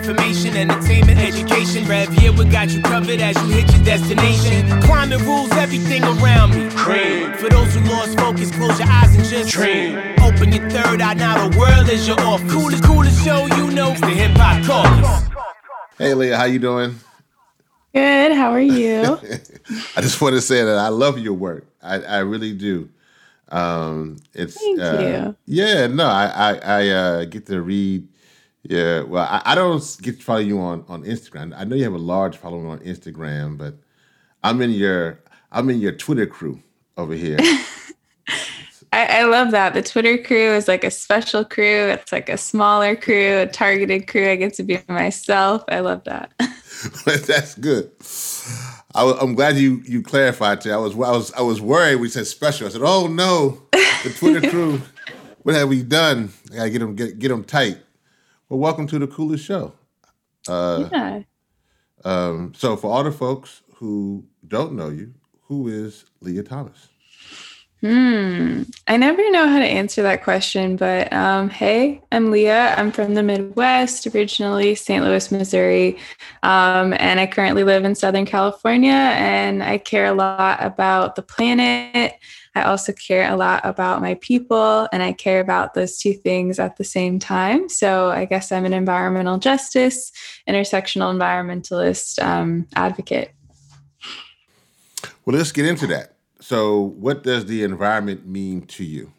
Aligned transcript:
information, 0.00 0.56
entertainment, 0.56 1.18
education. 1.20 1.84
Rev 1.86 2.08
here, 2.08 2.32
we 2.32 2.46
got 2.46 2.70
you 2.70 2.80
covered 2.80 3.20
as 3.20 3.36
you 3.42 3.48
hit 3.54 3.70
your 3.74 3.84
destination. 3.84 4.80
Climate 4.82 5.20
rules 5.20 5.50
everything 5.52 6.02
around 6.02 6.54
me. 6.54 6.70
Cream. 6.70 7.34
For 7.34 7.50
those 7.50 7.74
who 7.74 7.80
lost 7.84 8.18
focus, 8.18 8.50
close 8.50 8.78
your 8.78 8.88
eyes 8.88 9.14
and 9.14 9.24
just 9.24 9.50
dream. 9.50 9.98
Open 10.22 10.52
your 10.52 10.68
third 10.70 11.02
eye, 11.02 11.14
now 11.14 11.46
the 11.46 11.58
world 11.58 11.88
is 11.90 12.08
your 12.08 12.18
off. 12.20 12.40
Coolest, 12.48 12.82
coolest 12.82 13.22
show 13.24 13.44
you 13.56 13.70
know, 13.70 13.90
it's 13.92 14.00
the 14.00 14.08
Hip 14.08 14.30
Hop 14.36 14.64
Caucus. 14.64 15.28
Hey, 15.98 16.14
Leah, 16.14 16.38
how 16.38 16.44
you 16.44 16.58
doing? 16.58 16.94
Good. 17.94 18.32
How 18.32 18.52
are 18.52 18.60
you? 18.60 19.02
I 19.96 20.00
just 20.00 20.20
want 20.20 20.34
to 20.34 20.40
say 20.40 20.64
that 20.64 20.78
I 20.78 20.88
love 20.88 21.18
your 21.18 21.34
work. 21.34 21.66
I, 21.82 22.00
I 22.00 22.18
really 22.20 22.54
do. 22.54 22.88
Um, 23.50 24.16
it's 24.32 24.58
Thank 24.58 24.80
uh, 24.80 24.98
you. 25.00 25.36
Yeah, 25.44 25.88
no, 25.88 26.06
I 26.06 26.26
I, 26.26 26.54
I 26.54 26.88
uh, 26.88 27.24
get 27.24 27.46
to 27.46 27.60
read. 27.60 28.06
Yeah, 28.62 29.02
well, 29.02 29.24
I, 29.24 29.42
I 29.46 29.54
don't 29.54 29.82
get 30.02 30.18
to 30.18 30.24
follow 30.24 30.40
you 30.40 30.60
on 30.60 30.84
on 30.88 31.04
Instagram. 31.04 31.54
I 31.56 31.64
know 31.64 31.76
you 31.76 31.84
have 31.84 31.94
a 31.94 31.98
large 31.98 32.36
following 32.36 32.66
on 32.66 32.78
Instagram, 32.80 33.56
but 33.56 33.74
I'm 34.42 34.60
in 34.60 34.70
your 34.70 35.20
I'm 35.50 35.70
in 35.70 35.80
your 35.80 35.92
Twitter 35.92 36.26
crew 36.26 36.62
over 36.96 37.14
here. 37.14 37.38
I, 38.92 39.20
I 39.20 39.22
love 39.22 39.52
that. 39.52 39.72
The 39.74 39.82
Twitter 39.82 40.18
crew 40.18 40.52
is 40.52 40.66
like 40.66 40.82
a 40.82 40.90
special 40.90 41.44
crew. 41.44 41.88
It's 41.88 42.10
like 42.10 42.28
a 42.28 42.36
smaller 42.36 42.96
crew, 42.96 43.38
a 43.38 43.46
targeted 43.46 44.08
crew. 44.08 44.28
I 44.28 44.36
get 44.36 44.54
to 44.54 44.64
be 44.64 44.80
myself. 44.88 45.62
I 45.68 45.78
love 45.80 46.02
that. 46.04 46.32
That's 47.04 47.54
good. 47.54 47.92
I, 48.94 49.22
am 49.22 49.34
glad 49.34 49.56
you 49.56 49.82
you 49.86 50.02
clarified. 50.02 50.60
Too. 50.60 50.72
I 50.72 50.76
was 50.76 50.94
I 50.94 51.12
was 51.12 51.32
I 51.34 51.40
was 51.42 51.60
worried. 51.60 51.96
We 51.96 52.08
said 52.08 52.26
special. 52.26 52.66
I 52.66 52.70
said, 52.70 52.82
"Oh 52.82 53.06
no, 53.06 53.62
the 53.72 54.12
Twitter 54.18 54.40
crew. 54.50 54.82
what 55.42 55.54
have 55.54 55.68
we 55.68 55.82
done? 55.82 56.32
I 56.52 56.56
gotta 56.56 56.70
get 56.70 56.78
them 56.80 56.94
get 56.96 57.18
get 57.18 57.28
them 57.28 57.44
tight." 57.44 57.78
Well, 58.50 58.58
welcome 58.58 58.88
to 58.88 58.98
the 58.98 59.06
coolest 59.06 59.44
show. 59.44 59.74
Uh, 60.48 60.88
yeah. 60.90 61.20
Um, 62.04 62.52
so, 62.52 62.76
for 62.76 62.90
all 62.90 63.04
the 63.04 63.12
folks 63.12 63.62
who 63.76 64.24
don't 64.48 64.72
know 64.72 64.88
you, 64.88 65.14
who 65.42 65.68
is 65.68 66.04
Leah 66.20 66.42
Thomas? 66.42 66.88
Hmm. 67.80 68.64
I 68.88 68.96
never 68.96 69.30
know 69.30 69.46
how 69.46 69.60
to 69.60 69.64
answer 69.64 70.02
that 70.02 70.24
question, 70.24 70.74
but 70.74 71.12
um, 71.12 71.48
hey, 71.48 72.02
I'm 72.10 72.32
Leah. 72.32 72.74
I'm 72.76 72.90
from 72.90 73.14
the 73.14 73.22
Midwest, 73.22 74.08
originally 74.08 74.74
St. 74.74 75.04
Louis, 75.04 75.30
Missouri, 75.30 75.96
um, 76.42 76.92
and 76.98 77.20
I 77.20 77.28
currently 77.28 77.62
live 77.62 77.84
in 77.84 77.94
Southern 77.94 78.26
California. 78.26 78.90
And 78.90 79.62
I 79.62 79.78
care 79.78 80.06
a 80.06 80.12
lot 80.12 80.60
about 80.60 81.14
the 81.14 81.22
planet. 81.22 82.14
I 82.54 82.62
also 82.62 82.92
care 82.92 83.30
a 83.30 83.36
lot 83.36 83.60
about 83.64 84.00
my 84.00 84.14
people, 84.14 84.88
and 84.92 85.02
I 85.02 85.12
care 85.12 85.40
about 85.40 85.74
those 85.74 85.98
two 85.98 86.14
things 86.14 86.58
at 86.58 86.76
the 86.76 86.84
same 86.84 87.18
time. 87.18 87.68
So 87.68 88.10
I 88.10 88.24
guess 88.24 88.50
I'm 88.50 88.64
an 88.64 88.72
environmental 88.72 89.38
justice, 89.38 90.10
intersectional 90.48 91.14
environmentalist 91.14 92.22
um, 92.22 92.66
advocate. 92.74 93.32
Well, 95.24 95.36
let's 95.36 95.52
get 95.52 95.66
into 95.66 95.86
that. 95.88 96.16
So, 96.40 96.94
what 96.98 97.22
does 97.22 97.46
the 97.46 97.62
environment 97.62 98.26
mean 98.26 98.62
to 98.62 98.84
you? 98.84 99.12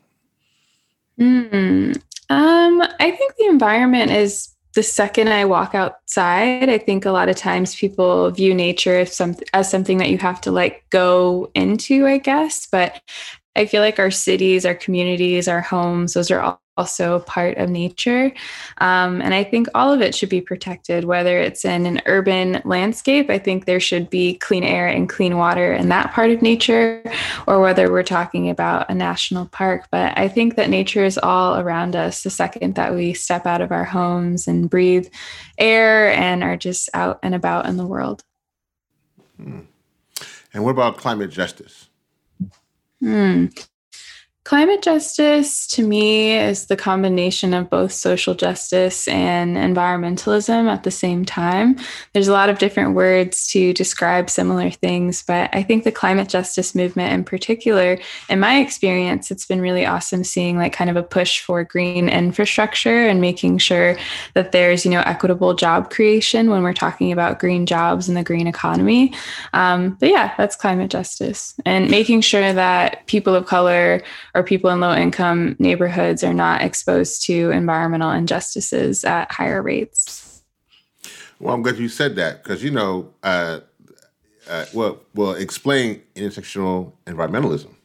Mm, 1.20 1.96
um, 2.30 2.82
I 3.00 3.12
think 3.12 3.36
the 3.36 3.46
environment 3.46 4.12
is 4.12 4.51
the 4.74 4.84
second 4.84 5.30
I 5.30 5.46
walk 5.46 5.76
outside. 5.76 6.70
I 6.70 6.78
think 6.78 7.06
a 7.06 7.12
lot 7.12 7.30
of 7.30 7.36
times 7.36 7.76
people 7.76 8.32
view 8.32 8.54
nature 8.54 9.00
as, 9.00 9.14
some, 9.16 9.36
as 9.54 9.70
something 9.70 9.98
that 9.98 10.10
you 10.10 10.18
have 10.20 10.40
to 10.42 10.52
like 10.52 10.86
go 10.90 11.52
into, 11.56 12.08
I 12.08 12.18
guess. 12.18 12.68
But 12.68 13.02
I 13.56 13.66
feel 13.66 13.82
like 13.82 14.00
our 14.00 14.12
cities, 14.12 14.66
our 14.66 14.76
communities, 14.76 15.48
our 15.48 15.62
homes, 15.62 16.14
those 16.14 16.32
are 16.32 16.40
all 16.40 16.61
also 16.78 17.20
part 17.20 17.58
of 17.58 17.70
nature. 17.70 18.32
Um, 18.78 19.22
and 19.22 19.34
I 19.34 19.44
think 19.44 19.68
all 19.76 19.92
of 19.92 20.02
it 20.02 20.16
should 20.16 20.30
be 20.30 20.42
protected, 20.42 21.04
whether 21.04 21.38
it's 21.38 21.66
in 21.66 21.86
an 21.86 22.02
urban 22.06 22.62
landscape. 22.66 23.30
I 23.30 23.38
think 23.38 23.66
there 23.66 23.80
should 23.80 24.10
be 24.10 24.36
clean 24.36 24.64
air 24.64 24.88
and 24.88 25.10
clean 25.10 25.38
water 25.38 25.74
in 25.74 25.90
that 25.90 26.12
part 26.12 26.32
of 26.32 26.42
nature, 26.42 27.04
or 27.48 27.60
whether 27.60 27.92
we're 27.92 28.04
talking 28.04 28.50
about 28.50 28.90
a 28.90 28.96
national 28.96 29.48
park. 29.48 29.88
But 29.92 30.18
I 30.18 30.28
think 30.28 30.56
that 30.56 30.70
nature 30.70 31.04
is 31.04 31.18
all 31.18 31.58
around 31.58 31.96
us 31.96 32.24
the 32.24 32.30
second 32.30 32.76
that 32.76 32.96
we 32.96 33.14
step 33.14 33.46
out 33.46 33.62
of 33.62 33.72
our 33.72 33.86
homes 33.86 34.48
and 34.48 34.70
breathe 34.70 35.08
air 35.58 36.12
and 36.14 36.44
are 36.44 36.58
just 36.58 36.90
out 36.94 37.20
and 37.22 37.36
about 37.36 37.66
in 37.66 37.78
the 37.78 37.86
world. 37.86 38.24
Hmm. 39.38 39.62
And 40.54 40.64
what 40.64 40.72
about 40.72 40.98
climate 40.98 41.30
justice? 41.30 41.90
Hmm. 43.00 43.48
Climate 44.52 44.82
justice 44.82 45.66
to 45.66 45.88
me 45.88 46.36
is 46.36 46.66
the 46.66 46.76
combination 46.76 47.54
of 47.54 47.70
both 47.70 47.94
social 47.94 48.36
justice 48.36 49.08
and 49.08 49.56
environmentalism 49.56 50.70
at 50.70 50.84
the 50.84 50.92
same 50.92 51.24
time. 51.24 51.78
There's 52.12 52.28
a 52.28 52.34
lot 52.34 52.50
of 52.50 52.60
different 52.60 52.94
words 52.94 53.48
to 53.52 53.72
describe 53.72 54.30
similar 54.30 54.70
things, 54.70 55.24
but 55.26 55.50
I 55.54 55.64
think 55.64 55.86
the 55.86 55.92
climate 55.94 56.28
justice 56.28 56.76
movement 56.76 57.14
in 57.14 57.24
particular, 57.24 57.98
in 58.28 58.42
my 58.42 58.60
experience, 58.60 59.32
it's 59.32 59.46
been 59.46 59.62
really 59.62 59.86
awesome 59.86 60.26
seeing 60.26 60.58
like 60.58 60.74
kind 60.74 60.90
of 60.90 60.98
a 60.98 61.04
push 61.04 61.40
for 61.40 61.64
green 61.64 62.10
infrastructure 62.10 63.08
and 63.08 63.22
making 63.22 63.60
sure 63.60 63.98
that 64.34 64.52
there's, 64.52 64.84
you 64.84 64.92
know, 64.92 65.04
equitable 65.06 65.54
job 65.54 65.90
creation 65.90 66.50
when 66.50 66.62
we're 66.62 66.74
talking 66.74 67.14
about 67.14 67.40
green 67.40 67.66
jobs 67.66 68.10
and 68.10 68.18
the 68.18 68.24
green 68.24 68.48
economy. 68.48 69.14
Um, 69.54 69.92
but 70.02 70.10
yeah, 70.10 70.34
that's 70.38 70.58
climate 70.58 70.92
justice 70.92 71.54
and 71.66 71.90
making 71.90 72.20
sure 72.20 72.52
that 72.52 73.08
people 73.08 73.34
of 73.34 73.46
color 73.46 74.04
or 74.42 74.44
people 74.44 74.72
in 74.72 74.80
low 74.80 74.94
income 74.94 75.56
neighborhoods 75.60 76.24
are 76.24 76.34
not 76.34 76.62
exposed 76.62 77.24
to 77.28 77.52
environmental 77.52 78.10
injustices 78.10 79.04
at 79.06 79.32
higher 79.32 79.62
rates. 79.62 80.42
Well, 81.40 81.54
I'm 81.54 81.62
glad 81.62 81.78
you 81.78 81.90
said 81.90 82.16
that 82.16 82.44
because 82.44 82.64
you 82.64 82.72
know, 82.72 83.14
uh, 83.22 83.60
uh, 84.50 84.66
well, 84.74 85.00
well, 85.14 85.34
explain 85.34 86.02
intersectional 86.16 86.94
environmentalism. 87.06 87.76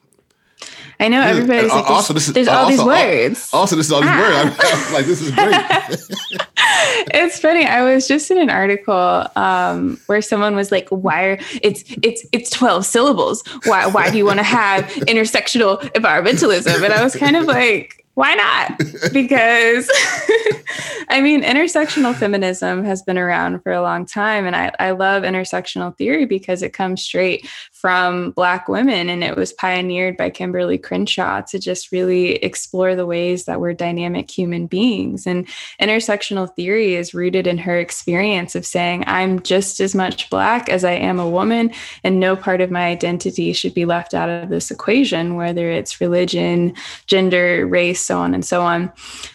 I 0.98 1.08
know 1.08 1.20
everybody's 1.20 1.70
like, 1.70 1.90
also, 1.90 2.14
this 2.14 2.28
is, 2.28 2.34
there's 2.34 2.48
all 2.48 2.64
also, 2.64 2.70
these 2.70 2.84
words. 2.84 3.50
Also, 3.52 3.76
this 3.76 3.86
is 3.86 3.92
all 3.92 4.00
these 4.00 4.10
ah. 4.10 4.54
words. 4.58 4.86
I'm, 4.88 4.94
like, 4.94 5.06
this 5.06 5.20
is 5.20 5.30
great. 5.30 5.54
it's 7.14 7.38
funny. 7.38 7.66
I 7.66 7.82
was 7.82 8.08
just 8.08 8.30
in 8.30 8.38
an 8.38 8.48
article 8.48 9.26
um, 9.36 10.00
where 10.06 10.22
someone 10.22 10.56
was 10.56 10.72
like, 10.72 10.88
"Why 10.88 11.24
are 11.24 11.38
it's 11.62 11.84
it's 12.02 12.26
it's 12.32 12.50
twelve 12.50 12.86
syllables? 12.86 13.42
Why 13.64 13.86
why 13.86 14.10
do 14.10 14.16
you 14.16 14.24
want 14.24 14.38
to 14.38 14.44
have 14.44 14.84
intersectional 15.08 15.80
environmentalism?" 15.92 16.82
And 16.82 16.92
I 16.92 17.04
was 17.04 17.14
kind 17.14 17.36
of 17.36 17.44
like, 17.44 18.06
why 18.16 18.34
not? 18.34 18.78
Because 19.12 19.90
I 21.10 21.20
mean, 21.20 21.42
intersectional 21.42 22.14
feminism 22.14 22.82
has 22.84 23.02
been 23.02 23.18
around 23.18 23.62
for 23.62 23.72
a 23.72 23.82
long 23.82 24.06
time. 24.06 24.46
And 24.46 24.56
I, 24.56 24.72
I 24.78 24.92
love 24.92 25.22
intersectional 25.22 25.94
theory 25.96 26.24
because 26.24 26.62
it 26.62 26.72
comes 26.72 27.02
straight 27.02 27.46
from 27.86 28.32
Black 28.32 28.66
women 28.66 29.08
and 29.08 29.22
it 29.22 29.36
was 29.36 29.52
pioneered 29.52 30.16
by 30.16 30.28
Kimberly 30.28 30.76
Crenshaw 30.76 31.42
to 31.42 31.56
just 31.56 31.92
really 31.92 32.32
explore 32.42 32.96
the 32.96 33.06
ways 33.06 33.44
that 33.44 33.60
we're 33.60 33.74
dynamic 33.74 34.28
human 34.28 34.66
beings. 34.66 35.24
And 35.24 35.46
intersectional 35.80 36.52
theory 36.52 36.96
is 36.96 37.14
rooted 37.14 37.46
in 37.46 37.58
her 37.58 37.78
experience 37.78 38.56
of 38.56 38.66
saying, 38.66 39.04
I'm 39.06 39.38
just 39.38 39.78
as 39.78 39.94
much 39.94 40.30
Black 40.30 40.68
as 40.68 40.82
I 40.82 40.94
am 40.94 41.20
a 41.20 41.30
woman, 41.30 41.70
and 42.02 42.18
no 42.18 42.34
part 42.34 42.60
of 42.60 42.72
my 42.72 42.86
identity 42.86 43.52
should 43.52 43.72
be 43.72 43.84
left 43.84 44.14
out 44.14 44.28
of 44.28 44.48
this 44.48 44.72
equation, 44.72 45.36
whether 45.36 45.70
it's 45.70 46.00
religion, 46.00 46.74
gender, 47.06 47.68
race 47.68 48.04
so 48.04 48.18
on 48.18 48.34
and 48.34 48.44
so 48.44 48.62
on. 48.62 48.92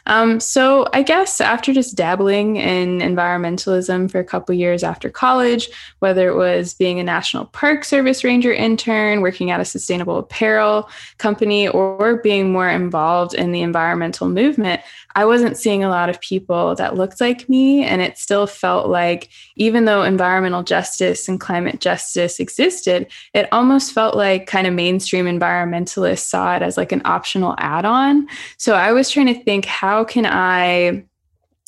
Um, 0.07 0.41
so 0.41 0.89
I 0.91 1.03
guess 1.03 1.39
after 1.39 1.71
just 1.71 1.95
dabbling 1.95 2.57
in 2.57 2.99
environmentalism 2.99 4.11
for 4.11 4.19
a 4.19 4.25
couple 4.25 4.53
years 4.55 4.83
after 4.83 5.09
college, 5.09 5.69
whether 5.99 6.27
it 6.27 6.35
was 6.35 6.73
being 6.73 6.99
a 6.99 7.03
National 7.03 7.45
Park 7.45 7.85
Service 7.85 8.25
Ranger 8.25 8.40
intern, 8.49 9.21
working 9.21 9.51
at 9.51 9.59
a 9.59 9.65
sustainable 9.65 10.17
apparel 10.17 10.89
company, 11.17 11.67
or 11.67 12.17
being 12.23 12.51
more 12.51 12.69
involved 12.69 13.33
in 13.33 13.51
the 13.51 13.61
environmental 13.61 14.27
movement, 14.29 14.81
I 15.13 15.25
wasn't 15.25 15.57
seeing 15.57 15.83
a 15.83 15.89
lot 15.89 16.09
of 16.09 16.21
people 16.21 16.73
that 16.75 16.95
looked 16.95 17.21
like 17.21 17.47
me. 17.49 17.83
And 17.83 18.01
it 18.01 18.17
still 18.17 18.47
felt 18.47 18.87
like, 18.87 19.29
even 19.55 19.85
though 19.85 20.03
environmental 20.03 20.63
justice 20.63 21.27
and 21.27 21.39
climate 21.39 21.81
justice 21.81 22.39
existed, 22.39 23.07
it 23.33 23.47
almost 23.51 23.93
felt 23.93 24.15
like 24.15 24.47
kind 24.47 24.65
of 24.65 24.73
mainstream 24.73 25.25
environmentalists 25.25 26.25
saw 26.25 26.55
it 26.55 26.61
as 26.61 26.77
like 26.77 26.91
an 26.91 27.01
optional 27.05 27.55
add 27.59 27.85
on. 27.85 28.27
So 28.57 28.73
I 28.73 28.93
was 28.93 29.09
trying 29.09 29.27
to 29.27 29.43
think, 29.43 29.65
how 29.65 30.03
can 30.03 30.25
I 30.25 31.05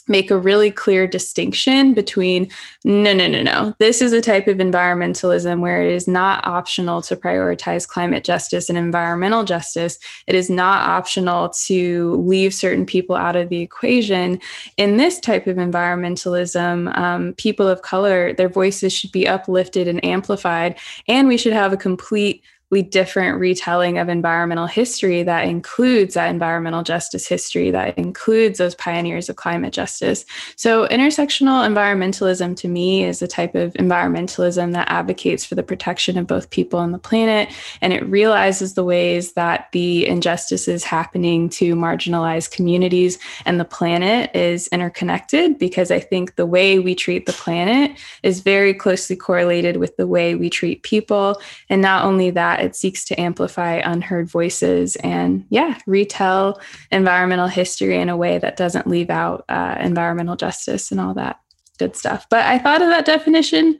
make 0.07 0.31
a 0.31 0.37
really 0.37 0.71
clear 0.71 1.07
distinction 1.07 1.93
between 1.93 2.49
no, 2.83 3.13
no, 3.13 3.27
no, 3.27 3.41
no. 3.41 3.73
This 3.79 4.01
is 4.01 4.13
a 4.13 4.21
type 4.21 4.47
of 4.47 4.57
environmentalism 4.57 5.59
where 5.59 5.81
it 5.81 5.93
is 5.93 6.07
not 6.07 6.45
optional 6.45 7.01
to 7.03 7.15
prioritize 7.15 7.87
climate 7.87 8.23
justice 8.23 8.69
and 8.69 8.77
environmental 8.77 9.43
justice. 9.43 9.97
It 10.27 10.35
is 10.35 10.49
not 10.49 10.87
optional 10.89 11.49
to 11.65 12.15
leave 12.15 12.53
certain 12.53 12.85
people 12.85 13.15
out 13.15 13.35
of 13.35 13.49
the 13.49 13.61
equation. 13.61 14.39
In 14.77 14.97
this 14.97 15.19
type 15.19 15.47
of 15.47 15.57
environmentalism, 15.57 16.97
um, 16.97 17.33
people 17.33 17.67
of 17.67 17.81
color, 17.81 18.33
their 18.33 18.49
voices 18.49 18.93
should 18.93 19.11
be 19.11 19.27
uplifted 19.27 19.87
and 19.87 20.03
amplified, 20.03 20.77
and 21.07 21.27
we 21.27 21.37
should 21.37 21.53
have 21.53 21.73
a 21.73 21.77
complete 21.77 22.43
different 22.81 23.39
retelling 23.39 23.97
of 23.97 24.09
environmental 24.09 24.67
history 24.67 25.23
that 25.23 25.45
includes 25.45 26.13
that 26.13 26.29
environmental 26.29 26.83
justice 26.83 27.27
history, 27.27 27.71
that 27.71 27.97
includes 27.97 28.57
those 28.57 28.75
pioneers 28.75 29.29
of 29.29 29.35
climate 29.35 29.73
justice. 29.73 30.25
So, 30.55 30.87
intersectional 30.87 31.67
environmentalism 31.67 32.55
to 32.57 32.67
me 32.67 33.03
is 33.03 33.21
a 33.21 33.27
type 33.27 33.55
of 33.55 33.73
environmentalism 33.73 34.73
that 34.73 34.89
advocates 34.89 35.45
for 35.45 35.55
the 35.55 35.63
protection 35.63 36.17
of 36.17 36.27
both 36.27 36.49
people 36.49 36.79
and 36.79 36.93
the 36.93 36.99
planet. 36.99 37.49
And 37.81 37.93
it 37.93 38.05
realizes 38.05 38.73
the 38.73 38.83
ways 38.83 39.33
that 39.33 39.67
the 39.71 40.07
injustices 40.07 40.83
happening 40.83 41.49
to 41.49 41.75
marginalized 41.75 42.51
communities 42.51 43.19
and 43.45 43.59
the 43.59 43.65
planet 43.65 44.35
is 44.35 44.67
interconnected 44.69 45.59
because 45.59 45.91
I 45.91 45.99
think 45.99 46.35
the 46.35 46.45
way 46.45 46.79
we 46.79 46.95
treat 46.95 47.25
the 47.25 47.33
planet 47.33 47.91
is 48.23 48.39
very 48.39 48.73
closely 48.73 49.15
correlated 49.15 49.77
with 49.77 49.97
the 49.97 50.07
way 50.07 50.35
we 50.35 50.49
treat 50.49 50.83
people. 50.83 51.41
And 51.69 51.81
not 51.81 52.05
only 52.05 52.29
that, 52.31 52.61
it 52.63 52.75
seeks 52.75 53.05
to 53.05 53.19
amplify 53.19 53.75
unheard 53.75 54.29
voices 54.29 54.95
and, 54.97 55.45
yeah, 55.49 55.79
retell 55.85 56.59
environmental 56.91 57.47
history 57.47 57.97
in 57.99 58.09
a 58.09 58.17
way 58.17 58.39
that 58.39 58.57
doesn't 58.57 58.87
leave 58.87 59.09
out 59.09 59.45
uh, 59.49 59.75
environmental 59.79 60.35
justice 60.35 60.91
and 60.91 60.99
all 60.99 61.13
that 61.13 61.39
good 61.77 61.95
stuff. 61.95 62.27
But 62.29 62.45
I 62.45 62.57
thought 62.57 62.81
of 62.81 62.89
that 62.89 63.05
definition 63.05 63.79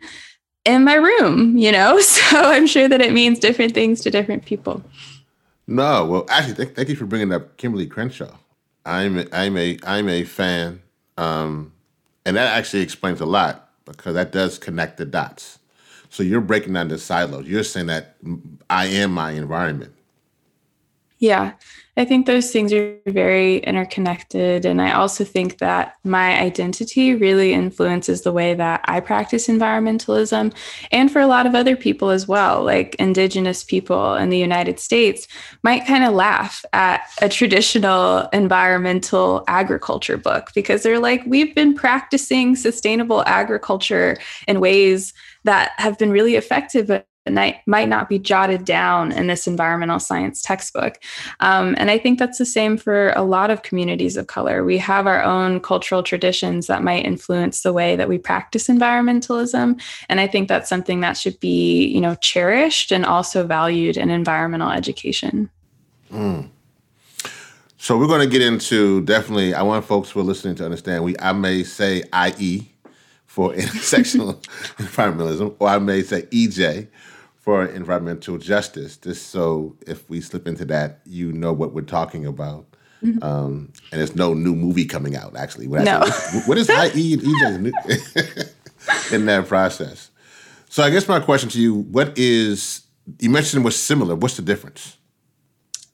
in 0.65 0.83
my 0.83 0.95
room, 0.95 1.57
you 1.57 1.71
know, 1.71 1.99
so 2.01 2.37
I'm 2.37 2.67
sure 2.67 2.87
that 2.87 3.01
it 3.01 3.13
means 3.13 3.39
different 3.39 3.73
things 3.73 4.01
to 4.01 4.11
different 4.11 4.45
people. 4.45 4.83
No, 5.67 6.05
well, 6.05 6.25
actually, 6.29 6.55
th- 6.55 6.75
thank 6.75 6.89
you 6.89 6.95
for 6.95 7.05
bringing 7.05 7.31
up 7.31 7.57
Kimberly 7.57 7.87
Crenshaw. 7.87 8.35
I'm 8.85 9.17
a, 9.17 9.25
I'm 9.31 9.55
a 9.55 9.79
I'm 9.83 10.09
a 10.09 10.25
fan, 10.25 10.81
um, 11.17 11.71
and 12.25 12.35
that 12.35 12.57
actually 12.57 12.81
explains 12.81 13.21
a 13.21 13.25
lot 13.25 13.69
because 13.85 14.13
that 14.15 14.33
does 14.33 14.59
connect 14.59 14.97
the 14.97 15.05
dots. 15.05 15.59
So 16.13 16.21
you're 16.21 16.41
breaking 16.41 16.73
down 16.73 16.89
the 16.89 16.99
silos. 16.99 17.47
You're 17.47 17.63
saying 17.63 17.87
that 17.87 18.17
I 18.69 18.85
am 18.85 19.13
my 19.13 19.31
environment. 19.31 19.95
Yeah, 21.17 21.53
I 21.97 22.05
think 22.05 22.27
those 22.27 22.51
things 22.51 22.71
are 22.71 22.99
very 23.07 23.57
interconnected. 23.57 24.63
And 24.63 24.79
I 24.79 24.91
also 24.91 25.23
think 25.23 25.57
that 25.57 25.95
my 26.03 26.39
identity 26.39 27.15
really 27.15 27.53
influences 27.53 28.21
the 28.21 28.31
way 28.31 28.53
that 28.53 28.81
I 28.85 28.99
practice 28.99 29.47
environmentalism 29.47 30.53
and 30.91 31.11
for 31.11 31.19
a 31.19 31.25
lot 31.25 31.47
of 31.47 31.55
other 31.55 31.75
people 31.75 32.11
as 32.11 32.27
well. 32.27 32.63
Like 32.63 32.93
Indigenous 32.99 33.63
people 33.63 34.13
in 34.13 34.29
the 34.29 34.37
United 34.37 34.79
States 34.79 35.27
might 35.63 35.87
kind 35.87 36.03
of 36.03 36.13
laugh 36.13 36.63
at 36.73 37.09
a 37.23 37.29
traditional 37.29 38.27
environmental 38.33 39.43
agriculture 39.47 40.17
book 40.17 40.51
because 40.53 40.83
they're 40.83 40.99
like, 40.99 41.23
we've 41.25 41.55
been 41.55 41.73
practicing 41.73 42.55
sustainable 42.55 43.23
agriculture 43.25 44.17
in 44.47 44.59
ways 44.59 45.11
that 45.43 45.73
have 45.77 45.97
been 45.97 46.11
really 46.11 46.35
effective 46.35 46.87
but 46.87 47.07
might 47.65 47.87
not 47.87 48.09
be 48.09 48.19
jotted 48.19 48.65
down 48.65 49.11
in 49.11 49.27
this 49.27 49.47
environmental 49.47 49.99
science 49.99 50.41
textbook. 50.41 50.97
Um, 51.39 51.73
and 51.77 51.89
I 51.89 51.97
think 51.97 52.19
that's 52.19 52.37
the 52.37 52.45
same 52.45 52.77
for 52.77 53.11
a 53.15 53.23
lot 53.23 53.49
of 53.49 53.63
communities 53.63 54.17
of 54.17 54.27
color. 54.27 54.63
We 54.63 54.77
have 54.79 55.07
our 55.07 55.23
own 55.23 55.61
cultural 55.61 56.03
traditions 56.03 56.67
that 56.67 56.83
might 56.83 57.05
influence 57.05 57.61
the 57.61 57.71
way 57.71 57.95
that 57.95 58.09
we 58.09 58.17
practice 58.17 58.67
environmentalism. 58.67 59.81
And 60.09 60.19
I 60.19 60.27
think 60.27 60.49
that's 60.49 60.67
something 60.67 60.99
that 60.99 61.15
should 61.15 61.39
be, 61.39 61.85
you 61.85 62.01
know, 62.01 62.15
cherished 62.15 62.91
and 62.91 63.05
also 63.05 63.47
valued 63.47 63.95
in 63.95 64.09
environmental 64.09 64.71
education. 64.71 65.49
Mm. 66.11 66.49
So 67.77 67.97
we're 67.97 68.07
going 68.07 68.21
to 68.21 68.27
get 68.27 68.41
into 68.41 69.01
definitely. 69.01 69.53
I 69.53 69.61
want 69.61 69.85
folks 69.85 70.09
who 70.09 70.19
are 70.19 70.23
listening 70.23 70.55
to 70.55 70.65
understand. 70.65 71.03
We 71.03 71.15
I 71.19 71.33
may 71.33 71.63
say 71.63 72.03
IE 72.13 72.72
for 73.33 73.51
intersectional 73.53 74.39
environmentalism, 74.77 75.55
or 75.57 75.67
I 75.67 75.79
may 75.79 76.03
say 76.03 76.21
EJ 76.31 76.87
for 77.39 77.65
environmental 77.65 78.37
justice, 78.37 78.95
just 78.95 79.31
so 79.31 79.75
if 79.87 80.07
we 80.07 80.21
slip 80.21 80.47
into 80.47 80.65
that, 80.65 80.99
you 81.07 81.33
know 81.33 81.51
what 81.51 81.73
we're 81.73 81.81
talking 81.81 82.27
about. 82.27 82.67
Mm-hmm. 83.03 83.23
Um, 83.23 83.73
and 83.91 83.99
there's 83.99 84.15
no 84.15 84.35
new 84.35 84.53
movie 84.53 84.85
coming 84.85 85.15
out, 85.15 85.35
actually. 85.35 85.67
What, 85.67 85.81
no. 85.81 86.01
what 86.45 86.59
is 86.59 86.69
IE 86.69 87.13
and 87.13 87.23
EJ 87.23 88.53
in 89.11 89.25
that 89.25 89.47
process? 89.47 90.11
So 90.69 90.83
I 90.83 90.91
guess 90.91 91.07
my 91.07 91.19
question 91.19 91.49
to 91.49 91.59
you, 91.59 91.73
what 91.73 92.15
is, 92.15 92.83
you 93.17 93.31
mentioned 93.31 93.65
was 93.65 93.75
similar. 93.75 94.13
What's 94.13 94.35
the 94.35 94.43
difference? 94.43 94.97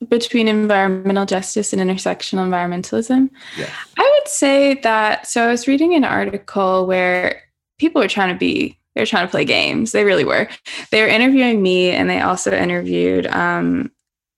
Between 0.08 0.48
environmental 0.48 1.26
justice 1.26 1.72
and 1.72 1.82
intersectional 1.82 2.46
environmentalism? 2.46 3.30
Yes. 3.58 3.70
I 3.98 4.18
would 4.18 4.28
say 4.28 4.74
that, 4.80 5.26
so 5.26 5.44
I 5.44 5.48
was 5.48 5.68
reading 5.68 5.94
an 5.94 6.04
article 6.04 6.86
where 6.86 7.42
people 7.78 8.00
were 8.00 8.08
trying 8.08 8.32
to 8.32 8.38
be 8.38 8.80
they 8.94 9.02
were 9.02 9.06
trying 9.06 9.26
to 9.26 9.30
play 9.30 9.44
games. 9.44 9.92
They 9.92 10.04
really 10.04 10.24
were. 10.24 10.48
They 10.90 11.00
were 11.00 11.08
interviewing 11.08 11.62
me, 11.62 11.90
and 11.90 12.10
they 12.10 12.20
also 12.20 12.52
interviewed, 12.52 13.26
um, 13.28 13.90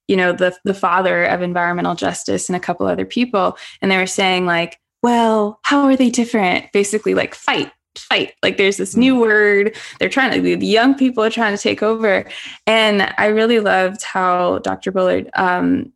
you 0.08 0.16
know, 0.16 0.32
the 0.32 0.54
the 0.64 0.74
father 0.74 1.24
of 1.24 1.42
environmental 1.42 1.94
justice 1.94 2.48
and 2.48 2.56
a 2.56 2.60
couple 2.60 2.86
other 2.86 3.06
people, 3.06 3.56
and 3.80 3.90
they 3.90 3.96
were 3.96 4.06
saying 4.06 4.46
like, 4.46 4.78
"Well, 5.02 5.58
how 5.62 5.84
are 5.84 5.96
they 5.96 6.10
different?" 6.10 6.70
Basically, 6.72 7.14
like 7.14 7.34
fight, 7.34 7.72
fight. 7.96 8.34
Like 8.42 8.56
there's 8.56 8.76
this 8.76 8.96
new 8.96 9.18
word. 9.18 9.76
They're 9.98 10.08
trying 10.08 10.32
to. 10.32 10.56
The 10.56 10.66
young 10.66 10.94
people 10.94 11.22
are 11.24 11.30
trying 11.30 11.56
to 11.56 11.62
take 11.62 11.82
over, 11.82 12.24
and 12.66 13.12
I 13.18 13.26
really 13.26 13.60
loved 13.60 14.02
how 14.02 14.58
Dr. 14.58 14.92
Bullard. 14.92 15.30
Um, 15.34 15.92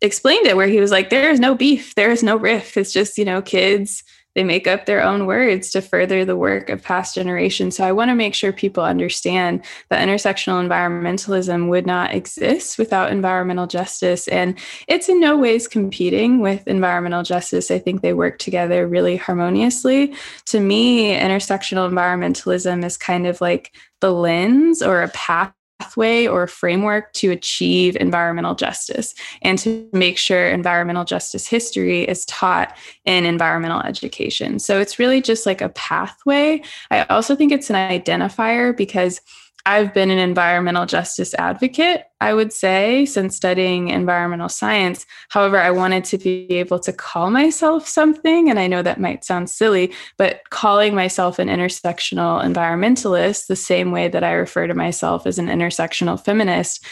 explained 0.00 0.46
it 0.46 0.56
where 0.56 0.66
he 0.66 0.80
was 0.80 0.90
like 0.90 1.10
there 1.10 1.30
is 1.30 1.38
no 1.38 1.54
beef 1.54 1.94
there 1.94 2.10
is 2.10 2.24
no 2.24 2.34
riff 2.34 2.76
it's 2.76 2.92
just 2.92 3.16
you 3.16 3.24
know 3.24 3.40
kids 3.40 4.02
they 4.34 4.44
make 4.44 4.66
up 4.66 4.86
their 4.86 5.02
own 5.02 5.26
words 5.26 5.70
to 5.70 5.82
further 5.82 6.24
the 6.24 6.36
work 6.36 6.70
of 6.70 6.82
past 6.82 7.14
generations. 7.14 7.76
So 7.76 7.84
I 7.84 7.92
want 7.92 8.10
to 8.10 8.14
make 8.14 8.34
sure 8.34 8.52
people 8.52 8.82
understand 8.82 9.64
that 9.90 10.06
intersectional 10.06 10.66
environmentalism 10.66 11.68
would 11.68 11.86
not 11.86 12.14
exist 12.14 12.78
without 12.78 13.12
environmental 13.12 13.66
justice. 13.66 14.28
And 14.28 14.58
it's 14.88 15.08
in 15.08 15.20
no 15.20 15.36
ways 15.36 15.68
competing 15.68 16.40
with 16.40 16.66
environmental 16.66 17.22
justice. 17.22 17.70
I 17.70 17.78
think 17.78 18.00
they 18.00 18.14
work 18.14 18.38
together 18.38 18.86
really 18.86 19.16
harmoniously. 19.16 20.14
To 20.46 20.60
me, 20.60 21.14
intersectional 21.14 21.88
environmentalism 21.90 22.84
is 22.84 22.96
kind 22.96 23.26
of 23.26 23.40
like 23.40 23.74
the 24.00 24.12
lens 24.12 24.82
or 24.82 25.02
a 25.02 25.08
path 25.08 25.52
pathway 25.82 26.26
or 26.26 26.46
framework 26.46 27.12
to 27.12 27.30
achieve 27.30 27.96
environmental 27.96 28.54
justice 28.54 29.14
and 29.42 29.58
to 29.58 29.88
make 29.92 30.16
sure 30.16 30.46
environmental 30.46 31.04
justice 31.04 31.46
history 31.46 32.02
is 32.02 32.24
taught 32.26 32.76
in 33.04 33.24
environmental 33.24 33.80
education. 33.80 34.58
So 34.58 34.80
it's 34.80 34.98
really 34.98 35.20
just 35.20 35.44
like 35.44 35.60
a 35.60 35.70
pathway. 35.70 36.62
I 36.90 37.02
also 37.04 37.34
think 37.34 37.50
it's 37.50 37.70
an 37.70 37.76
identifier 37.76 38.76
because 38.76 39.20
I've 39.64 39.94
been 39.94 40.10
an 40.10 40.18
environmental 40.18 40.86
justice 40.86 41.34
advocate, 41.34 42.04
I 42.20 42.34
would 42.34 42.52
say, 42.52 43.04
since 43.06 43.36
studying 43.36 43.88
environmental 43.88 44.48
science. 44.48 45.06
However, 45.28 45.58
I 45.58 45.70
wanted 45.70 46.04
to 46.06 46.18
be 46.18 46.48
able 46.50 46.80
to 46.80 46.92
call 46.92 47.30
myself 47.30 47.86
something. 47.86 48.50
And 48.50 48.58
I 48.58 48.66
know 48.66 48.82
that 48.82 49.00
might 49.00 49.24
sound 49.24 49.50
silly, 49.50 49.92
but 50.18 50.40
calling 50.50 50.94
myself 50.94 51.38
an 51.38 51.48
intersectional 51.48 52.42
environmentalist, 52.42 53.46
the 53.46 53.56
same 53.56 53.92
way 53.92 54.08
that 54.08 54.24
I 54.24 54.32
refer 54.32 54.66
to 54.66 54.74
myself 54.74 55.26
as 55.26 55.38
an 55.38 55.46
intersectional 55.46 56.22
feminist, 56.22 56.84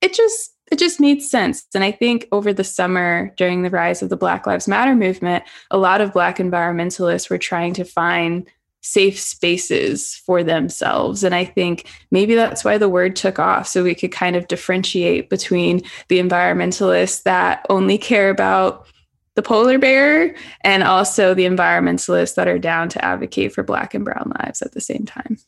it 0.00 0.12
just 0.12 0.54
it 0.70 0.78
just 0.78 1.00
made 1.00 1.22
sense. 1.22 1.66
And 1.74 1.82
I 1.82 1.90
think 1.90 2.28
over 2.30 2.52
the 2.52 2.64
summer, 2.64 3.32
during 3.38 3.62
the 3.62 3.70
rise 3.70 4.02
of 4.02 4.10
the 4.10 4.18
Black 4.18 4.46
Lives 4.46 4.68
Matter 4.68 4.94
movement, 4.94 5.44
a 5.70 5.78
lot 5.78 6.02
of 6.02 6.12
Black 6.12 6.36
environmentalists 6.36 7.30
were 7.30 7.38
trying 7.38 7.72
to 7.74 7.84
find 7.84 8.46
safe 8.80 9.18
spaces 9.18 10.14
for 10.24 10.42
themselves. 10.42 11.24
And 11.24 11.34
I 11.34 11.44
think 11.44 11.88
maybe 12.10 12.34
that's 12.34 12.64
why 12.64 12.78
the 12.78 12.88
word 12.88 13.16
took 13.16 13.38
off. 13.38 13.66
So 13.66 13.82
we 13.82 13.94
could 13.94 14.12
kind 14.12 14.36
of 14.36 14.48
differentiate 14.48 15.28
between 15.30 15.82
the 16.08 16.18
environmentalists 16.18 17.24
that 17.24 17.66
only 17.68 17.98
care 17.98 18.30
about 18.30 18.86
the 19.34 19.42
polar 19.42 19.78
bear 19.78 20.34
and 20.62 20.82
also 20.82 21.34
the 21.34 21.44
environmentalists 21.44 22.34
that 22.34 22.48
are 22.48 22.58
down 22.58 22.88
to 22.88 23.04
advocate 23.04 23.52
for 23.52 23.62
Black 23.62 23.94
and 23.94 24.04
Brown 24.04 24.32
lives 24.40 24.62
at 24.62 24.72
the 24.72 24.80
same 24.80 25.06
time. 25.06 25.38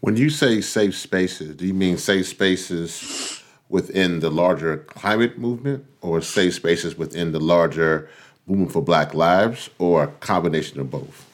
When 0.00 0.16
you 0.16 0.30
say 0.30 0.60
safe 0.60 0.96
spaces, 0.96 1.56
do 1.56 1.66
you 1.66 1.74
mean 1.74 1.98
safe 1.98 2.26
spaces 2.26 3.42
within 3.68 4.20
the 4.20 4.30
larger 4.30 4.78
climate 4.78 5.38
movement 5.38 5.84
or 6.00 6.20
safe 6.20 6.54
spaces 6.54 6.96
within 6.96 7.32
the 7.32 7.40
larger 7.40 8.08
movement 8.46 8.72
for 8.72 8.82
Black 8.82 9.14
lives 9.14 9.70
or 9.78 10.04
a 10.04 10.06
combination 10.06 10.80
of 10.80 10.90
both? 10.90 11.25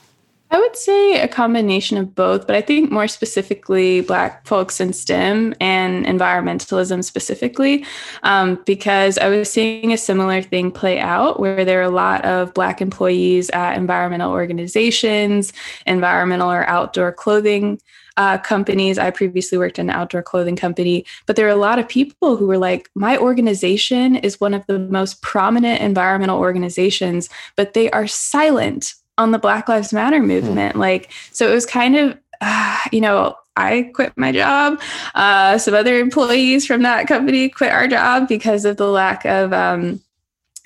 I 0.53 0.59
would 0.59 0.77
say 0.77 1.19
a 1.19 1.29
combination 1.29 1.97
of 1.97 2.15
both, 2.15 2.47
but 2.47 2.55
I 2.55 2.61
think 2.61 2.93
more 2.93 3.09
specifically 3.09 4.03
Black 4.03 4.47
folks 4.47 4.83
in 4.83 4.93
STEM 4.93 5.55
and 5.63 6.05
environmentalism 6.05 7.03
specifically, 7.03 7.87
um, 8.23 8.63
because 8.67 9.17
I 9.17 9.29
was 9.29 9.51
seeing 9.51 9.95
a 9.95 9.97
similar 9.97 10.43
thing 10.43 10.71
play 10.71 11.01
out 11.01 11.41
where 11.41 11.65
there 11.65 11.81
are 11.81 11.85
a 11.85 11.89
lot 11.89 12.23
of 12.27 12.53
Black 12.53 12.83
employees 12.83 13.49
at 13.51 13.79
environmental 13.79 14.31
organizations, 14.31 15.55
environmental 15.87 16.51
or 16.53 16.69
outdoor 16.69 17.13
clothing 17.13 17.81
uh, 18.19 18.37
companies. 18.37 18.99
I 18.99 19.11
previously 19.11 19.57
worked 19.57 19.79
in 19.79 19.89
an 19.89 19.97
outdoor 19.97 20.23
clothing 20.23 20.57
company, 20.57 21.07
but 21.25 21.37
there 21.37 21.47
are 21.47 21.49
a 21.49 21.57
lot 21.57 21.79
of 21.79 21.89
people 21.89 22.37
who 22.37 22.47
were 22.47 22.59
like, 22.59 22.91
my 22.95 23.17
organization 23.17 24.17
is 24.17 24.39
one 24.39 24.53
of 24.53 24.67
the 24.67 24.79
most 24.79 25.23
prominent 25.23 25.81
environmental 25.81 26.39
organizations, 26.39 27.31
but 27.57 27.73
they 27.73 27.91
are 27.93 28.07
silent 28.07 28.97
on 29.23 29.31
the 29.31 29.39
Black 29.39 29.69
Lives 29.69 29.93
Matter 29.93 30.19
hmm. 30.19 30.27
movement. 30.27 30.77
Like, 30.77 31.11
so 31.31 31.51
it 31.51 31.55
was 31.55 31.67
kind 31.67 31.97
of, 31.97 32.19
uh, 32.41 32.79
you 32.91 33.01
know, 33.01 33.37
I 33.57 33.91
quit 33.95 34.13
my 34.17 34.33
job. 34.33 34.81
Uh, 35.15 35.59
some 35.59 35.75
other 35.75 35.99
employees 35.99 36.67
from 36.67 36.83
that 36.83 37.07
company 37.07 37.49
quit 37.49 37.73
our 37.73 37.87
job 37.87 38.29
because 38.29 38.65
of 38.65 38.77
the 38.77 38.89
lack 38.89 39.25
of, 39.25 39.53
um, 39.53 40.01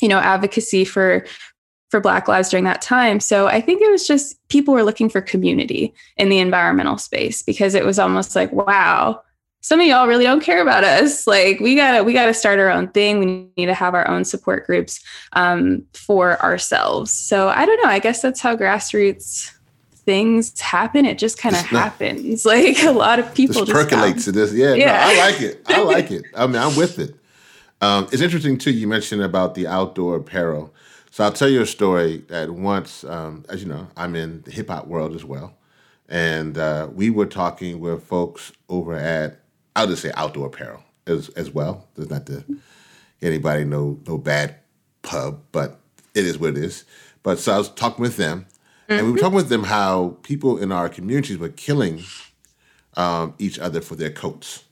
you 0.01 0.09
know, 0.09 0.19
advocacy 0.19 0.85
for 0.85 1.25
for 1.91 2.01
Black 2.01 2.27
lives 2.27 2.51
during 2.51 2.65
that 2.65 2.83
time. 2.83 3.21
So 3.21 3.47
I 3.47 3.61
think 3.61 3.81
it 3.81 3.91
was 3.91 4.07
just 4.07 4.37
people 4.49 4.75
were 4.75 4.83
looking 4.83 5.09
for 5.09 5.21
community 5.21 5.95
in 6.17 6.29
the 6.29 6.39
environmental 6.39 6.99
space 6.99 7.43
because 7.43 7.75
it 7.75 7.85
was 7.85 7.99
almost 7.99 8.35
like, 8.35 8.53
wow, 8.53 9.23
some 9.67 9.81
of 9.81 9.87
y'all 9.89 10.07
really 10.07 10.23
don't 10.23 10.45
care 10.45 10.63
about 10.63 10.85
us. 10.85 11.27
Like 11.27 11.59
we 11.59 11.75
gotta 11.75 12.05
we 12.05 12.13
gotta 12.13 12.33
start 12.33 12.61
our 12.61 12.71
own 12.71 12.87
thing. 12.87 13.19
We 13.19 13.51
need 13.57 13.67
to 13.67 13.75
have 13.75 13.95
our 13.95 14.07
own 14.07 14.25
support 14.25 14.65
groups 14.65 15.01
um, 15.33 15.85
for 15.93 16.41
ourselves. 16.41 17.11
So 17.11 17.49
I 17.49 17.67
don't 17.67 17.83
know. 17.83 17.91
I 17.91 17.99
guess 17.99 18.23
that's 18.23 18.41
how 18.41 18.55
grassroots 18.55 19.51
things 19.91 20.57
happen. 20.61 21.05
It 21.05 21.19
just 21.19 21.37
kind 21.39 21.57
of 21.57 21.63
happens. 21.63 22.45
Like 22.47 22.81
a 22.85 22.93
lot 22.93 23.19
of 23.19 23.35
people 23.35 23.57
just, 23.57 23.73
just 23.73 23.91
percolates 23.91 24.25
to 24.27 24.33
this. 24.33 24.53
Yeah, 24.53 24.75
yeah. 24.75 24.87
No, 24.87 25.03
I 25.03 25.31
like 25.31 25.41
it. 25.41 25.63
I 25.67 25.83
like 25.95 26.11
it. 26.13 26.27
I 26.37 26.47
mean, 26.47 26.63
I'm 26.63 26.77
with 26.77 27.01
it. 27.01 27.17
Um, 27.81 28.07
it's 28.13 28.23
interesting 28.23 28.59
too. 28.59 28.71
You 28.71 28.87
mentioned 28.87 29.23
about 29.23 29.57
the 29.57 29.67
outdoor 29.67 30.15
apparel. 30.15 30.73
So 31.11 31.25
I'll 31.25 31.33
tell 31.33 31.49
you 31.49 31.63
a 31.63 31.67
story 31.67 32.19
that 32.29 32.53
once, 32.53 33.03
um, 33.03 33.45
as 33.49 33.65
you 33.65 33.69
know, 33.69 33.89
I'm 33.97 34.15
in 34.15 34.43
the 34.43 34.53
hip 34.53 34.69
hop 34.69 34.87
world 34.87 35.13
as 35.17 35.25
well. 35.25 35.57
And 36.09 36.57
uh, 36.57 36.89
we 36.95 37.11
were 37.11 37.27
talking 37.27 37.81
with 37.81 38.05
folks 38.05 38.53
over 38.69 38.95
at, 38.95 39.41
I'll 39.77 39.87
just 39.87 40.03
say 40.03 40.11
outdoor 40.17 40.47
apparel 40.47 40.83
as, 41.07 41.29
as 41.31 41.51
well. 41.51 41.87
There's 41.95 42.11
not 42.11 42.27
to 42.27 42.45
anybody 43.23 43.65
no 43.65 44.01
no 44.07 44.19
bad 44.19 44.57
pub, 45.03 45.43
but 45.53 45.79
it 46.15 46.25
is 46.25 46.39
what 46.39 46.51
it 46.51 46.59
is. 46.59 46.85
But 47.23 47.39
so 47.39 47.53
I 47.53 47.59
was 47.59 47.69
talking 47.69 48.03
with 48.03 48.17
them, 48.17 48.47
mm-hmm. 48.89 48.93
and 48.93 49.03
we 49.03 49.13
were 49.13 49.17
mm-hmm. 49.17 49.25
talking 49.25 49.37
with 49.37 49.49
them 49.49 49.65
how 49.65 50.17
people 50.23 50.59
in 50.59 50.73
our 50.73 50.89
communities 50.89 51.39
were 51.39 51.51
killing 51.51 52.03
um, 52.97 53.35
each 53.39 53.59
other 53.59 53.81
for 53.81 53.95
their 53.95 54.11
coats. 54.11 54.65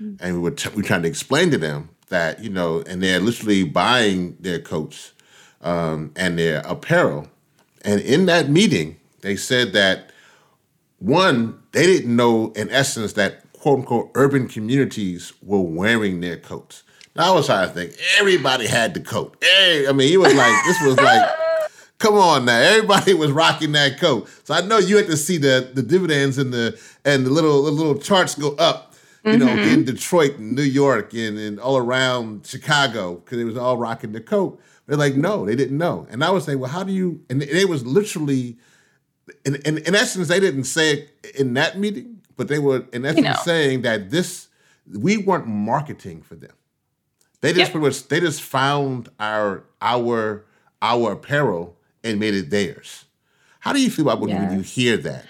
Mm-hmm. 0.00 0.24
And 0.24 0.34
we 0.34 0.40
were, 0.40 0.50
t- 0.50 0.68
we 0.70 0.76
were 0.76 0.82
trying 0.82 1.02
to 1.02 1.08
explain 1.08 1.50
to 1.50 1.58
them 1.58 1.90
that, 2.08 2.42
you 2.42 2.50
know, 2.50 2.82
and 2.86 3.02
they're 3.02 3.20
literally 3.20 3.64
buying 3.64 4.36
their 4.38 4.58
coats 4.58 5.12
um, 5.60 6.12
and 6.14 6.38
their 6.38 6.60
apparel. 6.60 7.28
And 7.82 8.00
in 8.00 8.26
that 8.26 8.48
meeting, 8.48 8.96
they 9.22 9.36
said 9.36 9.72
that 9.72 10.10
one, 10.98 11.60
they 11.72 11.86
didn't 11.86 12.14
know, 12.14 12.52
in 12.56 12.70
essence, 12.70 13.14
that 13.14 13.47
quote 13.58 13.80
unquote 13.80 14.10
urban 14.14 14.48
communities 14.48 15.32
were 15.42 15.60
wearing 15.60 16.20
their 16.20 16.36
coats. 16.36 16.84
Now 17.16 17.32
I 17.32 17.36
was 17.36 17.46
trying 17.46 17.68
to 17.68 17.74
think, 17.74 17.94
everybody 18.18 18.66
had 18.66 18.94
the 18.94 19.00
coat. 19.00 19.36
Hey, 19.42 19.86
I 19.88 19.92
mean, 19.92 20.08
he 20.08 20.16
was 20.16 20.34
like, 20.34 20.64
this 20.66 20.80
was 20.82 20.96
like, 20.96 21.28
come 21.98 22.14
on 22.14 22.44
now, 22.44 22.58
everybody 22.58 23.14
was 23.14 23.32
rocking 23.32 23.72
that 23.72 23.98
coat. 23.98 24.28
So 24.44 24.54
I 24.54 24.60
know 24.60 24.78
you 24.78 24.96
had 24.96 25.06
to 25.06 25.16
see 25.16 25.36
the 25.36 25.70
the 25.74 25.82
dividends 25.82 26.38
and 26.38 26.52
the 26.52 26.80
and 27.04 27.26
the 27.26 27.30
little 27.30 27.64
the 27.64 27.72
little 27.72 27.98
charts 27.98 28.34
go 28.34 28.54
up. 28.54 28.86
You 29.24 29.32
mm-hmm. 29.32 29.46
know, 29.46 29.62
in 29.62 29.84
Detroit, 29.84 30.38
and 30.38 30.54
New 30.54 30.62
York, 30.62 31.12
and, 31.12 31.36
and 31.36 31.58
all 31.58 31.76
around 31.76 32.46
Chicago, 32.46 33.16
because 33.16 33.38
it 33.38 33.44
was 33.44 33.56
all 33.56 33.76
rocking 33.76 34.12
the 34.12 34.20
coat. 34.20 34.60
They're 34.86 34.96
like, 34.96 35.16
no, 35.16 35.44
they 35.44 35.56
didn't 35.56 35.76
know. 35.76 36.06
And 36.08 36.22
I 36.22 36.30
was 36.30 36.44
saying, 36.44 36.60
well, 36.60 36.70
how 36.70 36.84
do 36.84 36.92
you? 36.92 37.20
And 37.28 37.42
it 37.42 37.68
was 37.68 37.84
literally, 37.84 38.58
in, 39.44 39.56
in, 39.56 39.78
in 39.78 39.94
essence, 39.96 40.28
they 40.28 40.38
didn't 40.38 40.64
say 40.64 41.08
it 41.24 41.34
in 41.34 41.54
that 41.54 41.78
meeting, 41.78 42.22
but 42.38 42.48
they 42.48 42.58
were 42.58 42.86
in 42.92 43.04
essence 43.04 43.18
you 43.18 43.24
know. 43.24 43.36
saying 43.42 43.82
that 43.82 44.10
this, 44.10 44.48
we 44.98 45.18
weren't 45.18 45.46
marketing 45.46 46.22
for 46.22 46.36
them. 46.36 46.52
They 47.42 47.52
just 47.52 47.74
yep. 47.74 47.82
much, 47.82 48.08
they 48.08 48.20
just 48.20 48.40
found 48.42 49.10
our 49.20 49.64
our 49.82 50.44
our 50.80 51.12
apparel 51.12 51.76
and 52.02 52.18
made 52.18 52.34
it 52.34 52.48
theirs. 52.48 53.04
How 53.60 53.72
do 53.72 53.82
you 53.82 53.90
feel 53.90 54.08
about 54.08 54.20
when, 54.20 54.30
yes. 54.30 54.40
when 54.48 54.56
you 54.56 54.62
hear 54.62 54.96
that? 54.98 55.26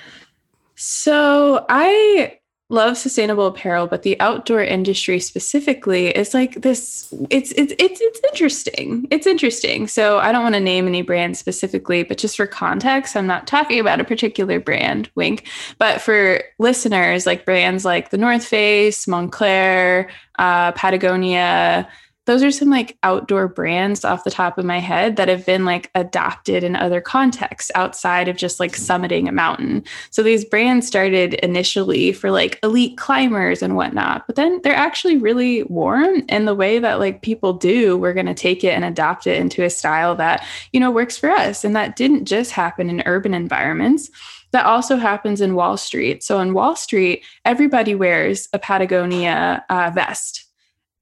So 0.77 1.67
I 1.69 2.38
love 2.71 2.99
sustainable 2.99 3.47
apparel 3.47 3.87
but 3.87 4.03
the 4.03 4.19
outdoor 4.21 4.63
industry 4.63 5.19
specifically 5.19 6.09
is 6.09 6.35
like 6.35 6.61
this 6.61 7.13
it's 7.31 7.51
it's 7.53 7.73
it's, 7.79 8.01
it's 8.01 8.21
interesting. 8.29 9.07
It's 9.11 9.27
interesting. 9.27 9.89
So 9.89 10.19
i 10.19 10.33
don't 10.33 10.43
want 10.43 10.55
to 10.55 10.61
name 10.61 10.87
any 10.87 11.03
brands 11.03 11.39
specifically 11.39 12.03
but 12.03 12.19
just 12.19 12.37
for 12.37 12.47
context 12.47 13.17
i'm 13.17 13.27
not 13.27 13.47
talking 13.47 13.81
about 13.81 14.01
a 14.01 14.05
particular 14.05 14.61
brand 14.61 15.11
wink 15.15 15.47
but 15.79 16.01
for 16.01 16.43
listeners 16.59 17.27
like 17.27 17.45
brands 17.45 17.85
like 17.85 18.11
the 18.11 18.19
north 18.19 18.45
face 18.45 19.07
Moncler 19.07 20.09
uh, 20.39 20.73
patagonia 20.73 21.89
those 22.29 22.43
are 22.43 22.51
some 22.51 22.69
like 22.69 22.99
outdoor 23.05 23.49
brands 23.49 24.05
off 24.05 24.23
the 24.23 24.31
top 24.31 24.59
of 24.59 24.65
my 24.67 24.79
head 24.79 25.17
that 25.17 25.29
have 25.29 25.47
been 25.47 25.65
like 25.65 25.91
adopted 25.95 26.63
in 26.63 26.77
other 26.77 27.01
contexts 27.01 27.71
outside 27.75 28.29
of 28.29 28.37
just 28.37 28.61
like 28.61 28.73
summiting 28.73 29.31
a 29.31 29.33
mountain. 29.33 29.83
So 30.11 30.23
these 30.23 30.45
brands 30.45 30.87
started 30.87 31.35
initially 31.37 32.13
for 32.13 32.31
like 32.31 32.59
elite 32.63 32.99
climbers 32.99 33.63
and 33.63 33.77
whatnot, 33.77 34.27
but 34.27 34.37
then 34.37 34.61
they're 34.63 34.75
actually 34.75 35.17
really 35.17 35.63
warm. 35.63 36.23
And 36.29 36.47
the 36.47 36.55
way 36.55 36.79
that 36.79 36.99
like 36.99 37.23
people 37.23 37.55
do, 37.55 37.97
we're 37.97 38.13
going 38.13 38.27
to 38.27 38.35
take 38.35 38.63
it 38.63 38.75
and 38.75 38.85
adopt 38.85 39.27
it 39.27 39.41
into 39.41 39.65
a 39.65 39.71
style 39.71 40.15
that, 40.17 40.45
you 40.75 40.81
know, 40.81 40.91
works 40.91 41.17
for 41.17 41.31
us. 41.31 41.65
And 41.65 41.75
that 41.77 41.97
didn't 41.97 42.27
just 42.27 42.51
happen 42.51 42.91
in 42.91 43.03
urban 43.07 43.33
environments 43.33 44.11
that 44.51 44.67
also 44.67 44.97
happens 44.97 45.41
in 45.41 45.55
Wall 45.55 45.79
Street. 45.79 46.23
So 46.23 46.41
in 46.41 46.53
Wall 46.53 46.77
Street, 46.77 47.25
everybody 47.47 47.95
wears 47.95 48.51
a 48.53 48.59
Patagonia 48.59 49.65
uh, 49.71 49.91
vest 49.95 50.48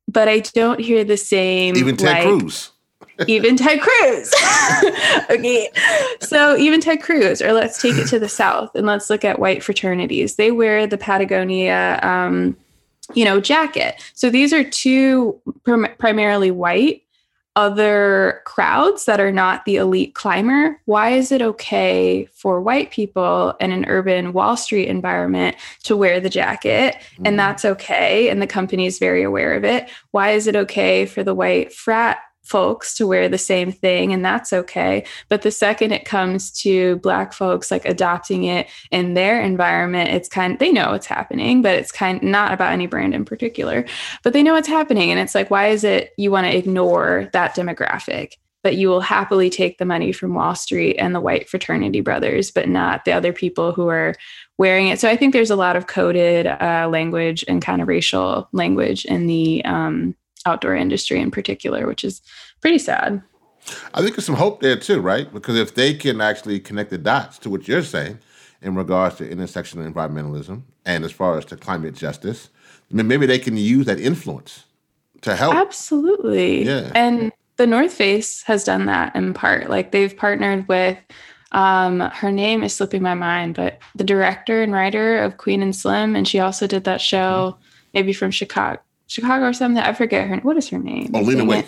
but 0.09 0.29
I 0.29 0.41
don't 0.41 0.81
hear 0.81 1.05
the 1.05 1.17
same. 1.17 1.77
Even 1.77 1.97
Ted 1.97 2.25
like, 2.25 2.41
Cruz. 2.41 2.73
even 3.27 3.57
Ted 3.57 3.81
Cruz. 3.81 4.35
okay. 5.31 5.71
So 6.21 6.57
even 6.57 6.81
Ted 6.81 7.03
Cruz, 7.03 7.41
or 7.41 7.53
let's 7.53 7.81
take 7.81 7.97
it 7.97 8.07
to 8.09 8.19
the 8.19 8.29
South 8.29 8.75
and 8.75 8.87
let's 8.87 9.09
look 9.09 9.25
at 9.25 9.39
white 9.39 9.63
fraternities. 9.63 10.37
They 10.37 10.51
wear 10.51 10.87
the 10.87 10.99
Patagonia, 10.99 11.99
um, 12.03 12.57
you 13.15 13.25
know, 13.25 13.41
jacket. 13.41 14.03
So 14.15 14.29
these 14.29 14.53
are 14.53 14.65
two 14.65 15.41
prim- 15.65 15.89
primarily 15.99 16.51
white 16.51 17.03
other 17.57 18.43
crowds 18.45 19.07
that 19.07 19.19
are 19.19 19.33
not 19.33 19.65
the 19.65 19.77
elite 19.77 20.15
climber, 20.15 20.79
why 20.85 21.11
is 21.11 21.33
it 21.33 21.41
okay 21.41 22.27
for 22.33 22.61
white 22.61 22.91
people 22.91 23.55
in 23.61 23.73
an 23.73 23.87
urban 23.87 24.35
Wall 24.35 24.57
Street 24.57 24.89
environment 24.89 25.57
to 25.83 25.97
wear 25.97 26.21
the 26.21 26.29
jacket? 26.29 26.95
Mm-hmm. 26.95 27.27
And 27.27 27.39
that's 27.39 27.65
okay. 27.65 28.29
And 28.29 28.41
the 28.41 28.47
company 28.47 28.87
is 28.87 28.99
very 28.99 29.23
aware 29.23 29.55
of 29.55 29.65
it. 29.65 29.89
Why 30.11 30.31
is 30.31 30.47
it 30.47 30.55
okay 30.55 31.07
for 31.07 31.25
the 31.25 31.35
white 31.35 31.73
frat 31.73 32.19
folks 32.47 32.95
to 32.95 33.07
wear 33.07 33.29
the 33.29 33.39
same 33.39 33.73
thing 33.73 34.13
and 34.13 34.25
that's 34.25 34.53
okay. 34.53 35.05
But 35.29 35.43
the 35.43 35.51
second 35.51 35.93
it 35.93 36.05
comes 36.05 36.51
to 36.63 36.97
black 36.97 37.33
folks 37.33 37.71
like 37.71 37.85
adopting 37.85 38.45
it 38.45 38.69
in 38.91 39.15
their 39.15 39.41
environment 39.41 40.11
it's 40.11 40.29
kind 40.29 40.55
of, 40.55 40.59
they 40.59 40.73
know 40.73 40.95
it's 40.95 41.07
happening 41.07 41.63
but 41.63 41.75
it's 41.75 41.93
kind 41.93 42.19
of 42.19 42.23
not 42.23 42.53
about 42.53 42.73
any 42.73 42.87
brand 42.87 43.15
in 43.15 43.25
particular. 43.25 43.85
But 44.23 44.33
they 44.33 44.43
know 44.43 44.57
it's 44.57 44.69
happening 44.69 45.11
and 45.11 45.21
it's 45.21 45.35
like 45.35 45.51
why 45.51 45.69
is 45.69 45.85
it 45.85 46.13
you 46.17 46.31
want 46.31 46.47
to 46.47 46.57
ignore 46.57 47.29
that 47.33 47.55
demographic? 47.55 48.33
But 48.63 48.77
you 48.77 48.89
will 48.89 49.01
happily 49.01 49.49
take 49.49 49.79
the 49.79 49.85
money 49.85 50.11
from 50.11 50.35
Wall 50.35 50.57
Street 50.57 50.97
and 50.97 51.15
the 51.15 51.21
white 51.21 51.49
fraternity 51.49 52.01
brothers, 52.01 52.51
but 52.51 52.69
not 52.69 53.05
the 53.05 53.13
other 53.13 53.33
people 53.33 53.71
who 53.71 53.87
are 53.89 54.15
wearing 54.59 54.89
it. 54.89 54.99
So 54.99 55.09
I 55.09 55.17
think 55.17 55.33
there's 55.33 55.51
a 55.51 55.57
lot 55.57 55.77
of 55.77 55.87
coded 55.87 56.47
uh, 56.47 56.89
language 56.91 57.45
and 57.47 57.63
kind 57.63 57.81
of 57.81 57.89
racial 57.89 58.49
language 58.53 59.05
in 59.05 59.27
the 59.27 59.65
um, 59.65 60.17
outdoor 60.47 60.75
industry 60.75 61.21
in 61.21 61.31
particular, 61.31 61.87
which 61.87 62.05
is 62.05 62.23
pretty 62.61 62.79
sad. 62.79 63.23
I 63.95 64.01
think 64.01 64.15
there's 64.15 64.27
some 64.27 64.37
hope 64.37 64.61
there 64.61 64.77
too, 64.77 65.01
right? 65.01 65.33
Because 65.33 65.57
if 65.57 65.75
they 65.75 65.93
can 65.95 66.21
actually 66.21 66.61
connect 66.61 66.91
the 66.91 66.99
dots 66.99 67.39
to 67.41 67.51
what 67.51 67.67
you're 67.67 67.83
saying 67.83 68.19
in 68.63 68.75
regards 68.75 69.17
to 69.17 69.29
intersectional 69.29 69.93
environmentalism 69.93 70.63
and 70.85 71.05
as 71.05 71.13
far 71.13 71.37
as 71.37 71.45
to 71.47 71.57
climate 71.57 71.95
justice, 71.95 72.49
maybe 72.91 73.27
they 73.27 73.39
can 73.39 73.57
use 73.57 73.87
that 73.87 74.01
influence 74.01 74.65
to 75.23 75.35
help. 75.35 75.55
Absolutely. 75.55 76.65
Yeah. 76.65 76.93
And 76.95 77.33
the 77.57 77.67
North 77.67 77.93
Face 77.93 78.43
has 78.43 78.65
done 78.65 78.87
that 78.87 79.17
in 79.17 79.35
part. 79.35 79.69
Like 79.69 79.91
they've 79.91 80.17
partnered 80.17 80.69
with 80.69 80.99
um, 81.53 82.01
her 82.01 82.31
name 82.31 82.63
is 82.63 82.75
slipping 82.75 83.03
my 83.03 83.15
mind, 83.15 83.55
but 83.55 83.79
the 83.95 84.05
director 84.05 84.63
and 84.63 84.73
writer 84.73 85.19
of 85.19 85.39
Queen 85.39 85.63
and 85.63 85.75
Slim, 85.75 86.15
and 86.15 86.27
she 86.27 86.39
also 86.39 86.67
did 86.67 86.85
that 86.85 87.01
show, 87.01 87.53
mm-hmm. 87.53 87.63
maybe 87.95 88.13
from 88.13 88.31
Chicago, 88.31 88.81
Chicago 89.07 89.47
or 89.47 89.53
something. 89.53 89.83
I 89.83 89.93
forget 89.93 90.29
her. 90.29 90.37
What 90.39 90.57
is 90.57 90.69
her 90.69 90.79
name? 90.79 91.11
Oh, 91.15 91.21
Lena 91.21 91.45
Waithe. 91.45 91.67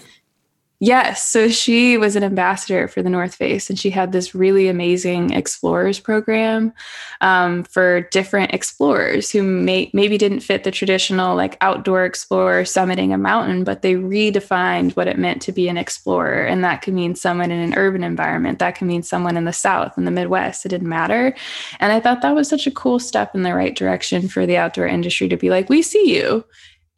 Yes. 0.80 1.26
So 1.26 1.48
she 1.48 1.96
was 1.96 2.14
an 2.14 2.22
ambassador 2.22 2.86
for 2.86 3.02
the 3.02 3.10
North 3.10 3.34
Face, 3.34 3.68
and 3.68 3.76
she 3.76 3.90
had 3.90 4.12
this 4.12 4.32
really 4.32 4.68
amazing 4.68 5.32
explorers 5.32 5.98
program 5.98 6.72
um, 7.20 7.64
for 7.64 8.02
different 8.02 8.54
explorers 8.54 9.28
who 9.28 9.42
may, 9.42 9.90
maybe 9.92 10.16
didn't 10.16 10.38
fit 10.38 10.62
the 10.62 10.70
traditional 10.70 11.34
like 11.34 11.56
outdoor 11.62 12.04
explorer 12.04 12.62
summiting 12.62 13.12
a 13.12 13.18
mountain, 13.18 13.64
but 13.64 13.82
they 13.82 13.94
redefined 13.94 14.94
what 14.94 15.08
it 15.08 15.18
meant 15.18 15.42
to 15.42 15.52
be 15.52 15.68
an 15.68 15.76
explorer. 15.76 16.46
And 16.46 16.62
that 16.62 16.80
could 16.82 16.94
mean 16.94 17.16
someone 17.16 17.50
in 17.50 17.58
an 17.58 17.76
urban 17.76 18.04
environment, 18.04 18.60
that 18.60 18.76
could 18.76 18.86
mean 18.86 19.02
someone 19.02 19.36
in 19.36 19.46
the 19.46 19.52
South, 19.52 19.98
in 19.98 20.04
the 20.04 20.12
Midwest. 20.12 20.64
It 20.64 20.68
didn't 20.68 20.88
matter. 20.88 21.34
And 21.80 21.92
I 21.92 21.98
thought 21.98 22.22
that 22.22 22.36
was 22.36 22.48
such 22.48 22.68
a 22.68 22.70
cool 22.70 23.00
step 23.00 23.34
in 23.34 23.42
the 23.42 23.54
right 23.54 23.74
direction 23.74 24.28
for 24.28 24.46
the 24.46 24.56
outdoor 24.56 24.86
industry 24.86 25.28
to 25.28 25.36
be 25.36 25.50
like, 25.50 25.68
we 25.68 25.82
see 25.82 26.14
you 26.16 26.44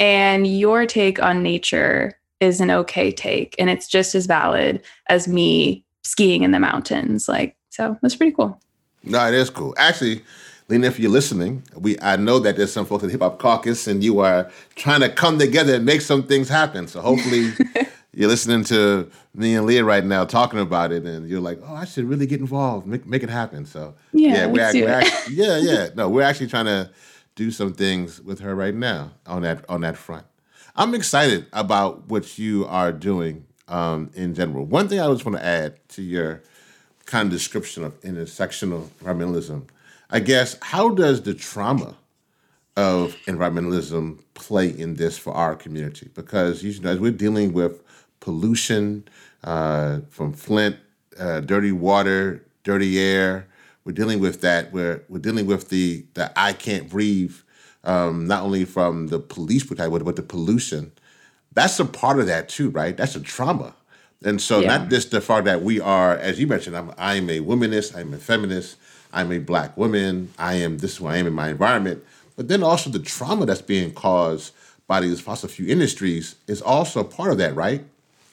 and 0.01 0.47
your 0.47 0.87
take 0.87 1.23
on 1.23 1.43
nature 1.43 2.19
is 2.41 2.61
an 2.61 2.71
okay 2.71 3.13
take 3.13 3.55
and 3.59 3.71
it's 3.71 3.87
just 3.87 4.15
as 4.15 4.27
valid 4.27 4.83
as 5.09 5.29
me 5.29 5.85
skiing 6.03 6.43
in 6.43 6.51
the 6.51 6.59
mountains 6.59 7.29
like 7.29 7.55
so 7.69 7.97
that's 8.03 8.17
pretty 8.17 8.33
cool 8.33 8.61
no 9.05 9.25
it 9.29 9.35
is 9.35 9.51
cool 9.51 9.75
actually 9.77 10.23
Lena, 10.71 10.87
if 10.87 11.01
you're 11.01 11.11
listening, 11.11 11.65
we 11.75 11.97
I 12.01 12.15
know 12.15 12.39
that 12.39 12.57
there's 12.57 12.73
some 12.73 12.87
folks 12.87 13.03
at 13.03 13.11
Hip 13.11 13.23
Hop 13.23 13.41
Caucus, 13.41 13.89
and 13.89 14.05
you 14.05 14.21
are 14.21 14.49
trying 14.77 15.01
to 15.01 15.09
come 15.09 15.37
together 15.37 15.75
and 15.75 15.85
make 15.85 16.01
some 16.01 16.23
things 16.23 16.49
happen. 16.49 16.87
So 16.87 17.01
hopefully, 17.01 17.51
you're 18.15 18.29
listening 18.29 18.63
to 18.67 19.11
me 19.35 19.57
and 19.57 19.67
Leah 19.67 19.83
right 19.83 20.05
now 20.05 20.25
talking 20.25 20.61
about 20.61 20.93
it, 20.93 21.05
and 21.05 21.29
you're 21.29 21.41
like, 21.41 21.59
"Oh, 21.67 21.75
I 21.75 21.85
should 21.87 22.05
really 22.05 22.25
get 22.25 22.39
involved, 22.39 22.87
make, 22.87 23.05
make 23.05 23.25
it 23.25 23.31
happen." 23.31 23.67
So 23.67 23.95
yeah, 24.13 24.33
yeah 24.33 24.47
we're, 24.47 24.73
we're 24.73 24.89
actually, 24.89 25.35
yeah, 25.35 25.57
yeah. 25.59 25.89
No, 25.97 26.09
we're 26.09 26.23
actually 26.23 26.47
trying 26.47 26.67
to 26.67 26.89
do 27.41 27.51
some 27.51 27.73
things 27.73 28.21
with 28.21 28.41
her 28.41 28.55
right 28.55 28.75
now 28.75 29.13
on 29.27 29.41
that 29.41 29.65
on 29.67 29.81
that 29.81 29.97
front. 29.97 30.27
I'm 30.77 30.95
excited 30.95 31.47
about 31.55 32.07
what 32.07 32.39
you 32.39 32.67
are 32.67 32.93
doing 32.93 33.47
um, 33.67 34.11
in 34.15 34.35
general. 34.35 34.67
One 34.67 34.89
thing 34.89 35.01
I 35.01 35.07
just 35.07 35.25
want 35.25 35.39
to 35.39 35.45
add 35.45 35.79
to 35.91 36.03
your 36.03 36.43
kind 37.07 37.25
of 37.29 37.33
description 37.33 37.83
of 37.83 37.99
intersectional 38.03 38.89
environmentalism, 39.03 39.69
I 40.11 40.21
guess, 40.21 40.59
how 40.61 40.91
does 40.91 41.23
the 41.23 41.33
trauma 41.33 41.97
of 42.77 43.17
environmentalism 43.25 44.21
play 44.35 44.69
in 44.69 44.97
this 44.97 45.17
for 45.17 45.33
our 45.33 45.57
community? 45.57 46.11
Because 46.15 46.63
you 46.63 46.79
know, 46.83 46.91
as 46.91 46.99
we're 46.99 47.11
dealing 47.11 47.55
with 47.55 47.83
pollution 48.21 49.09
uh, 49.45 50.01
from 50.11 50.35
Flint, 50.35 50.77
uh, 51.19 51.41
dirty 51.41 51.73
water, 51.73 52.45
dirty 52.65 53.01
air, 53.01 53.47
we're 53.85 53.93
dealing 53.93 54.21
with 54.21 54.41
that. 54.43 54.73
We're 54.73 55.03
we're 55.09 55.19
dealing 55.19 55.47
with 55.47 55.69
the 55.71 56.05
the 56.15 56.33
I 56.39 56.53
can't 56.53 56.89
breathe, 56.89 57.35
um, 57.85 58.27
not 58.27 58.43
only 58.43 58.65
from 58.65 59.09
the 59.09 59.19
police 59.19 59.65
brutality, 59.65 60.05
but 60.05 60.17
the 60.17 60.23
pollution. 60.23 60.93
That's 61.53 61.81
a 61.81 61.85
part 61.85 62.21
of 62.21 62.27
that 62.27 62.49
too, 62.49 62.71
right? 62.71 62.97
That's 62.97 63.17
a 63.17 63.21
trauma. 63.21 63.75
And 64.23 64.41
so, 64.41 64.61
yeah. 64.61 64.77
not 64.77 64.91
just 64.91 65.11
the 65.11 65.21
fact 65.21 65.47
that 65.47 65.63
we 65.63 65.81
are, 65.81 66.17
as 66.17 66.39
you 66.39 66.47
mentioned, 66.47 66.77
I'm, 66.77 66.93
I'm 66.99 67.31
a 67.31 67.41
womanist, 67.41 67.97
I'm 67.97 68.13
a 68.13 68.19
feminist, 68.19 68.77
I'm 69.13 69.33
a 69.33 69.39
black 69.39 69.77
woman, 69.77 70.33
I 70.39 70.55
am 70.57 70.79
this 70.79 70.93
is 70.93 70.97
who 70.99 71.07
I 71.07 71.17
am 71.17 71.27
in 71.27 71.33
my 71.33 71.49
environment, 71.49 72.05
but 72.37 72.49
then 72.49 72.63
also 72.63 72.91
the 72.91 72.99
trauma 72.99 73.47
that's 73.47 73.63
being 73.63 73.93
caused 73.93 74.53
by 74.87 75.01
these 75.01 75.21
fossil 75.21 75.49
fuel 75.49 75.71
industries 75.71 76.37
is 76.47 76.61
also 76.61 77.03
part 77.03 77.33
of 77.33 77.39
that, 77.39 77.55
right? 77.55 77.85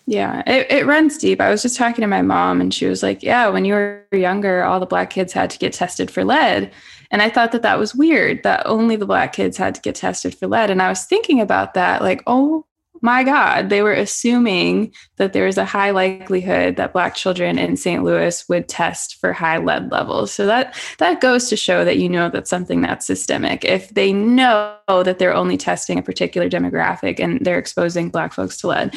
Yeah, 0.10 0.42
it, 0.48 0.72
it 0.72 0.86
runs 0.86 1.18
deep. 1.18 1.42
I 1.42 1.50
was 1.50 1.62
just 1.62 1.76
talking 1.76 2.02
to 2.02 2.08
my 2.08 2.22
mom, 2.22 2.62
and 2.62 2.74
she 2.74 2.86
was 2.88 3.04
like, 3.04 3.22
Yeah, 3.22 3.50
when 3.50 3.66
you 3.66 3.74
were 3.74 4.08
younger, 4.14 4.64
all 4.64 4.80
the 4.80 4.86
black 4.86 5.10
kids 5.10 5.34
had 5.34 5.50
to 5.50 5.60
get 5.60 5.74
tested 5.74 6.10
for 6.10 6.24
lead. 6.24 6.72
And 7.12 7.22
I 7.22 7.30
thought 7.30 7.52
that 7.52 7.62
that 7.64 7.78
was 7.78 7.94
weird 7.94 8.44
that 8.44 8.66
only 8.66 8.96
the 8.96 9.06
black 9.06 9.34
kids 9.34 9.58
had 9.58 9.76
to 9.76 9.82
get 9.82 9.96
tested 9.96 10.34
for 10.34 10.48
lead. 10.48 10.70
And 10.70 10.82
I 10.82 10.90
was 10.90 11.04
thinking 11.04 11.42
about 11.42 11.74
that, 11.74 12.02
like, 12.02 12.24
oh 12.26 12.66
my 13.02 13.24
God, 13.24 13.70
they 13.70 13.82
were 13.82 13.94
assuming 13.94 14.94
that 15.18 15.34
there 15.34 15.46
was 15.46 15.58
a 15.58 15.66
high 15.66 15.92
likelihood 15.92 16.76
that 16.78 16.94
Black 16.94 17.16
children 17.16 17.58
in 17.58 17.78
St. 17.78 18.04
Louis 18.04 18.44
would 18.50 18.68
test 18.68 19.18
for 19.20 19.34
high 19.34 19.58
lead 19.58 19.92
levels. 19.92 20.32
So 20.32 20.46
that 20.46 20.76
that 21.00 21.22
goes 21.22 21.50
to 21.50 21.56
show 21.56 21.86
that 21.86 21.98
you 21.98 22.10
know 22.10 22.30
that's 22.30 22.50
something 22.50 22.82
that's 22.82 23.06
systemic. 23.06 23.64
If 23.66 23.90
they 23.90 24.14
know 24.14 24.78
that 24.88 25.20
they're 25.20 25.34
only 25.34 25.58
testing 25.58 26.00
a 26.00 26.04
particular 26.04 26.50
demographic 26.50 27.20
and 27.20 27.44
they're 27.46 27.60
exposing 27.60 28.10
Black 28.10 28.34
folks 28.34 28.58
to 28.58 28.68
lead, 28.68 28.96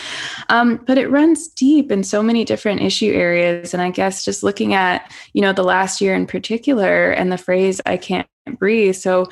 um, 0.48 0.82
but 0.86 0.98
it 0.98 1.10
runs 1.10 1.48
deep 1.48 1.90
in 1.90 2.02
so 2.02 2.22
many 2.22 2.44
different 2.44 2.80
issue 2.80 3.12
areas. 3.12 3.74
And 3.74 3.82
I 3.82 3.90
guess 3.90 4.24
just 4.24 4.42
looking 4.42 4.74
at 4.74 5.12
you 5.34 5.42
know 5.42 5.52
the 5.52 5.64
last 5.64 6.00
year 6.00 6.14
in 6.14 6.26
particular 6.26 7.10
and 7.10 7.30
the 7.30 7.38
phrase 7.38 7.80
"I 7.86 7.96
can't 7.96 8.28
breathe." 8.58 8.96
So 8.96 9.28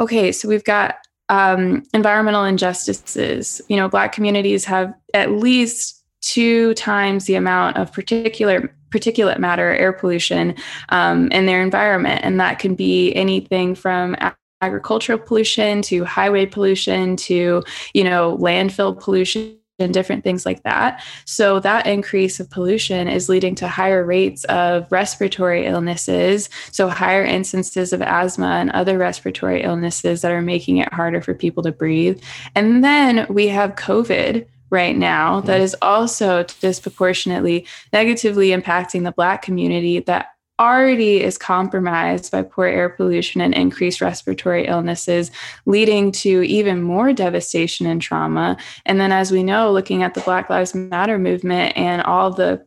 okay, 0.00 0.32
so 0.32 0.48
we've 0.48 0.64
got 0.64 0.96
um, 1.28 1.82
environmental 1.92 2.44
injustices. 2.44 3.60
You 3.68 3.76
know, 3.76 3.88
Black 3.88 4.12
communities 4.12 4.64
have 4.64 4.94
at 5.14 5.32
least 5.32 6.04
two 6.20 6.74
times 6.74 7.26
the 7.26 7.34
amount 7.34 7.76
of 7.76 7.92
particular 7.92 8.72
particulate 8.90 9.38
matter, 9.38 9.74
air 9.74 9.92
pollution 9.92 10.54
um, 10.90 11.28
in 11.32 11.46
their 11.46 11.62
environment, 11.62 12.20
and 12.24 12.40
that 12.40 12.58
can 12.58 12.74
be 12.74 13.12
anything 13.14 13.74
from 13.74 14.16
agricultural 14.62 15.18
pollution 15.18 15.82
to 15.82 16.04
highway 16.04 16.46
pollution 16.46 17.16
to 17.16 17.62
you 17.94 18.04
know 18.04 18.36
landfill 18.38 18.98
pollution 18.98 19.58
different 19.78 20.24
things 20.24 20.46
like 20.46 20.62
that. 20.62 21.02
So, 21.24 21.60
that 21.60 21.86
increase 21.86 22.40
of 22.40 22.50
pollution 22.50 23.08
is 23.08 23.28
leading 23.28 23.54
to 23.56 23.68
higher 23.68 24.04
rates 24.04 24.44
of 24.44 24.90
respiratory 24.90 25.66
illnesses. 25.66 26.48
So, 26.72 26.88
higher 26.88 27.24
instances 27.24 27.92
of 27.92 28.02
asthma 28.02 28.46
and 28.46 28.70
other 28.70 28.98
respiratory 28.98 29.62
illnesses 29.62 30.22
that 30.22 30.32
are 30.32 30.42
making 30.42 30.78
it 30.78 30.92
harder 30.92 31.20
for 31.20 31.34
people 31.34 31.62
to 31.64 31.72
breathe. 31.72 32.20
And 32.54 32.82
then 32.82 33.26
we 33.28 33.48
have 33.48 33.76
COVID 33.76 34.46
right 34.70 34.96
now 34.96 35.40
that 35.42 35.60
mm. 35.60 35.64
is 35.64 35.76
also 35.80 36.44
disproportionately 36.60 37.66
negatively 37.92 38.48
impacting 38.48 39.04
the 39.04 39.12
Black 39.12 39.42
community 39.42 40.00
that 40.00 40.35
already 40.58 41.22
is 41.22 41.36
compromised 41.36 42.32
by 42.32 42.42
poor 42.42 42.66
air 42.66 42.88
pollution 42.88 43.40
and 43.40 43.54
increased 43.54 44.00
respiratory 44.00 44.66
illnesses, 44.66 45.30
leading 45.66 46.12
to 46.12 46.42
even 46.42 46.82
more 46.82 47.12
devastation 47.12 47.86
and 47.86 48.00
trauma. 48.00 48.56
And 48.86 49.00
then, 49.00 49.12
as 49.12 49.30
we 49.30 49.42
know, 49.42 49.70
looking 49.70 50.02
at 50.02 50.14
the 50.14 50.20
Black 50.22 50.48
Lives 50.48 50.74
Matter 50.74 51.18
movement 51.18 51.76
and 51.76 52.02
all 52.02 52.30
the 52.30 52.64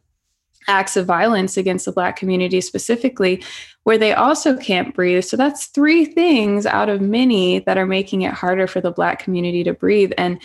acts 0.67 0.95
of 0.95 1.05
violence 1.05 1.57
against 1.57 1.85
the 1.85 1.91
Black 1.91 2.15
community 2.15 2.61
specifically, 2.61 3.43
where 3.83 3.97
they 3.97 4.13
also 4.13 4.55
can't 4.55 4.93
breathe. 4.93 5.23
So 5.23 5.35
that's 5.35 5.67
three 5.67 6.05
things 6.05 6.65
out 6.67 6.89
of 6.89 7.01
many 7.01 7.59
that 7.59 7.77
are 7.77 7.87
making 7.87 8.21
it 8.21 8.33
harder 8.33 8.67
for 8.67 8.81
the 8.81 8.91
Black 8.91 9.17
community 9.19 9.63
to 9.63 9.73
breathe. 9.73 10.11
And 10.17 10.39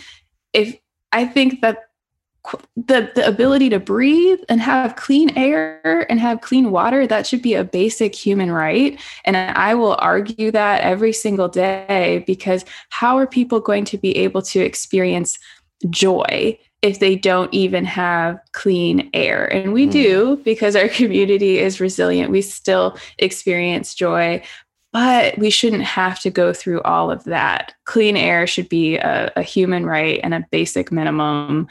if 0.53 0.75
I 1.11 1.25
think 1.25 1.61
that 1.61 1.84
the 2.75 3.11
the 3.15 3.25
ability 3.27 3.69
to 3.69 3.79
breathe 3.79 4.39
and 4.49 4.61
have 4.61 4.95
clean 4.95 5.35
air 5.37 6.05
and 6.09 6.19
have 6.19 6.41
clean 6.41 6.71
water 6.71 7.07
that 7.07 7.25
should 7.25 7.41
be 7.41 7.53
a 7.53 7.63
basic 7.63 8.13
human 8.13 8.51
right 8.51 8.99
and 9.23 9.35
i 9.35 9.73
will 9.73 9.95
argue 9.99 10.51
that 10.51 10.81
every 10.81 11.13
single 11.13 11.47
day 11.47 12.23
because 12.27 12.65
how 12.89 13.17
are 13.17 13.27
people 13.27 13.59
going 13.59 13.85
to 13.85 13.97
be 13.97 14.15
able 14.17 14.41
to 14.41 14.59
experience 14.59 15.39
joy 15.89 16.57
if 16.81 16.99
they 16.99 17.15
don't 17.15 17.51
even 17.53 17.83
have 17.83 18.39
clean 18.51 19.09
air 19.13 19.51
and 19.51 19.73
we 19.73 19.87
mm. 19.87 19.91
do 19.91 20.41
because 20.43 20.75
our 20.75 20.87
community 20.99 21.59
is 21.59 21.79
resilient 21.79 22.31
we 22.31 22.41
still 22.41 22.97
experience 23.17 23.95
joy 23.95 24.41
but 24.95 25.37
we 25.37 25.49
shouldn't 25.49 25.83
have 25.83 26.21
to 26.21 26.29
go 26.29 26.53
through 26.53 26.81
all 26.83 27.11
of 27.11 27.25
that. 27.25 27.73
Clean 27.83 28.15
air 28.15 28.47
should 28.47 28.69
be 28.69 28.95
a, 28.95 29.29
a 29.35 29.41
human 29.41 29.85
right 29.85 30.21
and 30.23 30.33
a 30.33 30.45
basic 30.51 30.89
minimum 30.89 31.67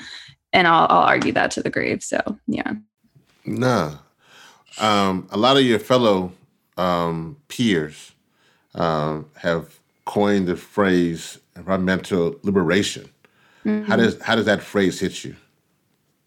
and 0.55 0.67
I'll, 0.67 0.87
I'll 0.89 1.03
argue 1.03 1.33
that 1.33 1.51
to 1.53 1.63
the 1.63 1.71
grave. 1.71 2.03
So 2.03 2.21
yeah. 2.47 2.73
Nah. 3.45 3.99
Um, 4.81 5.29
a 5.31 5.37
lot 5.37 5.57
of 5.57 5.65
your 5.65 5.79
fellow 5.79 6.33
um, 6.79 7.37
peers 7.49 8.13
um, 8.75 9.29
have 9.37 9.79
coined 10.07 10.49
the 10.49 10.57
phrase 10.57 11.39
environmental 11.57 12.37
liberation. 12.43 13.09
Mm-hmm. 13.65 13.91
How 13.91 13.97
does 13.97 14.21
how 14.23 14.35
does 14.35 14.47
that 14.47 14.63
phrase 14.63 15.01
hit 15.01 15.25
you? 15.25 15.37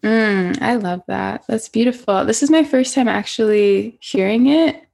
Mm, 0.02 0.60
I 0.62 0.76
love 0.76 1.02
that. 1.08 1.44
That's 1.48 1.68
beautiful. 1.68 2.24
This 2.24 2.42
is 2.42 2.50
my 2.50 2.64
first 2.64 2.94
time 2.94 3.08
actually 3.08 3.98
hearing 4.00 4.46
it, 4.46 4.86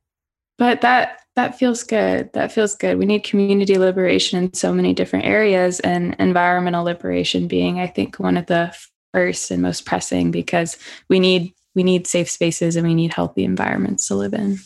but 0.56 0.80
that 0.80 1.20
that 1.36 1.58
feels 1.58 1.82
good. 1.82 2.32
That 2.32 2.52
feels 2.52 2.74
good. 2.74 2.98
We 2.98 3.06
need 3.06 3.24
community 3.24 3.76
liberation 3.78 4.42
in 4.42 4.54
so 4.54 4.72
many 4.72 4.94
different 4.94 5.24
areas, 5.24 5.80
and 5.80 6.14
environmental 6.18 6.84
liberation 6.84 7.48
being, 7.48 7.80
I 7.80 7.86
think, 7.86 8.18
one 8.18 8.36
of 8.36 8.46
the 8.46 8.74
first 9.14 9.52
and 9.52 9.62
most 9.62 9.86
pressing 9.86 10.32
because 10.32 10.76
we 11.08 11.20
need 11.20 11.54
we 11.74 11.82
need 11.82 12.06
safe 12.06 12.28
spaces 12.28 12.76
and 12.76 12.86
we 12.86 12.94
need 12.94 13.12
healthy 13.12 13.44
environments 13.44 14.08
to 14.08 14.14
live 14.16 14.34
in. 14.34 14.58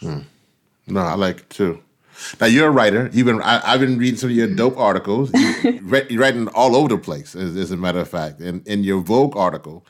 Hmm. 0.00 0.20
No, 0.86 1.00
I 1.00 1.14
like 1.14 1.38
it 1.38 1.50
too. 1.50 1.82
Now 2.40 2.46
you're 2.46 2.68
a 2.68 2.70
writer. 2.70 3.10
You've 3.12 3.26
been 3.26 3.42
I, 3.42 3.58
have 3.70 3.80
been 3.80 3.98
reading 3.98 4.16
some 4.16 4.30
of 4.30 4.36
your 4.36 4.46
dope 4.46 4.78
articles. 4.78 5.32
You, 5.34 5.80
are 5.92 6.18
writing 6.18 6.46
all 6.48 6.76
over 6.76 6.88
the 6.88 6.98
place, 6.98 7.34
as, 7.34 7.56
as, 7.56 7.72
a 7.72 7.76
matter 7.76 7.98
of 7.98 8.08
fact. 8.08 8.40
In, 8.40 8.62
in 8.66 8.84
your 8.84 9.00
Vogue 9.00 9.36
article 9.36 9.84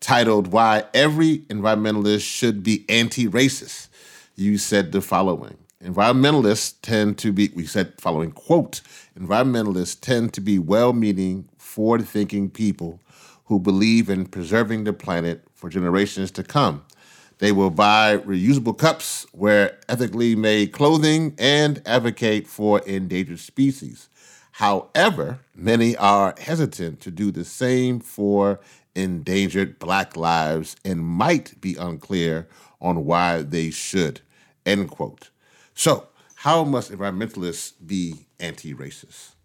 titled 0.00 0.48
"Why 0.48 0.84
Every 0.94 1.40
Environmentalist 1.50 2.22
Should 2.22 2.62
Be 2.62 2.86
Anti-Racist," 2.88 3.88
you 4.36 4.56
said 4.56 4.92
the 4.92 5.02
following: 5.02 5.58
Environmentalists 5.84 6.74
tend 6.80 7.18
to 7.18 7.32
be. 7.32 7.50
We 7.54 7.66
said 7.66 8.00
following 8.00 8.32
quote: 8.32 8.80
Environmentalists 9.18 10.00
tend 10.00 10.32
to 10.34 10.40
be 10.40 10.58
well-meaning, 10.58 11.50
forward-thinking 11.58 12.50
people 12.50 13.00
who 13.46 13.58
believe 13.58 14.10
in 14.10 14.26
preserving 14.26 14.84
the 14.84 14.92
planet 14.92 15.42
for 15.54 15.68
generations 15.68 16.30
to 16.32 16.42
come. 16.42 16.84
They 17.38 17.52
will 17.52 17.70
buy 17.70 18.18
reusable 18.18 18.76
cups, 18.76 19.26
wear 19.32 19.78
ethically 19.88 20.34
made 20.34 20.72
clothing, 20.72 21.34
and 21.38 21.82
advocate 21.86 22.46
for 22.46 22.80
endangered 22.80 23.40
species. 23.40 24.08
However, 24.52 25.40
many 25.54 25.96
are 25.96 26.34
hesitant 26.38 27.00
to 27.00 27.10
do 27.10 27.30
the 27.30 27.44
same 27.44 28.00
for 28.00 28.58
endangered 28.94 29.78
Black 29.78 30.16
lives 30.16 30.76
and 30.82 31.04
might 31.04 31.60
be 31.60 31.76
unclear 31.76 32.48
on 32.80 33.04
why 33.04 33.42
they 33.42 33.70
should. 33.70 34.22
End 34.64 34.90
quote. 34.90 35.30
So, 35.74 36.08
how 36.36 36.64
must 36.64 36.90
environmentalists 36.90 37.74
be 37.84 38.26
anti 38.40 38.74
racist? 38.74 39.35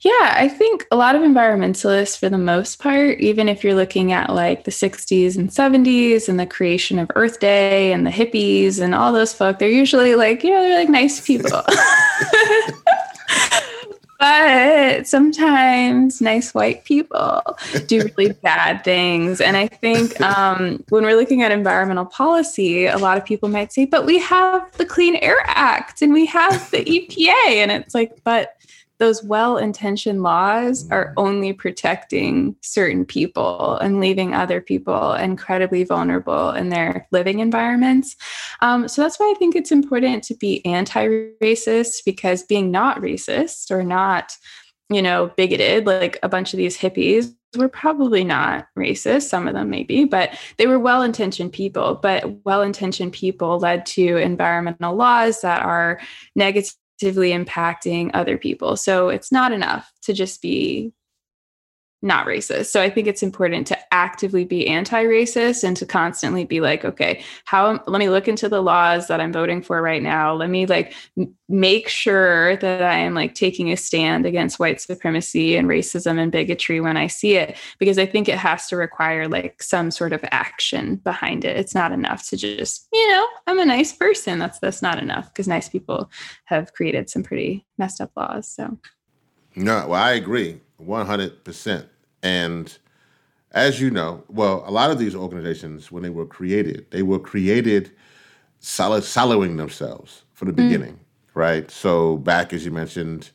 Yeah, 0.00 0.34
I 0.36 0.48
think 0.48 0.86
a 0.90 0.96
lot 0.96 1.16
of 1.16 1.22
environmentalists, 1.22 2.18
for 2.18 2.28
the 2.28 2.38
most 2.38 2.78
part, 2.78 3.18
even 3.18 3.48
if 3.48 3.64
you're 3.64 3.74
looking 3.74 4.12
at 4.12 4.30
like 4.30 4.64
the 4.64 4.70
60s 4.70 5.36
and 5.36 5.48
70s 5.48 6.28
and 6.28 6.38
the 6.38 6.46
creation 6.46 6.98
of 6.98 7.10
Earth 7.16 7.40
Day 7.40 7.92
and 7.92 8.06
the 8.06 8.10
hippies 8.10 8.80
and 8.80 8.94
all 8.94 9.12
those 9.12 9.32
folk, 9.32 9.58
they're 9.58 9.68
usually 9.68 10.14
like, 10.14 10.44
you 10.44 10.50
know, 10.50 10.60
they're 10.60 10.78
like 10.78 10.90
nice 10.90 11.26
people. 11.26 11.62
but 14.18 15.06
sometimes 15.06 16.20
nice 16.20 16.54
white 16.54 16.84
people 16.84 17.42
do 17.86 18.08
really 18.16 18.32
bad 18.42 18.82
things. 18.84 19.40
And 19.40 19.56
I 19.56 19.68
think 19.68 20.20
um, 20.20 20.82
when 20.88 21.04
we're 21.04 21.16
looking 21.16 21.42
at 21.42 21.52
environmental 21.52 22.06
policy, 22.06 22.86
a 22.86 22.98
lot 22.98 23.18
of 23.18 23.24
people 23.24 23.48
might 23.48 23.72
say, 23.72 23.84
but 23.84 24.06
we 24.06 24.18
have 24.18 24.70
the 24.72 24.86
Clean 24.86 25.16
Air 25.16 25.38
Act 25.44 26.02
and 26.02 26.12
we 26.12 26.26
have 26.26 26.70
the 26.70 26.84
EPA. 26.84 27.56
And 27.56 27.70
it's 27.70 27.94
like, 27.94 28.12
but 28.24 28.55
those 28.98 29.22
well 29.22 29.56
intentioned 29.56 30.22
laws 30.22 30.88
are 30.90 31.12
only 31.16 31.52
protecting 31.52 32.56
certain 32.62 33.04
people 33.04 33.76
and 33.78 34.00
leaving 34.00 34.34
other 34.34 34.60
people 34.60 35.12
incredibly 35.14 35.84
vulnerable 35.84 36.50
in 36.50 36.70
their 36.70 37.06
living 37.12 37.40
environments. 37.40 38.16
Um, 38.62 38.88
so 38.88 39.02
that's 39.02 39.18
why 39.18 39.32
I 39.34 39.38
think 39.38 39.54
it's 39.54 39.72
important 39.72 40.24
to 40.24 40.34
be 40.34 40.64
anti 40.64 41.06
racist 41.42 42.04
because 42.04 42.42
being 42.42 42.70
not 42.70 43.00
racist 43.00 43.70
or 43.70 43.82
not, 43.82 44.32
you 44.88 45.02
know, 45.02 45.32
bigoted, 45.36 45.86
like 45.86 46.18
a 46.22 46.28
bunch 46.28 46.54
of 46.54 46.58
these 46.58 46.78
hippies 46.78 47.34
were 47.56 47.68
probably 47.68 48.24
not 48.24 48.66
racist. 48.78 49.22
Some 49.22 49.48
of 49.48 49.54
them 49.54 49.70
maybe, 49.70 50.04
but 50.04 50.38
they 50.58 50.66
were 50.66 50.78
well 50.78 51.02
intentioned 51.02 51.52
people. 51.52 51.98
But 52.00 52.44
well 52.44 52.62
intentioned 52.62 53.12
people 53.12 53.58
led 53.58 53.86
to 53.86 54.16
environmental 54.16 54.94
laws 54.94 55.40
that 55.40 55.62
are 55.62 56.00
negative 56.34 56.74
impacting 57.30 58.10
other 58.14 58.38
people. 58.38 58.76
So 58.76 59.08
it's 59.08 59.30
not 59.30 59.52
enough 59.52 59.92
to 60.02 60.12
just 60.12 60.40
be 60.40 60.92
not 62.06 62.26
racist. 62.26 62.66
So 62.66 62.80
I 62.80 62.88
think 62.88 63.06
it's 63.06 63.22
important 63.22 63.66
to 63.66 63.94
actively 63.94 64.44
be 64.44 64.66
anti-racist 64.68 65.64
and 65.64 65.76
to 65.76 65.84
constantly 65.84 66.44
be 66.44 66.60
like, 66.60 66.84
okay, 66.84 67.22
how 67.44 67.82
let 67.86 67.98
me 67.98 68.08
look 68.08 68.28
into 68.28 68.48
the 68.48 68.62
laws 68.62 69.08
that 69.08 69.20
I'm 69.20 69.32
voting 69.32 69.60
for 69.60 69.82
right 69.82 70.02
now. 70.02 70.32
Let 70.32 70.48
me 70.48 70.66
like 70.66 70.94
make 71.48 71.88
sure 71.88 72.56
that 72.56 72.82
I 72.82 72.98
am 72.98 73.14
like 73.14 73.34
taking 73.34 73.72
a 73.72 73.76
stand 73.76 74.24
against 74.24 74.58
white 74.58 74.80
supremacy 74.80 75.56
and 75.56 75.68
racism 75.68 76.18
and 76.18 76.30
bigotry 76.30 76.80
when 76.80 76.96
I 76.96 77.08
see 77.08 77.34
it 77.34 77.56
because 77.78 77.98
I 77.98 78.06
think 78.06 78.28
it 78.28 78.38
has 78.38 78.68
to 78.68 78.76
require 78.76 79.28
like 79.28 79.62
some 79.62 79.90
sort 79.90 80.12
of 80.12 80.24
action 80.30 80.96
behind 80.96 81.44
it. 81.44 81.56
It's 81.56 81.74
not 81.74 81.92
enough 81.92 82.28
to 82.28 82.36
just, 82.36 82.86
you 82.92 83.08
know, 83.08 83.26
I'm 83.48 83.58
a 83.58 83.64
nice 83.64 83.92
person. 83.92 84.38
That's 84.38 84.60
that's 84.60 84.82
not 84.82 85.02
enough 85.02 85.28
because 85.32 85.48
nice 85.48 85.68
people 85.68 86.10
have 86.44 86.72
created 86.72 87.10
some 87.10 87.24
pretty 87.24 87.66
messed 87.78 88.00
up 88.00 88.12
laws. 88.16 88.46
So 88.48 88.78
no, 89.56 89.88
well, 89.88 90.02
I 90.02 90.12
agree 90.12 90.60
100%. 90.80 91.88
And 92.26 92.76
as 93.52 93.80
you 93.80 93.88
know, 93.88 94.24
well, 94.28 94.64
a 94.66 94.72
lot 94.72 94.90
of 94.90 94.98
these 94.98 95.14
organizations, 95.14 95.92
when 95.92 96.02
they 96.02 96.10
were 96.10 96.26
created, 96.26 96.86
they 96.90 97.02
were 97.02 97.20
created 97.20 97.92
solid, 98.58 99.04
siloing 99.04 99.56
themselves 99.56 100.24
from 100.34 100.48
the 100.48 100.54
mm. 100.54 100.56
beginning, 100.56 100.98
right? 101.34 101.70
So, 101.70 102.16
back 102.16 102.52
as 102.52 102.64
you 102.64 102.72
mentioned, 102.72 103.30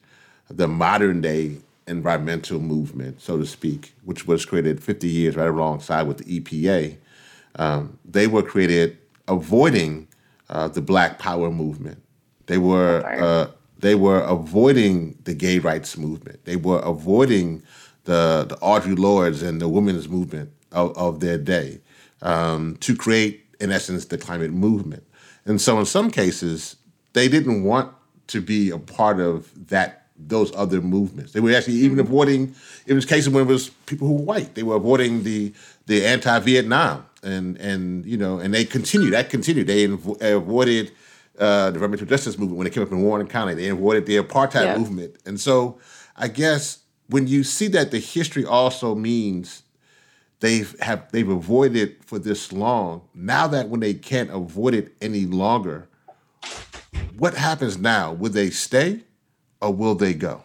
the 0.50 0.68
modern 0.68 1.22
day 1.22 1.58
environmental 1.88 2.60
movement, 2.60 3.22
so 3.22 3.38
to 3.38 3.46
speak, 3.46 3.94
which 4.04 4.28
was 4.28 4.46
created 4.46 4.84
50 4.84 5.08
years 5.08 5.38
right 5.38 5.48
alongside 5.48 6.04
with 6.04 6.18
the 6.18 6.40
EPA, 6.42 6.98
um, 7.56 7.98
they 8.04 8.28
were 8.28 8.44
created 8.44 8.98
avoiding 9.30 10.10
uh, 10.50 10.68
the 10.68 10.82
Black 10.82 11.18
Power 11.18 11.50
movement. 11.50 12.04
They 12.48 12.58
were 12.58 13.06
uh, 13.06 13.52
they 13.80 13.96
were 13.96 14.20
avoiding 14.20 15.18
the 15.24 15.34
gay 15.34 15.60
rights 15.60 15.98
movement. 15.98 16.44
They 16.44 16.58
were 16.58 16.80
avoiding 16.80 17.64
the, 18.06 18.46
the 18.48 18.56
Audre 18.58 18.96
Lordes 18.96 19.44
and 19.44 19.62
the 19.62 19.70
women's 19.70 20.10
movement 20.10 20.52
of, 20.72 20.98
of 20.98 21.20
their 21.20 21.38
day 21.38 21.80
um, 22.22 22.78
to 22.78 22.96
create, 22.96 23.46
in 23.60 23.72
essence, 23.72 24.06
the 24.06 24.18
climate 24.18 24.52
movement. 24.52 25.04
And 25.46 25.60
so, 25.60 25.80
in 25.80 25.86
some 25.86 26.12
cases, 26.12 26.76
they 27.14 27.28
didn't 27.28 27.64
want 27.64 27.94
to 28.28 28.42
be 28.42 28.70
a 28.70 28.78
part 28.78 29.20
of 29.20 29.70
that 29.70 30.02
those 30.28 30.56
other 30.56 30.82
movements. 30.82 31.32
They 31.32 31.40
were 31.40 31.54
actually 31.54 31.76
even 31.76 31.98
mm-hmm. 31.98 32.08
avoiding. 32.08 32.56
It 32.86 32.94
was 32.94 33.06
cases 33.06 33.30
when 33.30 33.44
it 33.44 33.48
was 33.48 33.70
people 33.86 34.08
who 34.08 34.16
were 34.16 34.24
white. 34.24 34.56
They 34.56 34.64
were 34.64 34.76
avoiding 34.76 35.24
the 35.24 35.54
the 35.88 36.06
anti-Vietnam, 36.06 37.06
and 37.24 37.58
and 37.58 38.06
you 38.06 38.18
know, 38.18 38.40
and 38.40 38.54
they 38.54 38.66
continued. 38.66 39.14
That 39.14 39.30
continued. 39.30 39.68
They 39.68 39.86
avoided 39.86 40.92
uh, 41.40 41.72
the 41.72 41.76
environmental 41.76 42.08
justice 42.08 42.38
movement 42.38 42.58
when 42.58 42.68
it 42.68 42.74
came 42.74 42.84
up 42.84 42.92
in 42.92 43.02
Warren 43.02 43.28
County. 43.28 43.56
They 43.56 43.70
avoided 43.70 44.06
the 44.06 44.18
apartheid 44.18 44.66
yeah. 44.66 44.78
movement, 44.78 45.16
and 45.26 45.40
so 45.40 45.80
I 46.16 46.28
guess 46.28 46.80
when 47.12 47.28
you 47.28 47.43
see 47.43 47.67
that 47.67 47.91
the 47.91 48.00
history 48.00 48.45
also 48.45 48.95
means 48.95 49.63
they've 50.39 50.78
have 50.80 51.12
they've 51.12 51.30
avoided 51.30 51.97
for 52.04 52.17
this 52.17 52.52
long. 52.52 53.02
Now 53.13 53.47
that 53.47 53.69
when 53.69 53.82
they 53.82 53.93
can't 53.93 54.32
avoid 54.32 54.74
it 54.74 54.93
any 55.02 55.26
longer, 55.26 55.88
what 57.17 57.36
happens 57.36 57.78
now? 57.78 58.13
Will 58.13 58.32
they 58.32 58.50
stay 58.50 59.02
or 59.62 59.74
will 59.74 59.95
they 59.95 60.13
go? 60.13 60.43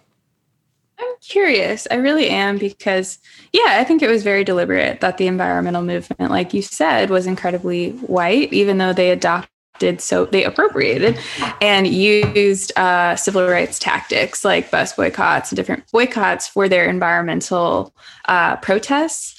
I'm 0.99 1.15
curious. 1.21 1.87
I 1.91 1.97
really 1.97 2.29
am 2.29 2.59
because, 2.59 3.19
yeah, 3.53 3.77
I 3.79 3.85
think 3.85 4.03
it 4.03 4.09
was 4.09 4.23
very 4.23 4.45
deliberate 4.45 5.01
that 5.01 5.19
the 5.19 5.27
environmental 5.27 5.83
movement, 5.83 6.31
like 6.31 6.55
you 6.55 6.63
said, 6.63 7.11
was 7.11 7.27
incredibly 7.27 7.91
white, 7.93 8.53
even 8.53 8.79
though 8.79 8.93
they 8.93 9.11
adopted 9.11 9.51
did 9.79 10.01
so 10.01 10.27
they 10.27 10.45
appropriated 10.45 11.19
and 11.61 11.87
used 11.87 12.77
uh, 12.79 13.17
civil 13.17 13.49
rights 13.49 13.79
tactics 13.79 14.45
like 14.45 14.71
bus 14.71 14.93
boycotts 14.95 15.51
and 15.51 15.57
different 15.57 15.85
boycotts 15.93 16.49
for 16.49 16.69
their 16.69 16.89
environmental 16.89 17.95
uh, 18.27 18.57
protests. 18.57 19.35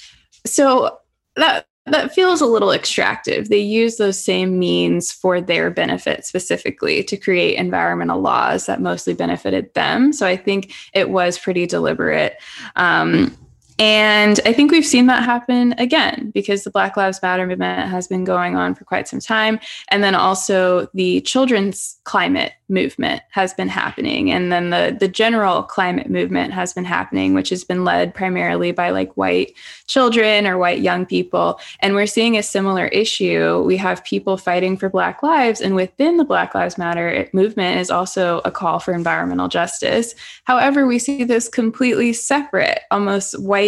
So 0.46 0.98
that 1.36 1.66
that 1.86 2.12
feels 2.12 2.40
a 2.40 2.46
little 2.46 2.70
extractive. 2.70 3.48
They 3.48 3.58
use 3.58 3.96
those 3.96 4.22
same 4.22 4.58
means 4.58 5.10
for 5.10 5.40
their 5.40 5.70
benefit 5.70 6.26
specifically 6.26 7.02
to 7.04 7.16
create 7.16 7.56
environmental 7.56 8.20
laws 8.20 8.66
that 8.66 8.80
mostly 8.80 9.14
benefited 9.14 9.72
them. 9.74 10.12
So 10.12 10.26
i 10.26 10.36
think 10.36 10.74
it 10.92 11.10
was 11.10 11.38
pretty 11.38 11.66
deliberate. 11.66 12.36
Um, 12.76 13.36
and 13.78 14.40
I 14.44 14.52
think 14.52 14.72
we've 14.72 14.84
seen 14.84 15.06
that 15.06 15.22
happen 15.22 15.72
again 15.78 16.32
because 16.34 16.64
the 16.64 16.70
Black 16.70 16.96
Lives 16.96 17.22
Matter 17.22 17.46
movement 17.46 17.88
has 17.88 18.08
been 18.08 18.24
going 18.24 18.56
on 18.56 18.74
for 18.74 18.84
quite 18.84 19.06
some 19.06 19.20
time. 19.20 19.60
And 19.90 20.02
then 20.02 20.16
also 20.16 20.88
the 20.94 21.20
children's 21.20 22.00
climate 22.02 22.54
movement 22.68 23.22
has 23.30 23.54
been 23.54 23.68
happening. 23.68 24.32
And 24.32 24.50
then 24.50 24.70
the, 24.70 24.96
the 24.98 25.08
general 25.08 25.62
climate 25.62 26.10
movement 26.10 26.52
has 26.52 26.72
been 26.72 26.84
happening, 26.84 27.34
which 27.34 27.50
has 27.50 27.62
been 27.62 27.84
led 27.84 28.14
primarily 28.14 28.72
by 28.72 28.90
like 28.90 29.16
white 29.16 29.54
children 29.86 30.46
or 30.46 30.58
white 30.58 30.80
young 30.80 31.06
people. 31.06 31.60
And 31.78 31.94
we're 31.94 32.06
seeing 32.06 32.36
a 32.36 32.42
similar 32.42 32.86
issue. 32.88 33.62
We 33.64 33.76
have 33.76 34.04
people 34.04 34.36
fighting 34.36 34.76
for 34.76 34.88
Black 34.88 35.22
lives. 35.22 35.60
And 35.60 35.76
within 35.76 36.16
the 36.16 36.24
Black 36.24 36.54
Lives 36.54 36.78
Matter 36.78 37.28
movement 37.32 37.80
is 37.80 37.90
also 37.90 38.40
a 38.44 38.50
call 38.50 38.80
for 38.80 38.92
environmental 38.92 39.48
justice. 39.48 40.14
However, 40.44 40.84
we 40.86 40.98
see 40.98 41.22
this 41.22 41.48
completely 41.48 42.12
separate, 42.12 42.80
almost 42.90 43.40
white 43.40 43.67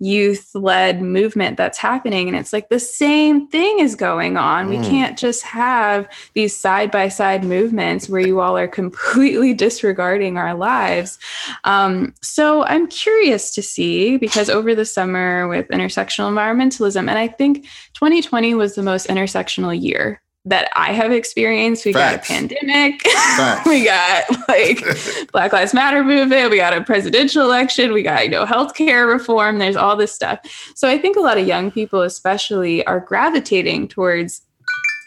youth 0.00 0.54
led 0.54 1.02
movement 1.02 1.56
that's 1.56 1.78
happening. 1.78 2.28
And 2.28 2.36
it's 2.36 2.52
like 2.52 2.68
the 2.68 2.78
same 2.78 3.48
thing 3.48 3.80
is 3.80 3.96
going 3.96 4.36
on. 4.36 4.68
Mm. 4.68 4.70
We 4.70 4.88
can't 4.88 5.18
just 5.18 5.42
have 5.42 6.08
these 6.34 6.56
side 6.56 6.90
by 6.90 7.08
side 7.08 7.42
movements 7.42 8.08
where 8.08 8.20
you 8.20 8.40
all 8.40 8.56
are 8.56 8.68
completely 8.80 9.54
disregarding 9.54 10.38
our 10.38 10.54
lives. 10.54 11.18
Um, 11.64 12.14
so 12.22 12.64
I'm 12.64 12.86
curious 12.86 13.52
to 13.54 13.62
see 13.62 14.18
because 14.18 14.48
over 14.48 14.74
the 14.74 14.84
summer 14.84 15.48
with 15.48 15.68
intersectional 15.68 16.30
environmentalism, 16.30 17.08
and 17.08 17.18
I 17.18 17.28
think 17.28 17.64
2020 17.94 18.54
was 18.54 18.74
the 18.74 18.82
most 18.82 19.08
intersectional 19.08 19.80
year 19.80 20.20
that 20.48 20.70
I 20.74 20.92
have 20.92 21.12
experienced. 21.12 21.84
We 21.84 21.92
Facts. 21.94 22.28
got 22.28 22.36
a 22.36 22.48
pandemic. 22.48 23.02
we 23.66 23.84
got 23.84 24.24
like 24.48 24.84
Black 25.32 25.52
Lives 25.52 25.74
Matter 25.74 26.02
movement. 26.02 26.50
We 26.50 26.56
got 26.56 26.76
a 26.76 26.82
presidential 26.82 27.44
election. 27.44 27.92
We 27.92 28.02
got, 28.02 28.24
you 28.24 28.30
know, 28.30 28.44
healthcare 28.44 29.06
reform. 29.10 29.58
There's 29.58 29.76
all 29.76 29.96
this 29.96 30.12
stuff. 30.12 30.40
So 30.74 30.88
I 30.88 30.98
think 30.98 31.16
a 31.16 31.20
lot 31.20 31.38
of 31.38 31.46
young 31.46 31.70
people, 31.70 32.02
especially, 32.02 32.84
are 32.86 33.00
gravitating 33.00 33.88
towards 33.88 34.42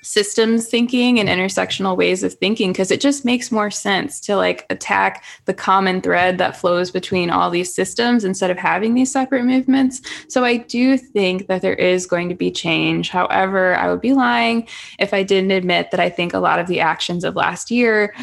systems 0.01 0.67
thinking 0.67 1.19
and 1.19 1.29
intersectional 1.29 1.95
ways 1.95 2.23
of 2.23 2.33
thinking 2.33 2.71
because 2.71 2.91
it 2.91 3.01
just 3.01 3.23
makes 3.23 3.51
more 3.51 3.69
sense 3.69 4.19
to 4.21 4.35
like 4.35 4.65
attack 4.69 5.23
the 5.45 5.53
common 5.53 6.01
thread 6.01 6.37
that 6.37 6.57
flows 6.57 6.91
between 6.91 7.29
all 7.29 7.49
these 7.49 7.73
systems 7.73 8.23
instead 8.23 8.49
of 8.49 8.57
having 8.57 8.93
these 8.93 9.11
separate 9.11 9.45
movements. 9.45 10.01
So 10.27 10.43
I 10.43 10.57
do 10.57 10.97
think 10.97 11.47
that 11.47 11.61
there 11.61 11.75
is 11.75 12.05
going 12.07 12.29
to 12.29 12.35
be 12.35 12.51
change. 12.51 13.09
However, 13.09 13.75
I 13.75 13.89
would 13.89 14.01
be 14.01 14.13
lying 14.13 14.67
if 14.99 15.13
I 15.13 15.23
didn't 15.23 15.51
admit 15.51 15.91
that 15.91 15.99
I 15.99 16.09
think 16.09 16.33
a 16.33 16.39
lot 16.39 16.59
of 16.59 16.67
the 16.67 16.79
actions 16.79 17.23
of 17.23 17.35
last 17.35 17.71
year 17.71 18.13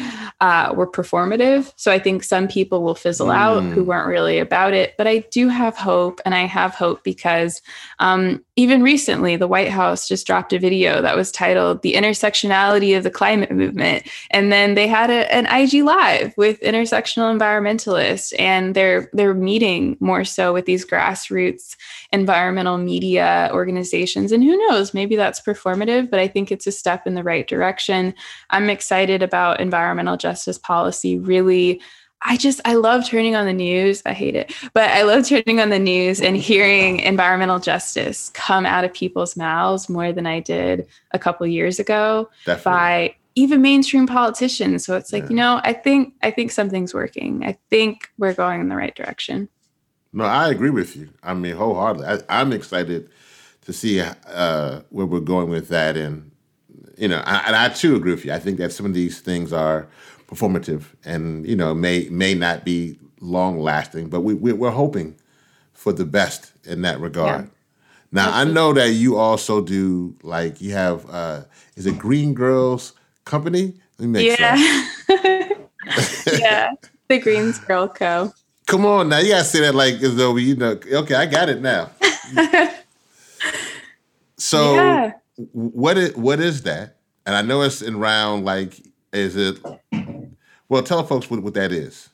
uh, 0.41 0.73
were 0.75 0.89
performative. 0.89 1.71
So 1.75 1.91
I 1.91 1.99
think 1.99 2.23
some 2.23 2.47
people 2.47 2.83
will 2.83 2.95
fizzle 2.95 3.27
mm. 3.27 3.35
out 3.35 3.63
who 3.63 3.83
weren't 3.83 4.07
really 4.07 4.39
about 4.39 4.73
it. 4.73 4.95
But 4.97 5.07
I 5.07 5.19
do 5.31 5.47
have 5.47 5.77
hope, 5.77 6.19
and 6.25 6.35
I 6.35 6.45
have 6.45 6.75
hope 6.75 7.03
because 7.03 7.61
um, 7.99 8.43
even 8.59 8.83
recently, 8.83 9.37
the 9.37 9.47
White 9.47 9.69
House 9.69 10.05
just 10.05 10.27
dropped 10.27 10.51
a 10.51 10.59
video 10.59 11.01
that 11.01 11.15
was 11.15 11.31
titled 11.31 11.81
The 11.81 11.93
Intersectionality 11.93 12.97
of 12.97 13.05
the 13.05 13.09
Climate 13.09 13.51
Movement. 13.51 14.05
And 14.31 14.51
then 14.51 14.75
they 14.75 14.85
had 14.85 15.09
a, 15.09 15.33
an 15.33 15.45
IG 15.45 15.85
Live 15.85 16.33
with 16.35 16.59
intersectional 16.59 17.33
environmentalists, 17.33 18.33
and 18.37 18.75
they're 18.75 19.09
they're 19.13 19.33
meeting 19.33 19.95
more 20.01 20.25
so 20.25 20.51
with 20.51 20.65
these 20.65 20.85
grassroots 20.85 21.77
environmental 22.11 22.77
media 22.77 23.49
organizations. 23.53 24.33
And 24.33 24.43
who 24.43 24.57
knows, 24.67 24.93
maybe 24.93 25.15
that's 25.15 25.39
performative, 25.39 26.09
but 26.09 26.19
I 26.19 26.27
think 26.27 26.51
it's 26.51 26.67
a 26.67 26.71
step 26.73 27.07
in 27.07 27.13
the 27.13 27.23
right 27.23 27.47
direction. 27.47 28.13
I'm 28.49 28.69
excited 28.69 29.23
about 29.23 29.61
environmental 29.61 30.17
justice 30.17 30.57
policy 30.57 31.17
really 31.17 31.79
I 32.21 32.37
just 32.37 32.59
I 32.65 32.75
love 32.75 33.05
turning 33.05 33.35
on 33.35 33.45
the 33.45 33.53
news. 33.53 34.01
I 34.05 34.13
hate 34.13 34.35
it, 34.35 34.53
but 34.73 34.89
I 34.91 35.03
love 35.03 35.27
turning 35.27 35.59
on 35.59 35.69
the 35.69 35.79
news 35.79 36.21
and 36.21 36.35
hearing 36.35 36.99
environmental 36.99 37.59
justice 37.59 38.29
come 38.33 38.65
out 38.65 38.83
of 38.83 38.93
people's 38.93 39.37
mouths 39.37 39.87
more 39.87 40.11
than 40.11 40.25
I 40.25 40.41
did 40.41 40.87
a 41.11 41.19
couple 41.19 41.47
years 41.47 41.79
ago 41.79 42.29
Definitely. 42.45 42.63
by 42.63 43.15
even 43.35 43.61
mainstream 43.61 44.05
politicians. 44.05 44.85
So 44.85 44.97
it's 44.97 45.13
like, 45.13 45.23
yeah. 45.23 45.29
you 45.29 45.35
know, 45.35 45.61
I 45.63 45.73
think 45.73 46.13
I 46.21 46.31
think 46.31 46.51
something's 46.51 46.93
working. 46.93 47.43
I 47.45 47.57
think 47.69 48.09
we're 48.17 48.33
going 48.33 48.59
in 48.59 48.69
the 48.69 48.75
right 48.75 48.95
direction. 48.95 49.47
No, 50.11 50.25
I 50.25 50.49
agree 50.49 50.71
with 50.71 50.95
you. 50.95 51.09
I 51.23 51.33
mean, 51.33 51.55
wholeheartedly. 51.55 52.23
I, 52.29 52.41
am 52.41 52.51
excited 52.51 53.09
to 53.61 53.73
see 53.73 54.01
uh, 54.01 54.81
where 54.89 55.05
we're 55.05 55.19
going 55.19 55.49
with 55.49 55.69
that, 55.69 55.95
and 55.95 56.31
you 56.97 57.07
know, 57.07 57.21
I, 57.25 57.43
and 57.45 57.55
I 57.55 57.69
too 57.69 57.95
agree 57.95 58.13
with 58.13 58.25
you. 58.25 58.33
I 58.33 58.39
think 58.39 58.57
that 58.57 58.71
some 58.71 58.85
of 58.87 58.93
these 58.93 59.21
things 59.21 59.53
are 59.53 59.87
performative 60.29 60.83
and 61.05 61.45
you 61.47 61.55
know 61.55 61.73
may 61.73 62.07
may 62.09 62.35
not 62.35 62.63
be 62.63 62.99
long 63.19 63.59
lasting 63.59 64.07
but 64.09 64.21
we, 64.21 64.35
we 64.35 64.67
are 64.67 64.71
hoping 64.71 65.15
for 65.73 65.91
the 65.91 66.05
best 66.05 66.51
in 66.65 66.83
that 66.83 66.99
regard 66.99 67.45
yeah. 67.45 67.49
now 68.11 68.27
Absolutely. 68.27 68.51
i 68.51 68.53
know 68.53 68.73
that 68.73 68.91
you 68.91 69.17
also 69.17 69.59
do 69.59 70.15
like 70.21 70.61
you 70.61 70.71
have 70.73 71.09
uh 71.09 71.41
is 71.75 71.87
it 71.87 71.97
green 71.97 72.35
girls 72.35 72.93
company 73.25 73.73
let 73.97 74.07
me 74.07 74.11
make 74.11 74.37
yeah. 74.37 74.55
sure 74.55 75.57
yeah 76.37 76.73
the 77.07 77.17
greens 77.17 77.57
girl 77.57 77.87
co 77.87 78.31
come 78.67 78.85
on 78.85 79.09
now 79.09 79.17
you 79.17 79.29
gotta 79.29 79.43
say 79.43 79.61
that 79.61 79.73
like 79.73 79.95
as 79.95 80.15
though 80.15 80.35
you 80.35 80.55
know 80.55 80.79
okay 80.91 81.15
i 81.15 81.25
got 81.25 81.49
it 81.49 81.59
now 81.59 81.89
so 84.37 84.75
yeah. 84.75 85.11
what 85.53 85.97
is 85.97 86.15
what 86.15 86.39
is 86.39 86.61
that 86.61 86.97
and 87.25 87.35
i 87.35 87.41
know 87.41 87.63
it's 87.63 87.81
in 87.81 87.97
round 87.97 88.45
like 88.45 88.79
is 89.11 89.35
it 89.35 89.57
well, 90.69 90.83
tell 90.83 91.03
folks 91.03 91.29
what, 91.29 91.41
what 91.41 91.55
that 91.55 91.71
is. 91.71 92.09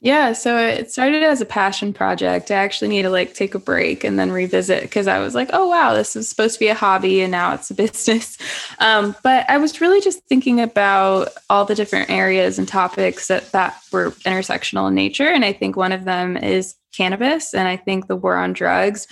Yeah, 0.00 0.34
so 0.34 0.58
it 0.58 0.90
started 0.90 1.22
as 1.22 1.40
a 1.40 1.46
passion 1.46 1.92
project. 1.92 2.50
I 2.50 2.56
actually 2.56 2.88
need 2.88 3.02
to 3.02 3.10
like 3.10 3.34
take 3.34 3.54
a 3.54 3.58
break 3.58 4.04
and 4.04 4.18
then 4.18 4.30
revisit 4.30 4.82
because 4.82 5.08
I 5.08 5.18
was 5.20 5.34
like, 5.34 5.48
oh 5.52 5.68
wow, 5.68 5.94
this 5.94 6.14
is 6.14 6.28
supposed 6.28 6.54
to 6.54 6.60
be 6.60 6.68
a 6.68 6.74
hobby 6.74 7.22
and 7.22 7.32
now 7.32 7.54
it's 7.54 7.70
a 7.70 7.74
business. 7.82 8.36
Um, 8.78 9.16
but 9.22 9.48
I 9.48 9.56
was 9.56 9.80
really 9.80 10.02
just 10.02 10.22
thinking 10.26 10.60
about 10.60 11.30
all 11.48 11.64
the 11.64 11.74
different 11.74 12.10
areas 12.10 12.58
and 12.58 12.68
topics 12.68 13.28
that 13.28 13.50
that 13.52 13.80
were 13.90 14.10
intersectional 14.10 14.86
in 14.88 14.94
nature, 14.94 15.28
and 15.28 15.44
I 15.44 15.52
think 15.52 15.76
one 15.76 15.92
of 15.92 16.04
them 16.04 16.36
is 16.36 16.76
cannabis. 16.96 17.54
And 17.54 17.66
I 17.66 17.76
think 17.76 18.06
the 18.06 18.16
war 18.16 18.36
on 18.36 18.52
drugs 18.52 19.06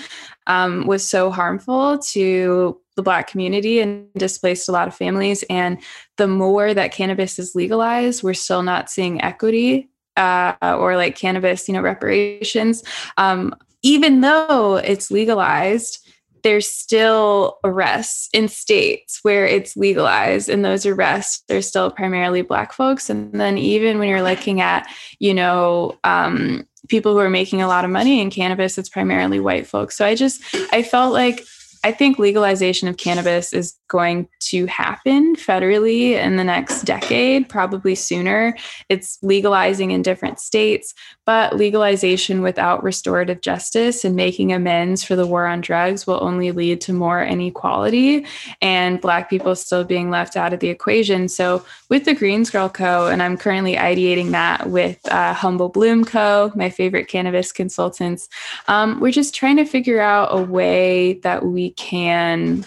um, 0.47 0.87
was 0.87 1.07
so 1.07 1.31
harmful 1.31 1.99
to 1.99 2.79
the 2.97 3.03
Black 3.03 3.29
community 3.29 3.81
and 3.81 4.13
displaced 4.15 4.69
a 4.69 4.73
lot 4.73 4.89
of 4.89 4.95
families. 4.95 5.45
And 5.51 5.79
the 6.17 6.29
more 6.29 6.75
that 6.75 6.93
cannabis 6.93 7.39
is 7.39 7.55
legalized, 7.55 8.23
we're 8.23 8.35
still 8.35 8.63
not 8.63 8.91
seeing 8.91 9.23
equity 9.23 9.91
uh, 10.17 10.55
or 10.63 10.97
like 10.97 11.17
cannabis, 11.17 11.69
you 11.69 11.75
know, 11.75 11.83
reparations. 11.83 12.83
Um, 13.17 13.55
even 13.83 14.21
though 14.21 14.77
it's 14.77 15.11
legalized, 15.11 16.05
there's 16.45 16.69
still 16.69 17.59
arrests 17.65 18.29
in 18.33 18.49
states 18.49 19.19
where 19.23 19.47
it's 19.47 19.77
legalized 19.77 20.49
and 20.49 20.65
those 20.65 20.87
arrests 20.87 21.43
are 21.51 21.63
still 21.63 21.91
primarily 21.91 22.43
black 22.43 22.73
folks 22.73 23.09
and 23.09 23.33
then 23.41 23.57
even 23.57 23.99
when 23.99 24.09
you're 24.09 24.23
looking 24.23 24.61
at 24.61 24.87
you 25.19 25.33
know 25.33 25.99
um, 26.05 26.69
people 26.89 27.13
who 27.15 27.19
are 27.19 27.31
making 27.31 27.63
a 27.63 27.67
lot 27.67 27.85
of 27.85 27.91
money 27.91 28.21
in 28.21 28.31
cannabis 28.31 28.77
it's 28.77 28.91
primarily 28.91 29.41
white 29.41 29.67
folks 29.67 29.97
so 29.97 30.05
i 30.05 30.15
just 30.15 30.43
i 30.71 30.83
felt 30.83 31.15
like 31.15 31.43
I 31.85 31.93
think 31.93 32.19
legalization 32.19 32.89
of 32.89 32.97
cannabis 32.97 33.53
is 33.53 33.77
going 33.89 34.27
to 34.41 34.65
happen 34.65 35.37
federally 35.37 36.13
in 36.13 36.37
the 36.37 36.43
next 36.43 36.83
decade, 36.83 37.47
probably 37.47 37.95
sooner. 37.95 38.57
It's 38.89 39.19
legalizing 39.23 39.91
in 39.91 40.01
different 40.01 40.41
states, 40.41 40.95
but 41.27 41.57
legalization 41.57 42.41
without 42.41 42.83
restorative 42.83 43.43
justice 43.43 44.03
and 44.03 44.17
making 44.17 44.51
amends 44.51 45.05
for 45.05 45.15
the 45.15 45.27
war 45.27 45.47
on 45.47 45.61
drugs 45.61 46.07
will 46.07 46.25
only 46.25 46.53
lead 46.53 46.81
to 46.83 46.95
more 46.95 47.23
inequality 47.23 48.27
and 48.63 48.99
Black 49.01 49.29
people 49.29 49.55
still 49.55 49.85
being 49.85 50.09
left 50.09 50.37
out 50.37 50.55
of 50.55 50.61
the 50.61 50.71
equation. 50.71 51.29
So, 51.29 51.65
with 51.91 52.07
the 52.07 52.15
Greens 52.15 52.49
Girl 52.51 52.71
Co., 52.71 53.09
and 53.09 53.23
I'm 53.23 53.37
currently 53.37 53.77
ideating 53.77 54.31
that 54.31 54.71
with 54.71 54.99
uh, 55.13 55.35
Humble 55.35 55.69
Bloom 55.69 56.05
Co., 56.05 56.51
my 56.57 56.71
favorite 56.71 57.09
cannabis 57.09 57.53
consultants, 57.53 58.29
um, 58.69 59.01
we're 59.01 59.13
just 59.13 59.35
trying 59.35 59.57
to 59.59 59.67
figure 59.67 60.01
out 60.01 60.29
a 60.31 60.43
way 60.43 61.15
that 61.23 61.45
we 61.45 61.74
can 61.77 62.65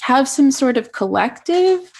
have 0.00 0.28
some 0.28 0.50
sort 0.50 0.76
of 0.76 0.92
collective 0.92 1.92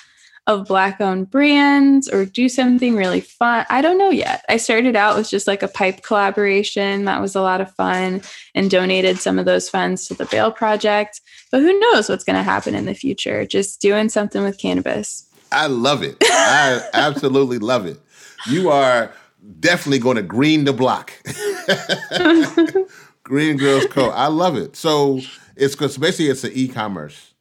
of 0.49 0.67
black 0.67 1.01
owned 1.01 1.31
brands 1.31 2.09
or 2.09 2.25
do 2.25 2.49
something 2.49 2.97
really 2.97 3.21
fun. 3.21 3.65
I 3.71 3.81
don't 3.81 3.99
know 3.99 4.11
yet. 4.11 4.45
I 4.49 4.57
started 4.57 4.97
out 4.97 5.17
with 5.17 5.31
just 5.31 5.47
like 5.47 5.63
a 5.63 5.69
pipe 5.69 6.03
collaboration. 6.03 7.05
That 7.05 7.21
was 7.21 7.37
a 7.37 7.41
lot 7.41 7.61
of 7.61 7.73
fun 7.75 8.23
and 8.55 8.71
donated 8.71 9.19
some 9.19 9.39
of 9.39 9.45
those 9.45 9.69
funds 9.69 10.07
to 10.09 10.15
the 10.15 10.27
Bail 10.27 10.51
Project. 10.51 11.21
But 11.53 11.61
who 11.61 11.79
knows 11.79 12.09
what's 12.09 12.25
going 12.25 12.37
to 12.37 12.43
happen 12.43 12.75
in 12.75 12.87
the 12.87 12.95
future? 12.95 13.47
Just 13.47 13.81
doing 13.81 14.09
something 14.09 14.43
with 14.43 14.59
cannabis. 14.59 15.29
I 15.53 15.69
love 15.69 16.03
it. 16.03 16.17
I 16.23 16.89
absolutely 16.93 17.59
love 17.59 17.87
it. 17.87 18.01
You 18.49 18.71
are 18.71 19.13
definitely 19.61 20.01
going 20.01 20.17
to 20.17 20.23
green 20.23 20.65
the 20.65 20.73
block. 20.73 21.13
green 23.23 23.59
Girls 23.59 23.87
Co. 23.87 24.11
I 24.11 24.27
love 24.27 24.57
it. 24.57 24.75
So 24.75 25.21
it's 25.57 25.75
because 25.75 25.99
basically 25.99 26.29
it's 26.29 26.45
an 26.45 26.53
e-commerce. 26.55 27.35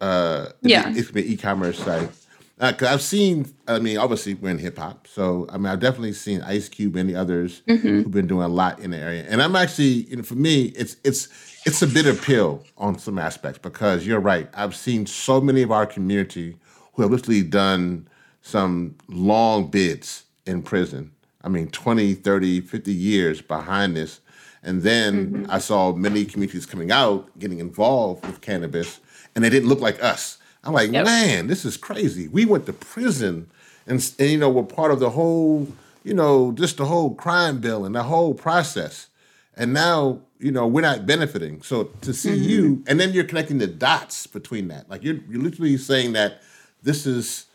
Uh, 0.00 0.48
yeah, 0.62 0.92
it's 0.94 1.10
an 1.10 1.18
e-commerce 1.18 1.78
site. 1.78 2.10
Because 2.58 2.88
uh, 2.88 2.92
I've 2.92 3.02
seen, 3.02 3.50
I 3.68 3.78
mean, 3.78 3.96
obviously 3.96 4.34
we're 4.34 4.50
in 4.50 4.58
hip 4.58 4.76
hop, 4.76 5.06
so 5.06 5.46
I 5.50 5.56
mean, 5.56 5.66
I've 5.66 5.80
definitely 5.80 6.12
seen 6.12 6.42
Ice 6.42 6.68
Cube 6.68 6.94
and 6.96 7.08
the 7.08 7.16
others 7.16 7.62
mm-hmm. 7.66 7.88
who've 7.88 8.10
been 8.10 8.26
doing 8.26 8.44
a 8.44 8.48
lot 8.48 8.80
in 8.80 8.90
the 8.90 8.98
area. 8.98 9.24
And 9.28 9.40
I'm 9.40 9.56
actually, 9.56 10.08
you 10.10 10.16
know, 10.16 10.22
for 10.22 10.34
me, 10.34 10.64
it's 10.76 10.96
it's 11.02 11.28
it's 11.64 11.80
a 11.80 11.86
bitter 11.86 12.14
pill 12.14 12.64
on 12.76 12.98
some 12.98 13.18
aspects 13.18 13.58
because 13.58 14.06
you're 14.06 14.20
right. 14.20 14.48
I've 14.54 14.76
seen 14.76 15.06
so 15.06 15.40
many 15.40 15.62
of 15.62 15.70
our 15.70 15.86
community 15.86 16.56
who 16.92 17.02
have 17.02 17.10
literally 17.10 17.42
done 17.42 18.08
some 18.42 18.96
long 19.08 19.68
bids 19.68 20.24
in 20.46 20.62
prison. 20.62 21.12
I 21.42 21.48
mean, 21.48 21.70
20, 21.70 22.14
30, 22.14 22.60
50 22.60 22.92
years 22.92 23.40
behind 23.40 23.96
this 23.96 24.20
and 24.62 24.82
then 24.82 25.30
mm-hmm. 25.30 25.50
I 25.50 25.58
saw 25.58 25.92
many 25.92 26.24
communities 26.24 26.66
coming 26.66 26.90
out, 26.90 27.38
getting 27.38 27.60
involved 27.60 28.26
with 28.26 28.40
cannabis, 28.40 29.00
and 29.34 29.44
they 29.44 29.50
didn't 29.50 29.68
look 29.68 29.80
like 29.80 30.02
us. 30.02 30.38
I'm 30.62 30.72
like, 30.74 30.90
man, 30.90 31.46
this 31.46 31.64
is 31.64 31.76
crazy. 31.76 32.28
We 32.28 32.44
went 32.44 32.66
to 32.66 32.72
prison 32.72 33.48
and, 33.86 34.14
and, 34.18 34.30
you 34.30 34.38
know, 34.38 34.50
we're 34.50 34.62
part 34.62 34.92
of 34.92 35.00
the 35.00 35.10
whole, 35.10 35.68
you 36.04 36.14
know, 36.14 36.52
just 36.52 36.76
the 36.76 36.84
whole 36.84 37.14
crime 37.14 37.60
bill 37.60 37.84
and 37.84 37.94
the 37.94 38.02
whole 38.02 38.34
process. 38.34 39.08
And 39.56 39.72
now, 39.72 40.20
you 40.38 40.52
know, 40.52 40.66
we're 40.66 40.82
not 40.82 41.06
benefiting. 41.06 41.62
So 41.62 41.84
to 42.02 42.12
see 42.14 42.30
mm-hmm. 42.30 42.48
you, 42.48 42.84
and 42.86 43.00
then 43.00 43.12
you're 43.12 43.24
connecting 43.24 43.58
the 43.58 43.66
dots 43.66 44.26
between 44.26 44.68
that. 44.68 44.88
Like 44.88 45.02
you're, 45.02 45.18
you're 45.28 45.42
literally 45.42 45.76
saying 45.76 46.12
that 46.12 46.42
this 46.82 47.06
is, 47.06 47.46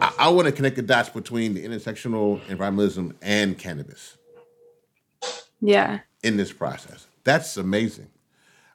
I, 0.00 0.12
I 0.18 0.28
want 0.28 0.46
to 0.46 0.52
connect 0.52 0.76
the 0.76 0.82
dots 0.82 1.10
between 1.10 1.54
the 1.54 1.64
intersectional 1.64 2.40
environmentalism 2.46 3.14
and 3.22 3.56
cannabis. 3.56 4.17
Yeah 5.60 6.00
in 6.22 6.36
this 6.36 6.52
process. 6.52 7.06
That's 7.24 7.56
amazing. 7.56 8.08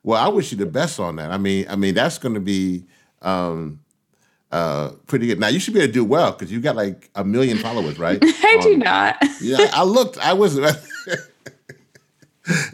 Well, 0.04 0.22
I 0.24 0.28
wish 0.28 0.52
you 0.52 0.58
the 0.58 0.66
best 0.66 1.00
on 1.00 1.16
that. 1.18 1.32
I 1.32 1.38
mean, 1.38 1.66
I 1.70 1.76
mean 1.76 1.94
that's 1.94 2.18
going 2.18 2.34
to 2.36 2.42
be 2.42 2.86
um, 3.22 3.80
uh, 4.52 4.92
pretty 5.08 5.28
good. 5.28 5.40
Now 5.40 5.48
you 5.48 5.60
should 5.60 5.74
be 5.74 5.80
able 5.80 5.88
to 5.88 5.94
do 5.94 6.04
well 6.06 6.32
because 6.32 6.52
you 6.52 6.60
got 6.60 6.76
like 6.76 7.10
a 7.16 7.24
million 7.24 7.58
followers, 7.58 7.98
right? 7.98 8.20
I 8.24 8.58
um, 8.60 8.64
do 8.64 8.78
not. 8.78 9.16
yeah, 9.42 9.70
I 9.74 9.84
looked. 9.84 10.18
I 10.20 10.34
was. 10.34 10.60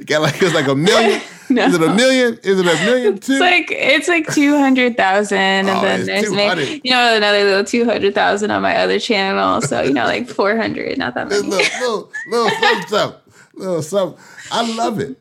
got 0.06 0.22
like 0.22 0.42
it's 0.42 0.56
like 0.56 0.68
a 0.68 0.76
million. 0.76 1.22
No. 1.52 1.66
Is 1.66 1.74
it 1.74 1.82
a 1.82 1.96
million? 1.96 2.40
Is 2.44 2.60
it 2.60 2.68
a 2.68 2.86
million 2.86 3.18
too? 3.18 3.32
It's 3.32 3.42
like 3.42 3.72
it's 3.72 4.08
like 4.08 4.32
two 4.32 4.56
hundred 4.56 4.96
thousand, 4.96 5.40
and 5.40 5.70
oh, 5.70 5.82
then 5.82 6.06
there's 6.06 6.30
you 6.84 6.92
know 6.92 7.16
another 7.18 7.44
little 7.44 7.64
two 7.64 7.86
hundred 7.86 8.14
thousand 8.14 8.52
on 8.52 8.62
my 8.62 8.78
other 8.78 9.00
channel. 9.00 9.60
So 9.60 9.82
you 9.82 9.92
know 9.92 10.04
like 10.04 10.30
four 10.30 10.56
hundred, 10.56 11.00
not 11.00 11.16
that 11.16 11.28
many. 11.28 11.42
Little, 11.42 12.12
little, 12.28 12.52
little 12.52 12.88
something, 12.88 13.20
little 13.60 13.82
something. 13.82 14.24
I 14.52 14.76
love 14.76 15.00
it. 15.00 15.18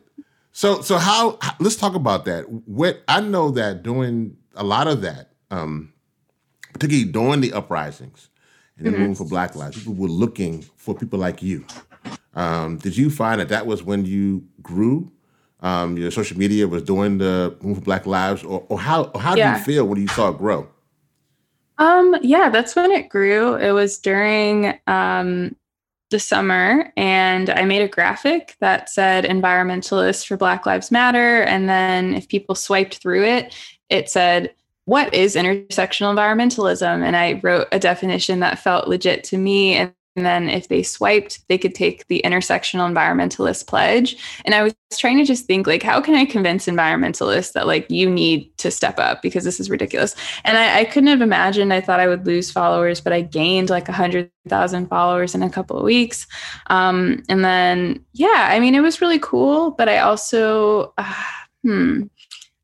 So 0.51 0.81
so 0.81 0.97
how 0.97 1.37
let's 1.59 1.75
talk 1.75 1.95
about 1.95 2.25
that. 2.25 2.49
What 2.49 3.03
I 3.07 3.21
know 3.21 3.51
that 3.51 3.83
doing 3.83 4.37
a 4.55 4.63
lot 4.63 4.87
of 4.87 5.01
that, 5.01 5.31
um, 5.51 5.93
particularly 6.73 7.11
during 7.11 7.41
the 7.41 7.53
uprisings 7.53 8.29
and 8.77 8.85
the 8.85 8.91
mm-hmm. 8.91 8.99
movement 8.99 9.17
for 9.19 9.25
Black 9.25 9.55
Lives, 9.55 9.77
people 9.77 9.93
were 9.93 10.07
looking 10.07 10.63
for 10.75 10.95
people 10.95 11.19
like 11.19 11.41
you. 11.41 11.65
Um, 12.33 12.77
did 12.77 12.95
you 12.95 13.09
find 13.09 13.41
that 13.41 13.49
that 13.49 13.65
was 13.65 13.83
when 13.83 14.05
you 14.05 14.47
grew 14.61 15.11
um, 15.61 15.97
your 15.97 16.11
social 16.11 16.37
media 16.37 16.67
was 16.67 16.83
doing 16.83 17.17
the 17.17 17.55
Move 17.61 17.77
for 17.77 17.83
Black 17.83 18.05
Lives, 18.05 18.43
or, 18.43 18.65
or 18.69 18.79
how 18.79 19.05
or 19.13 19.21
how 19.21 19.35
did 19.35 19.39
Yeah. 19.39 19.57
you 19.57 19.63
feel 19.63 19.85
when 19.85 20.01
you 20.01 20.07
saw 20.07 20.29
it 20.29 20.37
grow? 20.37 20.67
Um, 21.77 22.15
yeah, 22.21 22.49
that's 22.49 22.75
when 22.75 22.91
it 22.91 23.09
grew. 23.09 23.55
It 23.55 23.71
was 23.71 23.97
during 23.97 24.79
um, 24.87 25.55
the 26.09 26.19
summer, 26.19 26.91
and 26.97 27.49
I 27.49 27.65
made 27.65 27.81
a 27.81 27.87
graphic 27.87 28.55
that 28.59 28.89
said 28.89 29.25
environmentalist 29.25 30.27
for 30.27 30.37
Black 30.37 30.65
Lives 30.65 30.91
Matter. 30.91 31.43
And 31.43 31.69
then 31.69 32.15
if 32.15 32.27
people 32.27 32.55
swiped 32.55 32.97
through 32.97 33.25
it, 33.25 33.55
it 33.89 34.09
said, 34.09 34.53
What 34.85 35.13
is 35.13 35.35
intersectional 35.35 36.13
environmentalism? 36.13 37.03
And 37.03 37.15
I 37.15 37.39
wrote 37.43 37.67
a 37.71 37.79
definition 37.79 38.39
that 38.39 38.59
felt 38.59 38.87
legit 38.87 39.23
to 39.25 39.37
me. 39.37 39.75
And 39.75 39.93
and 40.15 40.25
then 40.25 40.49
if 40.49 40.67
they 40.67 40.83
swiped, 40.83 41.47
they 41.47 41.57
could 41.57 41.75
take 41.75 42.07
the 42.07 42.21
intersectional 42.25 42.91
environmentalist 42.91 43.67
pledge. 43.67 44.17
And 44.43 44.53
I 44.53 44.63
was 44.63 44.73
trying 44.97 45.17
to 45.17 45.23
just 45.23 45.45
think 45.45 45.67
like, 45.67 45.83
how 45.83 46.01
can 46.01 46.15
I 46.15 46.25
convince 46.25 46.65
environmentalists 46.65 47.53
that 47.53 47.67
like 47.67 47.89
you 47.89 48.09
need 48.09 48.55
to 48.57 48.71
step 48.71 48.99
up 48.99 49.21
because 49.21 49.43
this 49.43 49.59
is 49.59 49.69
ridiculous? 49.69 50.15
And 50.43 50.57
I, 50.57 50.79
I 50.79 50.85
couldn't 50.85 51.09
have 51.09 51.21
imagined. 51.21 51.73
I 51.73 51.79
thought 51.79 51.99
I 51.99 52.07
would 52.07 52.25
lose 52.25 52.51
followers, 52.51 52.99
but 52.99 53.13
I 53.13 53.21
gained 53.21 53.69
like 53.69 53.87
a 53.87 53.93
hundred 53.93 54.31
thousand 54.47 54.87
followers 54.87 55.35
in 55.35 55.43
a 55.43 55.49
couple 55.49 55.77
of 55.77 55.83
weeks. 55.83 56.27
Um, 56.67 57.23
and 57.29 57.45
then 57.45 58.03
yeah, 58.13 58.49
I 58.51 58.59
mean, 58.59 58.75
it 58.75 58.81
was 58.81 59.01
really 59.01 59.19
cool. 59.19 59.71
But 59.71 59.89
I 59.89 59.99
also, 59.99 60.93
uh, 60.97 61.23
hmm, 61.63 62.03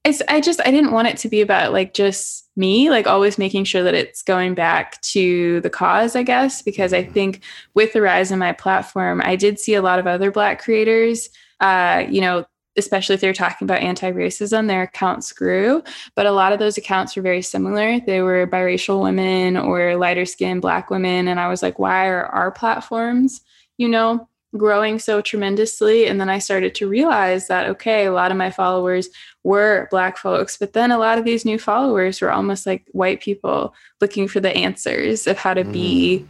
I 0.03 0.41
just 0.41 0.62
I 0.65 0.71
didn't 0.71 0.91
want 0.91 1.08
it 1.08 1.17
to 1.17 1.29
be 1.29 1.41
about 1.41 1.73
like 1.73 1.93
just 1.93 2.44
me, 2.56 2.89
like 2.89 3.08
always 3.08 3.38
making 3.38 3.65
sure 3.65 3.84
that 3.84 3.94
it's 3.94 4.22
going 4.22 4.54
back 4.54 5.02
to 5.02 5.60
the 5.62 5.70
cause, 5.70 6.15
I 6.15 6.24
guess, 6.24 6.62
because 6.62 6.94
I 6.94 7.04
think 7.04 7.41
with 7.74 7.94
the 7.94 8.02
rise 8.02 8.32
of 8.32 8.39
my 8.39 8.54
platform, 8.54 9.22
I 9.24 9.36
did 9.36 9.60
see 9.60 9.74
a 9.74 9.82
lot 9.82 10.00
of 10.00 10.08
other 10.08 10.32
Black 10.32 10.62
creators, 10.62 11.30
uh, 11.60 12.06
you 12.10 12.22
know, 12.22 12.46
especially 12.78 13.15
if 13.15 13.22
they're 13.22 13.34
talking 13.34 13.65
about 13.65 13.82
anti-racism, 13.82 14.68
their 14.68 14.82
accounts 14.84 15.32
grew. 15.32 15.82
But 16.15 16.26
a 16.26 16.32
lot 16.32 16.52
of 16.52 16.60
those 16.60 16.78
accounts 16.78 17.15
were 17.15 17.22
very 17.22 17.41
similar. 17.41 18.02
They 18.02 18.22
were 18.22 18.48
biracial 18.48 19.02
women 19.02 19.56
or 19.56 19.96
lighter 19.96 20.26
skinned 20.26 20.62
Black 20.62 20.89
women. 20.89 21.30
And 21.30 21.39
I 21.39 21.48
was 21.48 21.63
like, 21.63 21.80
why 21.80 22.08
are 22.08 22.26
our 22.26 22.52
platforms, 22.52 23.39
you 23.78 23.88
know, 23.88 24.28
growing 24.58 25.00
so 25.00 25.22
tremendously? 25.22 26.06
And 26.06 26.20
then 26.20 26.30
I 26.30 26.39
started 26.39 26.76
to 26.76 26.89
realize 26.89 27.48
that, 27.48 27.68
okay, 27.68 28.06
a 28.06 28.13
lot 28.13 28.32
of 28.32 28.38
my 28.38 28.52
followers 28.52 29.08
were 29.45 29.88
Black 29.91 30.17
folks, 30.17 30.58
but 30.58 30.73
then 30.73 30.91
a 30.91 30.97
lot 30.97 31.19
of 31.19 31.23
these 31.23 31.45
new 31.45 31.60
followers 31.60 32.19
were 32.19 32.31
almost 32.31 32.65
like 32.65 32.84
white 32.91 33.21
people 33.21 33.75
looking 34.01 34.27
for 34.27 34.39
the 34.39 34.49
answers 34.49 35.27
of 35.27 35.38
how 35.38 35.53
to 35.53 35.63
be 35.63 36.19
mm. 36.19 36.27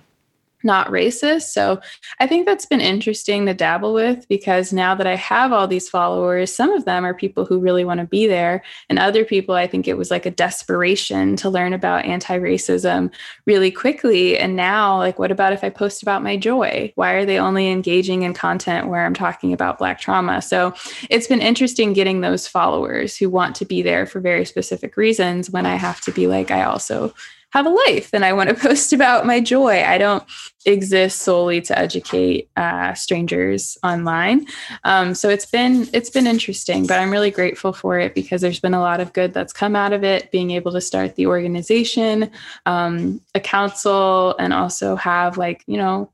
Not 0.65 0.87
racist. 0.87 1.53
So 1.53 1.79
I 2.19 2.27
think 2.27 2.45
that's 2.45 2.65
been 2.65 2.81
interesting 2.81 3.45
to 3.45 3.53
dabble 3.53 3.93
with 3.93 4.27
because 4.27 4.73
now 4.73 4.95
that 4.95 5.07
I 5.07 5.15
have 5.15 5.53
all 5.53 5.67
these 5.67 5.87
followers, 5.87 6.53
some 6.53 6.71
of 6.71 6.85
them 6.85 7.05
are 7.05 7.13
people 7.13 7.45
who 7.45 7.59
really 7.59 7.85
want 7.85 7.99
to 7.99 8.05
be 8.05 8.27
there. 8.27 8.63
And 8.89 8.99
other 8.99 9.23
people, 9.23 9.55
I 9.55 9.67
think 9.67 9.87
it 9.87 9.97
was 9.97 10.11
like 10.11 10.25
a 10.25 10.31
desperation 10.31 11.35
to 11.37 11.49
learn 11.49 11.73
about 11.73 12.05
anti 12.05 12.37
racism 12.37 13.11
really 13.45 13.71
quickly. 13.71 14.37
And 14.37 14.55
now, 14.55 14.97
like, 14.97 15.19
what 15.19 15.31
about 15.31 15.53
if 15.53 15.63
I 15.63 15.69
post 15.69 16.01
about 16.01 16.23
my 16.23 16.35
joy? 16.35 16.91
Why 16.95 17.13
are 17.13 17.25
they 17.25 17.39
only 17.39 17.69
engaging 17.69 18.23
in 18.23 18.33
content 18.33 18.87
where 18.87 19.05
I'm 19.05 19.13
talking 19.13 19.53
about 19.53 19.77
Black 19.77 19.99
trauma? 19.99 20.41
So 20.41 20.73
it's 21.09 21.27
been 21.27 21.41
interesting 21.41 21.93
getting 21.93 22.21
those 22.21 22.47
followers 22.47 23.15
who 23.15 23.29
want 23.29 23.55
to 23.57 23.65
be 23.65 23.81
there 23.81 24.05
for 24.05 24.19
very 24.19 24.45
specific 24.45 24.97
reasons 24.97 25.49
when 25.51 25.65
I 25.65 25.75
have 25.75 26.01
to 26.01 26.11
be 26.11 26.27
like, 26.27 26.49
I 26.51 26.63
also 26.63 27.13
have 27.55 27.65
a 27.65 27.69
life 27.69 28.09
and 28.11 28.25
I 28.25 28.33
want 28.33 28.49
to 28.49 28.55
post 28.67 28.91
about 28.91 29.25
my 29.25 29.39
joy. 29.39 29.81
I 29.83 29.97
don't 29.97 30.23
exist 30.65 31.21
solely 31.21 31.61
to 31.61 31.79
educate 31.79 32.49
uh, 32.57 32.93
strangers 32.95 33.77
online. 33.81 34.45
Um, 34.83 35.15
so 35.15 35.29
it's 35.29 35.45
been 35.45 35.87
it's 35.93 36.09
been 36.09 36.27
interesting, 36.27 36.85
but 36.85 36.99
I'm 36.99 37.11
really 37.11 37.31
grateful 37.31 37.71
for 37.71 37.97
it 37.97 38.13
because 38.13 38.41
there's 38.41 38.59
been 38.59 38.73
a 38.73 38.81
lot 38.81 38.99
of 38.99 39.13
good 39.13 39.33
that's 39.33 39.53
come 39.53 39.75
out 39.75 39.93
of 39.93 40.03
it. 40.03 40.31
Being 40.31 40.51
able 40.51 40.73
to 40.73 40.81
start 40.81 41.15
the 41.15 41.27
organization, 41.27 42.29
um, 42.65 43.21
a 43.33 43.39
council, 43.39 44.35
and 44.37 44.53
also 44.53 44.97
have 44.97 45.37
like 45.37 45.63
you 45.65 45.77
know 45.77 46.11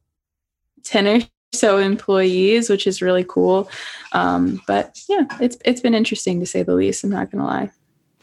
ten 0.83 1.07
or 1.07 1.21
so 1.53 1.79
employees, 1.79 2.69
which 2.69 2.85
is 2.85 3.01
really 3.01 3.25
cool. 3.27 3.69
Um, 4.11 4.61
but 4.67 4.99
yeah, 5.09 5.25
it's 5.39 5.57
it's 5.65 5.81
been 5.81 5.95
interesting 5.95 6.39
to 6.39 6.45
say 6.45 6.61
the 6.61 6.75
least. 6.75 7.03
I'm 7.03 7.09
not 7.09 7.31
gonna 7.31 7.45
lie. 7.45 7.71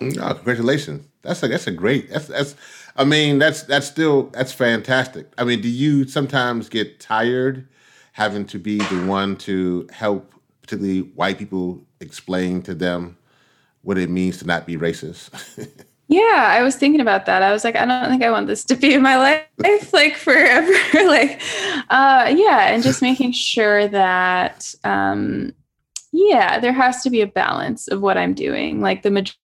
Oh, 0.00 0.35
congratulations! 0.35 1.04
That's 1.22 1.42
a 1.42 1.48
that's 1.48 1.66
a 1.66 1.72
great. 1.72 2.11
That's 2.11 2.28
that's. 2.28 2.54
I 2.98 3.04
mean, 3.04 3.38
that's 3.38 3.62
that's 3.62 3.87
still 3.87 4.24
that's 4.32 4.52
fantastic. 4.52 5.32
I 5.38 5.44
mean, 5.44 5.61
do 5.61 5.68
you 5.68 6.06
sometimes 6.08 6.68
get 6.68 6.98
tired 6.98 7.68
having 8.12 8.44
to 8.46 8.58
be 8.58 8.78
the 8.78 9.06
one 9.06 9.37
to 9.37 9.88
help, 9.92 10.34
particularly 10.61 11.02
white 11.14 11.38
people, 11.38 11.87
explain 12.00 12.61
to 12.62 12.74
them 12.74 13.16
what 13.82 13.96
it 13.96 14.11
means 14.11 14.38
to 14.38 14.46
not 14.46 14.66
be 14.66 14.76
racist? 14.76 15.30
Yeah, 16.11 16.46
I 16.48 16.62
was 16.62 16.74
thinking 16.74 17.02
about 17.02 17.26
that. 17.26 17.42
I 17.42 17.52
was 17.52 17.64
like, 17.64 17.76
I 17.76 17.84
don't 17.84 18.08
think 18.08 18.22
I 18.22 18.30
want 18.30 18.46
this 18.46 18.64
to 18.64 18.74
be 18.74 18.94
in 18.94 19.02
my 19.02 19.16
life 19.58 19.92
like 19.92 20.16
forever. 20.16 20.72
like, 21.06 21.42
uh, 21.90 22.32
yeah, 22.34 22.68
and 22.68 22.82
just 22.82 23.02
making 23.02 23.32
sure 23.32 23.87
that, 23.88 24.74
um, 24.84 25.52
yeah, 26.11 26.58
there 26.61 26.72
has 26.72 27.02
to 27.02 27.11
be 27.11 27.20
a 27.20 27.26
balance 27.26 27.88
of 27.88 28.00
what 28.00 28.16
I'm 28.16 28.32
doing. 28.32 28.80
Like 28.80 29.02
the 29.02 29.11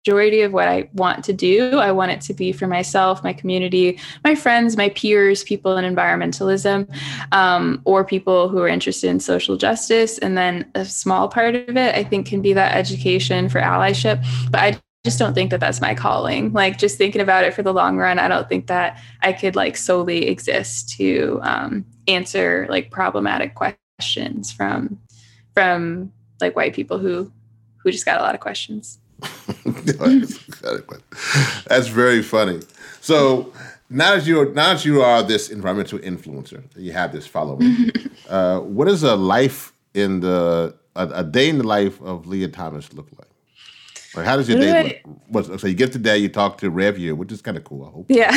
majority 0.06 0.42
of 0.42 0.52
what 0.52 0.68
I 0.68 0.90
want 0.94 1.24
to 1.26 1.34
do, 1.34 1.78
I 1.78 1.92
want 1.92 2.12
it 2.12 2.20
to 2.22 2.34
be 2.34 2.52
for 2.52 2.68
myself, 2.68 3.24
my 3.24 3.32
community, 3.32 4.00
my 4.24 4.36
friends, 4.36 4.76
my 4.76 4.90
peers, 4.90 5.44
people 5.44 5.78
in 5.78 5.96
environmentalism, 5.96 6.94
um, 7.32 7.82
or 7.86 8.04
people 8.04 8.50
who 8.50 8.60
are 8.60 8.68
interested 8.68 9.10
in 9.10 9.22
social 9.22 9.56
justice. 9.56 10.18
And 10.18 10.38
then 10.38 10.70
a 10.76 10.84
small 10.84 11.30
part 11.30 11.56
of 11.56 11.78
it, 11.78 11.96
I 11.96 12.04
think, 12.04 12.28
can 12.28 12.42
be 12.42 12.52
that 12.54 12.76
education 12.76 13.48
for 13.48 13.62
allyship. 13.62 14.26
But 14.52 14.60
I 14.60 14.82
just 15.06 15.20
don't 15.20 15.34
think 15.34 15.52
that 15.52 15.62
that's 15.62 15.80
my 15.80 15.96
calling. 15.96 16.52
Like 16.52 16.78
just 16.78 16.98
thinking 16.98 17.22
about 17.22 17.46
it 17.46 17.54
for 17.54 17.64
the 17.64 17.74
long 17.74 17.96
run, 17.96 18.20
I 18.20 18.28
don't 18.28 18.50
think 18.50 18.68
that 18.68 19.02
I 19.22 19.32
could 19.32 19.56
like 19.56 19.78
solely 19.78 20.28
exist 20.28 20.90
to 20.98 21.40
um, 21.44 21.86
answer 22.10 22.68
like 22.70 22.92
problematic 22.92 23.56
questions 23.56 24.52
from 24.52 25.00
from 25.54 26.12
like 26.42 26.56
white 26.58 26.74
people 26.74 26.98
who 26.98 27.32
who 27.78 27.92
just 27.92 28.06
got 28.06 28.20
a 28.20 28.24
lot 28.24 28.36
of 28.36 28.42
questions. 28.42 29.00
That's 31.68 31.88
very 31.88 32.22
funny. 32.22 32.60
So 33.02 33.54
now 33.90 34.16
that 34.16 34.26
you 34.26 34.46
now 34.54 34.74
that 34.74 34.86
you 34.86 35.02
are 35.02 35.24
this 35.24 35.50
environmental 35.50 36.00
influencer, 36.00 36.64
you 36.76 36.94
have 36.94 37.12
this 37.12 37.28
following. 37.28 37.92
uh, 38.30 38.60
what 38.60 38.88
does 38.88 39.04
a 39.04 39.16
life 39.16 39.74
in 39.94 40.20
the 40.22 40.76
a, 40.96 41.08
a, 41.08 41.24
day 41.24 41.50
in 41.50 41.58
the 41.58 41.68
life 41.68 42.02
of 42.02 42.28
Leah 42.28 42.48
Thomas 42.50 42.94
look 42.94 43.08
like? 43.18 43.28
Like 44.16 44.26
how 44.26 44.38
does 44.38 44.48
your 44.48 44.60
day 44.60 45.02
I- 45.04 45.10
look? 45.32 45.60
So 45.60 45.68
you 45.68 45.74
get 45.74 45.92
today, 45.92 46.18
you 46.18 46.30
talk 46.30 46.60
to 46.60 46.70
Rev 46.70 46.98
here, 46.98 47.16
which 47.16 47.32
is 47.32 47.42
kind 47.42 47.58
of 47.58 47.64
cool. 47.64 47.86
I 47.86 47.90
hope 47.92 48.06
Yeah. 48.10 48.32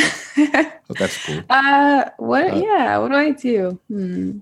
hope 0.87 0.97
that's 0.97 1.23
cool. 1.25 1.43
Uh, 1.49 2.09
what? 2.17 2.51
Uh, 2.51 2.55
yeah. 2.57 2.97
What 2.97 3.11
do 3.11 3.17
I 3.17 3.31
do? 3.31 3.79
Hmm. 3.87 4.39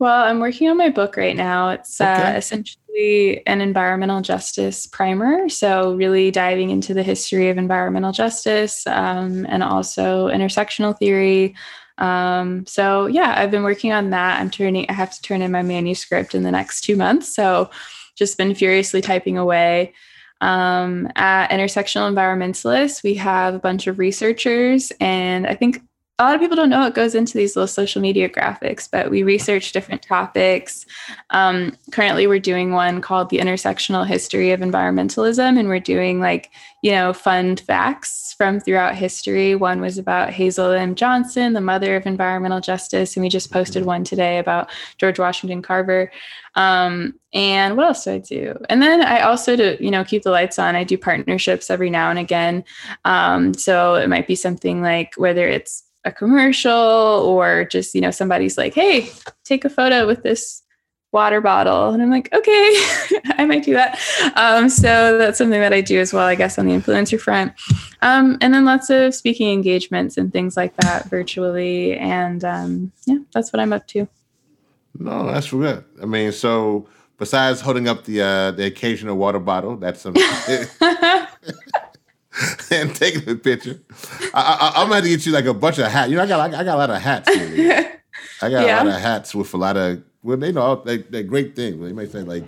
Well, 0.00 0.22
I'm 0.22 0.38
working 0.38 0.68
on 0.68 0.76
my 0.76 0.90
book 0.90 1.16
right 1.16 1.34
now. 1.34 1.70
It's 1.70 2.00
uh, 2.00 2.34
essentially 2.36 3.42
an 3.46 3.60
environmental 3.60 4.20
justice 4.20 4.86
primer. 4.86 5.48
So, 5.48 5.94
really 5.94 6.30
diving 6.30 6.70
into 6.70 6.94
the 6.94 7.02
history 7.02 7.48
of 7.48 7.58
environmental 7.58 8.12
justice 8.12 8.86
um, 8.86 9.44
and 9.48 9.64
also 9.64 10.28
intersectional 10.28 10.96
theory. 10.96 11.56
Um, 11.98 12.64
so, 12.66 13.06
yeah, 13.06 13.34
I've 13.36 13.50
been 13.50 13.64
working 13.64 13.92
on 13.92 14.10
that. 14.10 14.40
I'm 14.40 14.50
turning, 14.50 14.86
I 14.88 14.92
have 14.92 15.12
to 15.16 15.22
turn 15.22 15.42
in 15.42 15.50
my 15.50 15.62
manuscript 15.62 16.32
in 16.32 16.44
the 16.44 16.52
next 16.52 16.82
two 16.82 16.94
months. 16.94 17.28
So, 17.34 17.68
just 18.14 18.38
been 18.38 18.54
furiously 18.54 19.00
typing 19.00 19.36
away. 19.36 19.94
Um, 20.40 21.10
at 21.16 21.50
Intersectional 21.50 22.08
Environmentalists, 22.08 23.02
we 23.02 23.14
have 23.14 23.54
a 23.56 23.58
bunch 23.58 23.88
of 23.88 23.98
researchers, 23.98 24.92
and 25.00 25.44
I 25.48 25.54
think 25.54 25.82
a 26.20 26.24
lot 26.24 26.34
of 26.34 26.40
people 26.40 26.56
don't 26.56 26.70
know 26.70 26.80
what 26.80 26.96
goes 26.96 27.14
into 27.14 27.38
these 27.38 27.54
little 27.54 27.68
social 27.68 28.02
media 28.02 28.28
graphics, 28.28 28.88
but 28.90 29.08
we 29.08 29.22
research 29.22 29.70
different 29.70 30.02
topics. 30.02 30.84
Um, 31.30 31.76
currently, 31.92 32.26
we're 32.26 32.40
doing 32.40 32.72
one 32.72 33.00
called 33.00 33.30
The 33.30 33.38
Intersectional 33.38 34.04
History 34.04 34.50
of 34.50 34.58
Environmentalism, 34.58 35.56
and 35.56 35.68
we're 35.68 35.78
doing 35.78 36.18
like, 36.18 36.50
you 36.82 36.90
know, 36.90 37.12
fun 37.12 37.54
facts 37.54 38.34
from 38.36 38.58
throughout 38.58 38.96
history. 38.96 39.54
One 39.54 39.80
was 39.80 39.96
about 39.96 40.30
Hazel 40.30 40.72
M. 40.72 40.96
Johnson, 40.96 41.52
the 41.52 41.60
mother 41.60 41.94
of 41.94 42.04
environmental 42.04 42.60
justice, 42.60 43.16
and 43.16 43.22
we 43.22 43.28
just 43.28 43.52
posted 43.52 43.84
one 43.84 44.02
today 44.02 44.38
about 44.38 44.70
George 44.98 45.20
Washington 45.20 45.62
Carver. 45.62 46.10
Um, 46.56 47.14
and 47.32 47.76
what 47.76 47.86
else 47.86 48.04
do 48.04 48.12
I 48.14 48.18
do? 48.18 48.56
And 48.68 48.82
then 48.82 49.02
I 49.02 49.20
also, 49.20 49.54
to 49.54 49.82
you 49.82 49.92
know, 49.92 50.02
keep 50.02 50.24
the 50.24 50.32
lights 50.32 50.58
on, 50.58 50.74
I 50.74 50.82
do 50.82 50.98
partnerships 50.98 51.70
every 51.70 51.90
now 51.90 52.10
and 52.10 52.18
again. 52.18 52.64
Um, 53.04 53.54
so 53.54 53.94
it 53.94 54.08
might 54.08 54.26
be 54.26 54.34
something 54.34 54.82
like 54.82 55.14
whether 55.16 55.46
it's 55.46 55.84
a 56.08 56.12
commercial 56.12 56.72
or 56.72 57.64
just 57.64 57.94
you 57.94 58.00
know 58.00 58.10
somebody's 58.10 58.58
like 58.58 58.74
hey 58.74 59.08
take 59.44 59.64
a 59.64 59.70
photo 59.70 60.06
with 60.06 60.22
this 60.22 60.62
water 61.12 61.40
bottle 61.40 61.90
and 61.90 62.02
i'm 62.02 62.10
like 62.10 62.28
okay 62.34 62.74
i 63.38 63.46
might 63.46 63.64
do 63.64 63.72
that 63.72 63.98
um, 64.36 64.68
so 64.68 65.16
that's 65.16 65.38
something 65.38 65.60
that 65.60 65.72
i 65.72 65.80
do 65.80 65.98
as 65.98 66.12
well 66.12 66.26
i 66.26 66.34
guess 66.34 66.58
on 66.58 66.66
the 66.66 66.72
influencer 66.72 67.18
front 67.18 67.52
um, 68.02 68.36
and 68.40 68.52
then 68.52 68.64
lots 68.64 68.90
of 68.90 69.14
speaking 69.14 69.50
engagements 69.50 70.16
and 70.18 70.32
things 70.32 70.56
like 70.56 70.76
that 70.76 71.08
virtually 71.08 71.96
and 71.96 72.44
um, 72.44 72.92
yeah 73.06 73.18
that's 73.32 73.52
what 73.52 73.60
i'm 73.60 73.72
up 73.72 73.86
to 73.86 74.06
No, 74.98 75.26
that's 75.26 75.50
good. 75.50 75.84
I 76.02 76.06
mean, 76.06 76.32
so 76.32 76.88
besides 77.18 77.60
holding 77.60 77.88
up 77.88 78.04
the 78.04 78.22
uh, 78.22 78.50
the 78.52 78.66
occasional 78.66 79.16
water 79.16 79.38
bottle, 79.38 79.76
that's 79.76 80.00
some. 80.00 80.14
and 82.70 82.94
taking 82.94 83.28
a 83.28 83.34
picture. 83.34 83.80
I, 84.34 84.72
I, 84.76 84.82
am 84.82 84.88
gonna 84.88 84.96
have 84.96 85.04
to 85.04 85.10
get 85.10 85.26
you 85.26 85.32
like 85.32 85.46
a 85.46 85.54
bunch 85.54 85.78
of 85.78 85.90
hats. 85.90 86.10
You 86.10 86.16
know, 86.16 86.22
I 86.22 86.26
got 86.26 86.54
I 86.54 86.64
got 86.64 86.74
a 86.74 86.76
lot 86.76 86.90
of 86.90 87.00
hats. 87.00 87.32
Here. 87.34 88.00
I 88.42 88.50
got 88.50 88.66
yeah. 88.66 88.82
a 88.82 88.84
lot 88.84 88.94
of 88.94 89.00
hats 89.00 89.34
with 89.34 89.52
a 89.54 89.56
lot 89.56 89.76
of 89.76 90.02
well, 90.22 90.36
they 90.36 90.52
know 90.52 90.76
they 90.84 90.98
they're 90.98 91.22
great 91.22 91.56
things. 91.56 91.80
They 91.80 91.92
may 91.92 92.06
say 92.06 92.22
like 92.22 92.44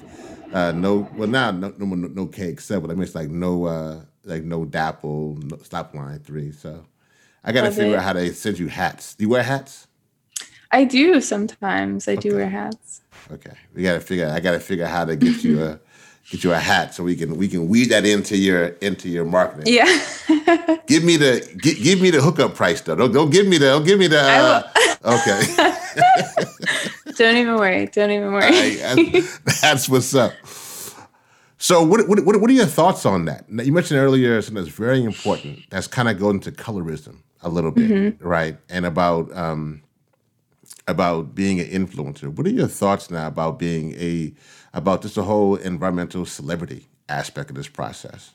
uh, 0.52 0.72
no, 0.72 1.08
well 1.14 1.28
now 1.28 1.50
no 1.50 1.72
no 1.78 1.86
no, 1.86 2.08
no 2.08 2.26
KXL, 2.26 2.80
but 2.80 2.88
they 2.88 2.94
may 2.94 3.06
say 3.06 3.20
like 3.20 3.30
no 3.30 3.64
uh, 3.64 4.00
like 4.24 4.44
no 4.44 4.64
DAPL, 4.64 5.42
no, 5.50 5.56
stop 5.58 5.94
line 5.94 6.20
three. 6.20 6.52
So 6.52 6.84
I 7.44 7.52
got 7.52 7.62
to 7.62 7.70
figure 7.70 7.94
it. 7.94 7.98
out 7.98 8.04
how 8.04 8.12
to 8.12 8.32
send 8.32 8.58
you 8.58 8.68
hats. 8.68 9.14
Do 9.14 9.24
you 9.24 9.30
wear 9.30 9.42
hats? 9.42 9.86
I 10.72 10.84
do 10.84 11.20
sometimes. 11.20 12.06
I 12.06 12.12
okay. 12.12 12.28
do 12.28 12.36
wear 12.36 12.48
hats. 12.48 13.02
Okay, 13.30 13.52
we 13.74 13.82
got 13.82 13.94
to 13.94 14.00
figure. 14.00 14.28
I 14.28 14.40
got 14.40 14.52
to 14.52 14.60
figure 14.60 14.84
out 14.84 14.90
how 14.90 15.04
to 15.04 15.16
get 15.16 15.42
you 15.42 15.62
a 15.64 15.80
get 16.30 16.44
you 16.44 16.52
a 16.52 16.58
hat 16.58 16.94
so 16.94 17.02
we 17.02 17.16
can 17.16 17.36
we 17.36 17.48
can 17.48 17.68
weed 17.68 17.86
that 17.86 18.06
into 18.06 18.36
your 18.36 18.66
into 18.80 19.08
your 19.08 19.24
marketing. 19.24 19.72
Yeah. 19.72 19.84
give 20.86 21.04
me 21.04 21.16
the 21.16 21.46
give, 21.58 21.82
give 21.82 22.00
me 22.00 22.10
the 22.10 22.20
hookup 22.20 22.54
price 22.54 22.80
though. 22.80 22.94
Don't, 22.94 23.12
don't 23.12 23.30
give 23.30 23.46
me 23.46 23.58
the 23.58 23.66
don't 23.66 23.84
give 23.84 23.98
me 23.98 24.06
the. 24.06 24.20
Uh, 24.20 24.62
okay. 25.04 25.42
don't 27.16 27.36
even 27.36 27.56
worry. 27.56 27.86
Don't 27.86 28.10
even 28.10 28.32
worry. 28.32 28.76
that's, 28.76 29.38
that's 29.60 29.88
what's 29.88 30.14
up. 30.14 30.32
So, 31.62 31.82
what, 31.84 32.08
what, 32.08 32.24
what, 32.24 32.48
are 32.48 32.54
your 32.54 32.64
thoughts 32.64 33.04
on 33.04 33.26
that? 33.26 33.44
You 33.50 33.70
mentioned 33.70 34.00
earlier 34.00 34.40
something 34.40 34.64
that's 34.64 34.74
very 34.74 35.04
important. 35.04 35.58
That's 35.68 35.86
kind 35.86 36.08
of 36.08 36.18
going 36.18 36.40
to 36.40 36.52
colorism 36.52 37.18
a 37.42 37.50
little 37.50 37.70
bit, 37.70 37.90
mm-hmm. 37.90 38.26
right? 38.26 38.56
And 38.70 38.86
about 38.86 39.30
um, 39.36 39.82
about 40.88 41.34
being 41.34 41.60
an 41.60 41.66
influencer. 41.66 42.34
What 42.34 42.46
are 42.46 42.50
your 42.50 42.66
thoughts 42.66 43.10
now 43.10 43.26
about 43.26 43.58
being 43.58 43.92
a 43.94 44.32
about 44.72 45.02
just 45.02 45.16
the 45.16 45.24
whole 45.24 45.56
environmental 45.56 46.26
celebrity 46.26 46.86
aspect 47.08 47.50
of 47.50 47.56
this 47.56 47.68
process? 47.68 48.32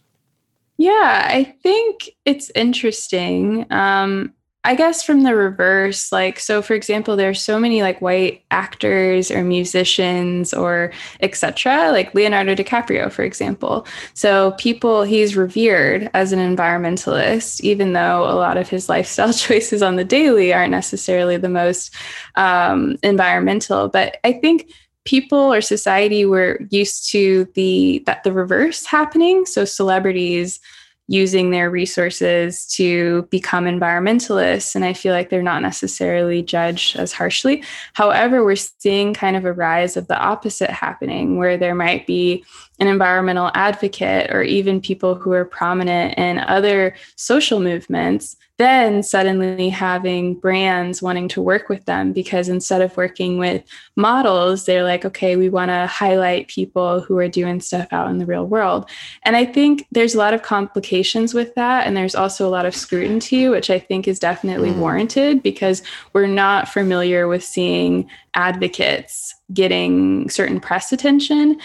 Yeah, 0.77 1.27
I 1.29 1.55
think 1.63 2.09
it's 2.25 2.51
interesting. 2.53 3.65
Um, 3.71 4.33
I 4.65 4.73
guess 4.73 5.03
from 5.03 5.21
the 5.21 5.35
reverse, 5.35 6.11
like, 6.11 6.39
so 6.39 6.59
for 6.59 6.73
example, 6.73 7.15
there's 7.15 7.41
so 7.41 7.59
many 7.59 7.83
like 7.83 8.01
white 8.01 8.43
actors 8.49 9.29
or 9.29 9.43
musicians 9.43 10.55
or 10.55 10.91
etc., 11.19 11.91
like 11.91 12.15
Leonardo 12.15 12.55
DiCaprio, 12.55 13.11
for 13.11 13.21
example. 13.21 13.85
So 14.15 14.53
people, 14.53 15.03
he's 15.03 15.37
revered 15.37 16.09
as 16.15 16.33
an 16.33 16.39
environmentalist, 16.39 17.61
even 17.61 17.93
though 17.93 18.23
a 18.23 18.33
lot 18.33 18.57
of 18.57 18.67
his 18.67 18.89
lifestyle 18.89 19.33
choices 19.33 19.83
on 19.83 19.97
the 19.97 20.03
daily 20.03 20.51
aren't 20.51 20.71
necessarily 20.71 21.37
the 21.37 21.47
most 21.47 21.93
um, 22.33 22.97
environmental. 23.03 23.87
But 23.87 24.17
I 24.23 24.33
think 24.33 24.71
people 25.05 25.53
or 25.53 25.61
society 25.61 26.25
were 26.25 26.59
used 26.69 27.09
to 27.11 27.47
the 27.53 28.03
that 28.05 28.23
the 28.23 28.33
reverse 28.33 28.85
happening. 28.85 29.45
So 29.45 29.63
celebrities 29.63 30.59
using 31.07 31.51
their 31.51 31.69
resources 31.69 32.65
to 32.65 33.27
become 33.29 33.65
environmentalists. 33.65 34.73
And 34.73 34.83
I 34.83 34.93
feel 34.93 35.13
like 35.13 35.29
they're 35.29 35.43
not 35.43 35.61
necessarily 35.61 36.41
judged 36.41 36.95
as 36.95 37.13
harshly. 37.13 37.63
However, 37.93 38.43
we're 38.43 38.55
seeing 38.55 39.13
kind 39.13 39.35
of 39.35 39.45
a 39.45 39.53
rise 39.53 39.97
of 39.97 40.07
the 40.07 40.17
opposite 40.17 40.71
happening 40.71 41.37
where 41.37 41.57
there 41.57 41.75
might 41.75 42.07
be 42.07 42.43
an 42.79 42.87
environmental 42.87 43.51
advocate 43.53 44.31
or 44.31 44.41
even 44.41 44.81
people 44.81 45.13
who 45.13 45.31
are 45.31 45.45
prominent 45.45 46.17
in 46.17 46.39
other 46.39 46.95
social 47.15 47.59
movements 47.59 48.35
then 48.57 49.03
suddenly 49.03 49.69
having 49.69 50.33
brands 50.35 51.01
wanting 51.01 51.27
to 51.27 51.41
work 51.41 51.67
with 51.67 51.83
them 51.85 52.13
because 52.13 52.47
instead 52.47 52.81
of 52.81 52.95
working 52.95 53.37
with 53.37 53.63
models, 53.97 54.65
they're 54.65 54.83
like, 54.83 55.03
okay, 55.03 55.35
we 55.35 55.49
want 55.49 55.69
to 55.69 55.87
highlight 55.87 56.47
people 56.47 57.01
who 57.01 57.17
are 57.17 57.27
doing 57.27 57.59
stuff 57.59 57.87
out 57.91 58.09
in 58.09 58.17
the 58.17 58.25
real 58.25 58.45
world. 58.45 58.89
And 59.23 59.35
I 59.35 59.45
think 59.45 59.85
there's 59.91 60.15
a 60.15 60.19
lot 60.19 60.33
of 60.33 60.41
complications 60.41 61.33
with 61.33 61.53
that. 61.55 61.85
And 61.85 61.97
there's 61.97 62.15
also 62.15 62.47
a 62.47 62.49
lot 62.49 62.65
of 62.65 62.75
scrutiny, 62.75 63.49
which 63.49 63.69
I 63.69 63.79
think 63.79 64.07
is 64.07 64.19
definitely 64.19 64.71
mm. 64.71 64.77
warranted 64.77 65.43
because 65.43 65.83
we're 66.13 66.27
not 66.27 66.69
familiar 66.69 67.27
with 67.27 67.43
seeing 67.43 68.09
advocates 68.35 69.35
getting 69.53 70.29
certain 70.29 70.59
press 70.59 70.91
attention. 70.91 71.59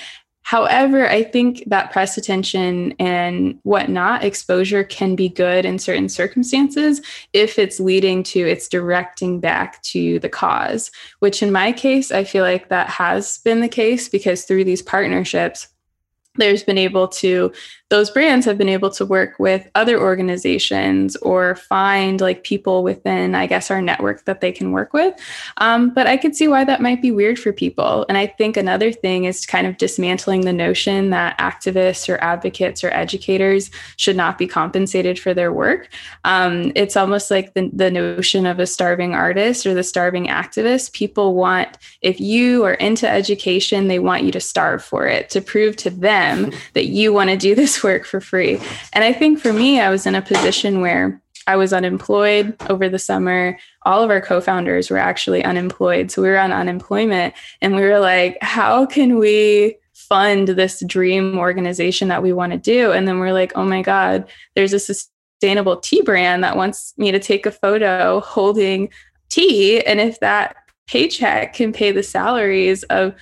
However, 0.50 1.08
I 1.08 1.22
think 1.22 1.62
that 1.68 1.92
press 1.92 2.18
attention 2.18 2.92
and 2.98 3.60
whatnot, 3.62 4.24
exposure 4.24 4.82
can 4.82 5.14
be 5.14 5.28
good 5.28 5.64
in 5.64 5.78
certain 5.78 6.08
circumstances 6.08 7.00
if 7.32 7.56
it's 7.56 7.78
leading 7.78 8.24
to 8.24 8.40
it's 8.40 8.66
directing 8.66 9.38
back 9.38 9.80
to 9.82 10.18
the 10.18 10.28
cause, 10.28 10.90
which 11.20 11.40
in 11.40 11.52
my 11.52 11.70
case, 11.70 12.10
I 12.10 12.24
feel 12.24 12.42
like 12.42 12.68
that 12.68 12.88
has 12.88 13.38
been 13.38 13.60
the 13.60 13.68
case 13.68 14.08
because 14.08 14.42
through 14.42 14.64
these 14.64 14.82
partnerships, 14.82 15.68
there's 16.34 16.64
been 16.64 16.78
able 16.78 17.06
to 17.06 17.52
those 17.90 18.08
brands 18.08 18.46
have 18.46 18.56
been 18.56 18.68
able 18.68 18.88
to 18.88 19.04
work 19.04 19.34
with 19.38 19.68
other 19.74 20.00
organizations 20.00 21.16
or 21.16 21.56
find 21.56 22.20
like 22.20 22.44
people 22.44 22.84
within 22.84 23.34
i 23.34 23.46
guess 23.46 23.70
our 23.70 23.82
network 23.82 24.24
that 24.24 24.40
they 24.40 24.52
can 24.52 24.72
work 24.72 24.92
with. 24.92 25.14
Um, 25.58 25.90
but 25.90 26.06
i 26.06 26.16
could 26.16 26.34
see 26.34 26.48
why 26.48 26.64
that 26.64 26.80
might 26.80 27.02
be 27.02 27.10
weird 27.10 27.38
for 27.38 27.52
people. 27.52 28.06
And 28.08 28.16
i 28.16 28.26
think 28.26 28.56
another 28.56 28.92
thing 28.92 29.24
is 29.24 29.44
kind 29.44 29.66
of 29.66 29.76
dismantling 29.76 30.42
the 30.42 30.52
notion 30.52 31.10
that 31.10 31.36
activists 31.38 32.08
or 32.08 32.16
advocates 32.22 32.84
or 32.84 32.90
educators 32.90 33.70
should 33.96 34.16
not 34.16 34.38
be 34.38 34.46
compensated 34.46 35.18
for 35.18 35.34
their 35.34 35.52
work. 35.52 35.88
Um, 36.24 36.72
it's 36.76 36.96
almost 36.96 37.30
like 37.30 37.54
the, 37.54 37.70
the 37.72 37.90
notion 37.90 38.46
of 38.46 38.60
a 38.60 38.66
starving 38.66 39.14
artist 39.14 39.66
or 39.66 39.74
the 39.74 39.82
starving 39.82 40.26
activist. 40.26 40.92
People 40.92 41.34
want 41.34 41.76
if 42.02 42.20
you 42.20 42.64
are 42.64 42.74
into 42.74 43.08
education 43.08 43.88
they 43.88 43.98
want 43.98 44.22
you 44.22 44.30
to 44.30 44.40
starve 44.40 44.82
for 44.82 45.06
it 45.06 45.28
to 45.30 45.40
prove 45.40 45.74
to 45.76 45.90
them 45.90 46.52
that 46.74 46.86
you 46.86 47.12
want 47.12 47.30
to 47.30 47.36
do 47.36 47.54
this 47.56 47.79
work 47.82 48.04
for 48.04 48.20
free. 48.20 48.60
And 48.92 49.04
I 49.04 49.12
think 49.12 49.40
for 49.40 49.52
me, 49.52 49.80
I 49.80 49.90
was 49.90 50.06
in 50.06 50.14
a 50.14 50.22
position 50.22 50.80
where 50.80 51.20
I 51.46 51.56
was 51.56 51.72
unemployed 51.72 52.54
over 52.68 52.88
the 52.88 52.98
summer. 52.98 53.58
All 53.84 54.02
of 54.02 54.10
our 54.10 54.20
co 54.20 54.40
founders 54.40 54.90
were 54.90 54.98
actually 54.98 55.44
unemployed. 55.44 56.10
So 56.10 56.22
we 56.22 56.28
were 56.28 56.38
on 56.38 56.52
unemployment 56.52 57.34
and 57.60 57.74
we 57.74 57.82
were 57.82 57.98
like, 57.98 58.38
how 58.40 58.86
can 58.86 59.18
we 59.18 59.76
fund 59.94 60.48
this 60.48 60.82
dream 60.86 61.38
organization 61.38 62.08
that 62.08 62.22
we 62.22 62.32
want 62.32 62.52
to 62.52 62.58
do? 62.58 62.92
And 62.92 63.08
then 63.08 63.18
we're 63.18 63.32
like, 63.32 63.52
oh 63.56 63.64
my 63.64 63.82
God, 63.82 64.28
there's 64.54 64.72
a 64.72 64.78
sustainable 64.78 65.78
tea 65.78 66.02
brand 66.02 66.44
that 66.44 66.56
wants 66.56 66.94
me 66.98 67.10
to 67.10 67.18
take 67.18 67.46
a 67.46 67.50
photo 67.50 68.20
holding 68.20 68.90
tea. 69.28 69.80
And 69.80 70.00
if 70.00 70.20
that 70.20 70.56
paycheck 70.86 71.54
can 71.54 71.72
pay 71.72 71.92
the 71.92 72.02
salaries 72.02 72.82
of 72.84 73.14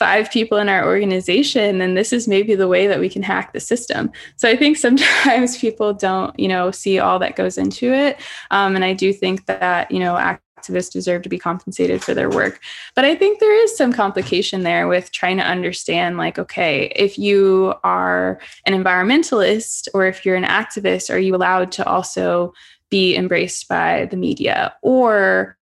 five 0.00 0.30
people 0.30 0.56
in 0.56 0.70
our 0.70 0.86
organization, 0.86 1.76
then 1.76 1.92
this 1.92 2.10
is 2.10 2.26
maybe 2.26 2.54
the 2.54 2.66
way 2.66 2.86
that 2.86 3.00
we 3.00 3.08
can 3.10 3.22
hack 3.22 3.52
the 3.52 3.60
system. 3.60 4.10
So 4.36 4.48
I 4.48 4.56
think 4.56 4.76
sometimes 4.88 5.58
people 5.58 5.92
don't, 5.92 6.36
you 6.40 6.48
know, 6.48 6.70
see 6.70 6.98
all 6.98 7.18
that 7.18 7.36
goes 7.36 7.58
into 7.58 7.92
it. 7.92 8.18
Um, 8.50 8.74
and 8.74 8.84
I 8.84 8.94
do 8.94 9.12
think 9.12 9.44
that, 9.44 9.90
you 9.90 9.98
know, 9.98 10.14
activists 10.14 10.90
deserve 10.90 11.20
to 11.22 11.28
be 11.28 11.38
compensated 11.38 12.02
for 12.02 12.14
their 12.14 12.30
work. 12.30 12.60
But 12.96 13.04
I 13.04 13.14
think 13.14 13.40
there 13.40 13.62
is 13.62 13.76
some 13.76 13.92
complication 13.92 14.62
there 14.62 14.88
with 14.88 15.12
trying 15.12 15.36
to 15.36 15.44
understand 15.44 16.16
like, 16.16 16.38
okay, 16.38 16.92
if 16.96 17.18
you 17.18 17.74
are 17.84 18.40
an 18.64 18.72
environmentalist 18.72 19.86
or 19.92 20.06
if 20.06 20.24
you're 20.24 20.36
an 20.36 20.44
activist, 20.44 21.12
are 21.12 21.18
you 21.18 21.36
allowed 21.36 21.72
to 21.72 21.86
also 21.86 22.54
be 22.88 23.14
embraced 23.14 23.68
by 23.68 24.08
the 24.10 24.16
media? 24.16 24.74
Or 24.80 25.58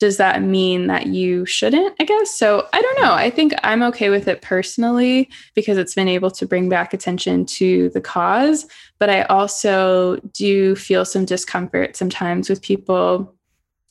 does 0.00 0.16
that 0.16 0.42
mean 0.42 0.88
that 0.88 1.06
you 1.06 1.46
shouldn't 1.46 1.94
i 2.00 2.04
guess? 2.04 2.34
So 2.34 2.66
i 2.72 2.82
don't 2.82 3.02
know. 3.02 3.14
I 3.14 3.30
think 3.30 3.54
i'm 3.62 3.82
okay 3.84 4.10
with 4.10 4.26
it 4.26 4.42
personally 4.42 5.30
because 5.54 5.78
it's 5.78 5.94
been 5.94 6.08
able 6.08 6.30
to 6.32 6.46
bring 6.46 6.68
back 6.68 6.92
attention 6.92 7.46
to 7.46 7.90
the 7.90 8.00
cause 8.00 8.66
but 8.98 9.08
i 9.08 9.22
also 9.22 10.16
do 10.32 10.74
feel 10.74 11.04
some 11.04 11.24
discomfort 11.24 11.96
sometimes 11.96 12.48
with 12.48 12.62
people 12.62 13.34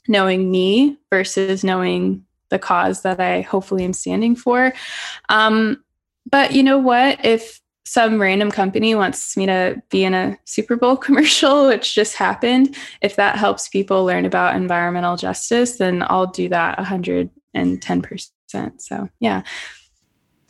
knowing 0.08 0.52
me 0.52 0.98
versus 1.10 1.64
knowing 1.64 2.26
the 2.50 2.60
cause 2.60 3.04
that 3.04 3.20
i 3.20 3.42
hopefully 3.42 3.86
am 3.86 3.94
standing 3.94 4.36
for. 4.36 4.74
Um, 5.30 5.84
but 6.30 6.52
you 6.54 6.64
know 6.64 6.78
what? 6.78 7.24
If 7.26 7.62
some 7.90 8.22
random 8.22 8.52
company 8.52 8.94
wants 8.94 9.36
me 9.36 9.48
to 9.48 9.82
be 9.90 10.04
in 10.04 10.14
a 10.14 10.38
Super 10.46 10.76
Bowl 10.76 10.96
commercial, 11.06 11.66
which 11.66 11.96
just 11.96 12.16
happened, 12.16 12.76
if 13.02 13.16
that 13.16 13.36
helps 13.36 13.68
people 13.68 14.06
learn 14.06 14.26
about 14.26 14.56
environmental 14.56 15.18
justice, 15.18 15.78
then 15.78 16.04
I'll 16.08 16.28
do 16.28 16.48
that 16.50 16.78
110%. 16.78 18.30
So, 18.78 19.10
yeah. 19.20 19.42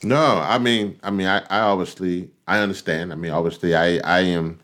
No, 0.03 0.39
I 0.39 0.57
mean, 0.57 0.99
I 1.01 1.11
mean, 1.11 1.27
I, 1.27 1.39
I 1.49 1.61
obviously, 1.61 2.29
I 2.45 2.59
understand. 2.59 3.13
I 3.13 3.15
mean, 3.15 3.31
obviously, 3.31 3.73
I, 3.73 3.99
I 3.99 4.19
am, 4.19 4.59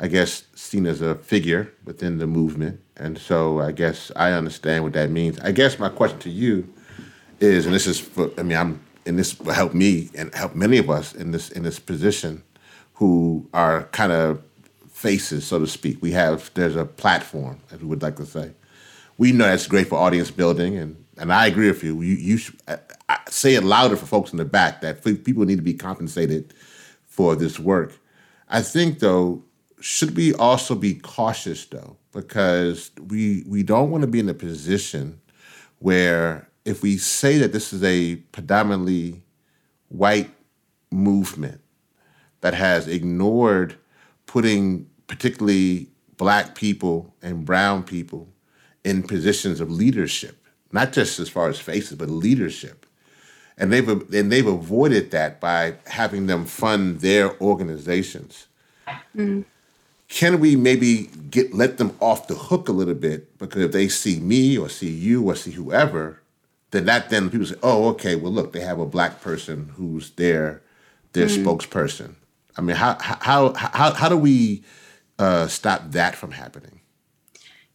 I 0.00 0.08
guess, 0.08 0.44
seen 0.54 0.86
as 0.86 1.02
a 1.02 1.16
figure 1.16 1.74
within 1.84 2.16
the 2.16 2.26
movement. 2.26 2.80
And 2.96 3.18
so 3.18 3.60
I 3.60 3.72
guess 3.72 4.10
I 4.16 4.32
understand 4.32 4.82
what 4.82 4.94
that 4.94 5.10
means. 5.10 5.38
I 5.40 5.52
guess 5.52 5.78
my 5.78 5.90
question 5.90 6.20
to 6.20 6.30
you 6.30 6.72
is, 7.40 7.66
and 7.66 7.74
this 7.74 7.86
is 7.86 8.00
for, 8.00 8.30
I 8.38 8.42
mean, 8.42 8.56
I'm 8.56 8.80
and 9.06 9.18
this 9.18 9.38
will 9.38 9.52
help 9.52 9.74
me 9.74 10.10
and 10.14 10.34
help 10.34 10.54
many 10.54 10.78
of 10.78 10.90
us 10.90 11.14
in 11.14 11.30
this 11.30 11.50
in 11.50 11.62
this 11.62 11.78
position 11.78 12.42
who 12.94 13.48
are 13.52 13.84
kind 13.84 14.12
of 14.12 14.42
faces, 14.88 15.46
so 15.46 15.58
to 15.58 15.66
speak. 15.66 16.00
We 16.00 16.12
have 16.12 16.50
there's 16.54 16.76
a 16.76 16.84
platform, 16.84 17.60
as 17.70 17.80
we 17.80 17.86
would 17.86 18.02
like 18.02 18.16
to 18.16 18.26
say. 18.26 18.52
We 19.18 19.32
know 19.32 19.44
that's 19.44 19.66
great 19.66 19.88
for 19.88 19.96
audience 19.96 20.30
building, 20.30 20.76
and 20.76 21.04
and 21.18 21.32
I 21.32 21.46
agree 21.46 21.68
with 21.68 21.84
you. 21.84 22.00
You, 22.00 22.14
you 22.14 22.38
I, 23.08 23.18
say 23.28 23.54
it 23.54 23.64
louder 23.64 23.96
for 23.96 24.06
folks 24.06 24.32
in 24.32 24.38
the 24.38 24.44
back 24.44 24.80
that 24.80 25.04
people 25.04 25.44
need 25.44 25.56
to 25.56 25.62
be 25.62 25.74
compensated 25.74 26.54
for 27.06 27.36
this 27.36 27.58
work. 27.58 27.92
I 28.48 28.62
think 28.62 29.00
though, 29.00 29.44
should 29.80 30.16
we 30.16 30.34
also 30.34 30.74
be 30.74 30.94
cautious 30.94 31.64
though, 31.66 31.96
because 32.12 32.90
we 33.08 33.44
we 33.46 33.62
don't 33.62 33.90
want 33.90 34.02
to 34.02 34.08
be 34.08 34.20
in 34.20 34.28
a 34.28 34.34
position 34.34 35.20
where 35.80 36.48
if 36.64 36.82
we 36.82 36.96
say 36.96 37.38
that 37.38 37.52
this 37.52 37.72
is 37.72 37.82
a 37.82 38.16
predominantly 38.32 39.22
white 39.88 40.30
movement 40.90 41.60
that 42.40 42.54
has 42.54 42.88
ignored 42.88 43.76
putting 44.26 44.88
particularly 45.06 45.88
black 46.16 46.54
people 46.54 47.14
and 47.22 47.44
brown 47.44 47.82
people 47.82 48.28
in 48.84 49.02
positions 49.02 49.60
of 49.60 49.70
leadership, 49.70 50.36
not 50.72 50.92
just 50.92 51.18
as 51.18 51.28
far 51.28 51.48
as 51.48 51.58
faces, 51.58 51.96
but 51.96 52.08
leadership. 52.08 52.86
And 53.56 53.72
they've 53.72 53.88
and 53.88 54.32
they've 54.32 54.46
avoided 54.46 55.12
that 55.12 55.40
by 55.40 55.76
having 55.86 56.26
them 56.26 56.44
fund 56.44 57.00
their 57.00 57.40
organizations. 57.40 58.48
Mm. 59.16 59.44
Can 60.08 60.40
we 60.40 60.56
maybe 60.56 61.08
get 61.30 61.54
let 61.54 61.78
them 61.78 61.96
off 62.00 62.26
the 62.26 62.34
hook 62.34 62.68
a 62.68 62.72
little 62.72 62.94
bit 62.94 63.38
because 63.38 63.62
if 63.62 63.72
they 63.72 63.88
see 63.88 64.18
me 64.18 64.58
or 64.58 64.68
see 64.68 64.90
you 64.90 65.24
or 65.30 65.36
see 65.36 65.52
whoever, 65.52 66.20
then 66.74 66.86
that 66.86 67.08
then 67.08 67.30
people 67.30 67.46
say, 67.46 67.54
oh, 67.62 67.88
okay, 67.90 68.16
well 68.16 68.32
look, 68.32 68.52
they 68.52 68.60
have 68.60 68.80
a 68.80 68.86
black 68.86 69.20
person 69.22 69.70
who's 69.76 70.10
their 70.10 70.60
their 71.12 71.28
mm. 71.28 71.44
spokesperson. 71.44 72.16
I 72.56 72.62
mean, 72.62 72.76
how 72.76 72.98
how 73.00 73.54
how 73.54 73.92
how 73.92 74.08
do 74.08 74.16
we 74.16 74.64
uh, 75.18 75.46
stop 75.46 75.92
that 75.92 76.16
from 76.16 76.32
happening? 76.32 76.80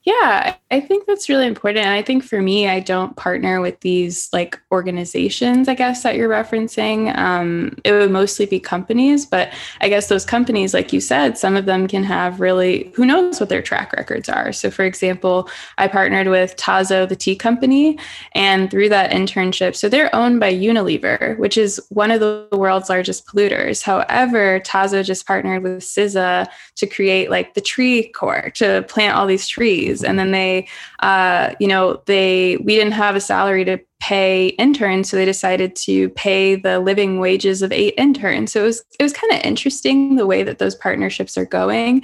Yeah, 0.09 0.55
I 0.71 0.79
think 0.79 1.05
that's 1.05 1.29
really 1.29 1.45
important. 1.45 1.85
And 1.85 1.93
I 1.93 2.01
think 2.01 2.23
for 2.23 2.41
me, 2.41 2.67
I 2.67 2.79
don't 2.79 3.15
partner 3.15 3.61
with 3.61 3.79
these 3.81 4.27
like 4.33 4.59
organizations, 4.71 5.67
I 5.67 5.75
guess, 5.75 6.01
that 6.01 6.15
you're 6.15 6.27
referencing. 6.27 7.15
Um, 7.15 7.77
it 7.83 7.91
would 7.91 8.09
mostly 8.09 8.47
be 8.47 8.59
companies, 8.59 9.27
but 9.27 9.53
I 9.81 9.87
guess 9.87 10.07
those 10.07 10.25
companies, 10.25 10.73
like 10.73 10.91
you 10.91 10.99
said, 10.99 11.37
some 11.37 11.55
of 11.55 11.65
them 11.65 11.87
can 11.87 12.03
have 12.05 12.39
really, 12.39 12.91
who 12.95 13.05
knows 13.05 13.39
what 13.39 13.49
their 13.49 13.61
track 13.61 13.93
records 13.93 14.29
are. 14.29 14.51
So, 14.51 14.71
for 14.71 14.83
example, 14.83 15.47
I 15.77 15.87
partnered 15.87 16.27
with 16.27 16.55
Tazo, 16.55 17.07
the 17.07 17.15
tea 17.15 17.35
company, 17.35 17.99
and 18.33 18.71
through 18.71 18.89
that 18.89 19.11
internship, 19.11 19.75
so 19.75 19.89
they're 19.89 20.13
owned 20.15 20.39
by 20.39 20.51
Unilever, 20.51 21.37
which 21.37 21.55
is 21.55 21.79
one 21.89 22.09
of 22.09 22.19
the 22.19 22.47
world's 22.51 22.89
largest 22.89 23.27
polluters. 23.27 23.83
However, 23.83 24.59
Tazo 24.61 25.05
just 25.05 25.27
partnered 25.27 25.61
with 25.61 25.83
CISA 25.83 26.47
to 26.77 26.87
create 26.87 27.29
like 27.29 27.53
the 27.53 27.61
Tree 27.61 28.09
Corps 28.09 28.49
to 28.55 28.83
plant 28.87 29.15
all 29.15 29.27
these 29.27 29.47
trees 29.47 29.98
and 30.03 30.17
then 30.17 30.31
they 30.31 30.67
uh, 30.99 31.53
you 31.59 31.67
know 31.67 32.01
they 32.05 32.57
we 32.57 32.75
didn't 32.75 32.93
have 32.93 33.15
a 33.15 33.21
salary 33.21 33.65
to 33.65 33.79
pay 33.99 34.47
interns 34.49 35.09
so 35.09 35.17
they 35.17 35.25
decided 35.25 35.75
to 35.75 36.07
pay 36.09 36.55
the 36.55 36.79
living 36.79 37.19
wages 37.19 37.61
of 37.61 37.71
eight 37.71 37.93
interns. 37.97 38.51
So 38.51 38.61
it 38.61 38.65
was 38.65 38.83
it 38.99 39.03
was 39.03 39.13
kind 39.13 39.33
of 39.33 39.41
interesting 39.41 40.15
the 40.15 40.27
way 40.27 40.43
that 40.43 40.59
those 40.59 40.75
partnerships 40.75 41.37
are 41.37 41.45
going. 41.45 42.03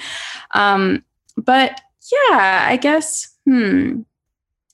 Um, 0.53 1.03
but 1.37 1.81
yeah 2.11 2.65
i 2.69 2.77
guess 2.77 3.35
hmm 3.45 4.01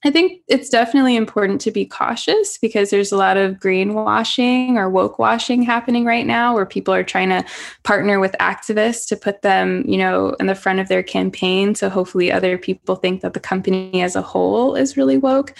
I 0.04 0.10
think 0.10 0.42
it's 0.48 0.70
definitely 0.70 1.16
important 1.16 1.62
to 1.62 1.72
be 1.72 1.86
cautious 1.86 2.58
because 2.58 2.90
there's 2.90 3.12
a 3.12 3.18
lot 3.18 3.38
of 3.38 3.58
greenwashing 3.58 4.76
or 4.76 4.90
woke 4.90 5.20
washing 5.20 5.62
happening 5.62 6.06
right 6.06 6.26
now 6.26 6.56
where 6.56 6.66
people 6.66 6.94
are 6.94 7.04
trying 7.04 7.30
to 7.30 7.46
partner 7.84 8.20
with 8.20 8.36
activists 8.40 9.08
to 9.10 9.16
put 9.16 9.44
them, 9.44 9.84
you 9.88 9.98
know, 9.98 10.30
in 10.40 10.48
the 10.48 10.56
front 10.56 10.80
of 10.80 10.88
their 10.88 11.04
campaign. 11.04 11.76
So 11.76 11.88
hopefully 11.88 12.32
other 12.32 12.58
people 12.58 12.96
think 12.96 13.22
that 13.22 13.34
the 13.34 13.40
company 13.40 14.02
as 14.02 14.16
a 14.16 14.24
whole 14.24 14.76
is 14.76 14.98
really 14.98 15.18
woke. 15.18 15.54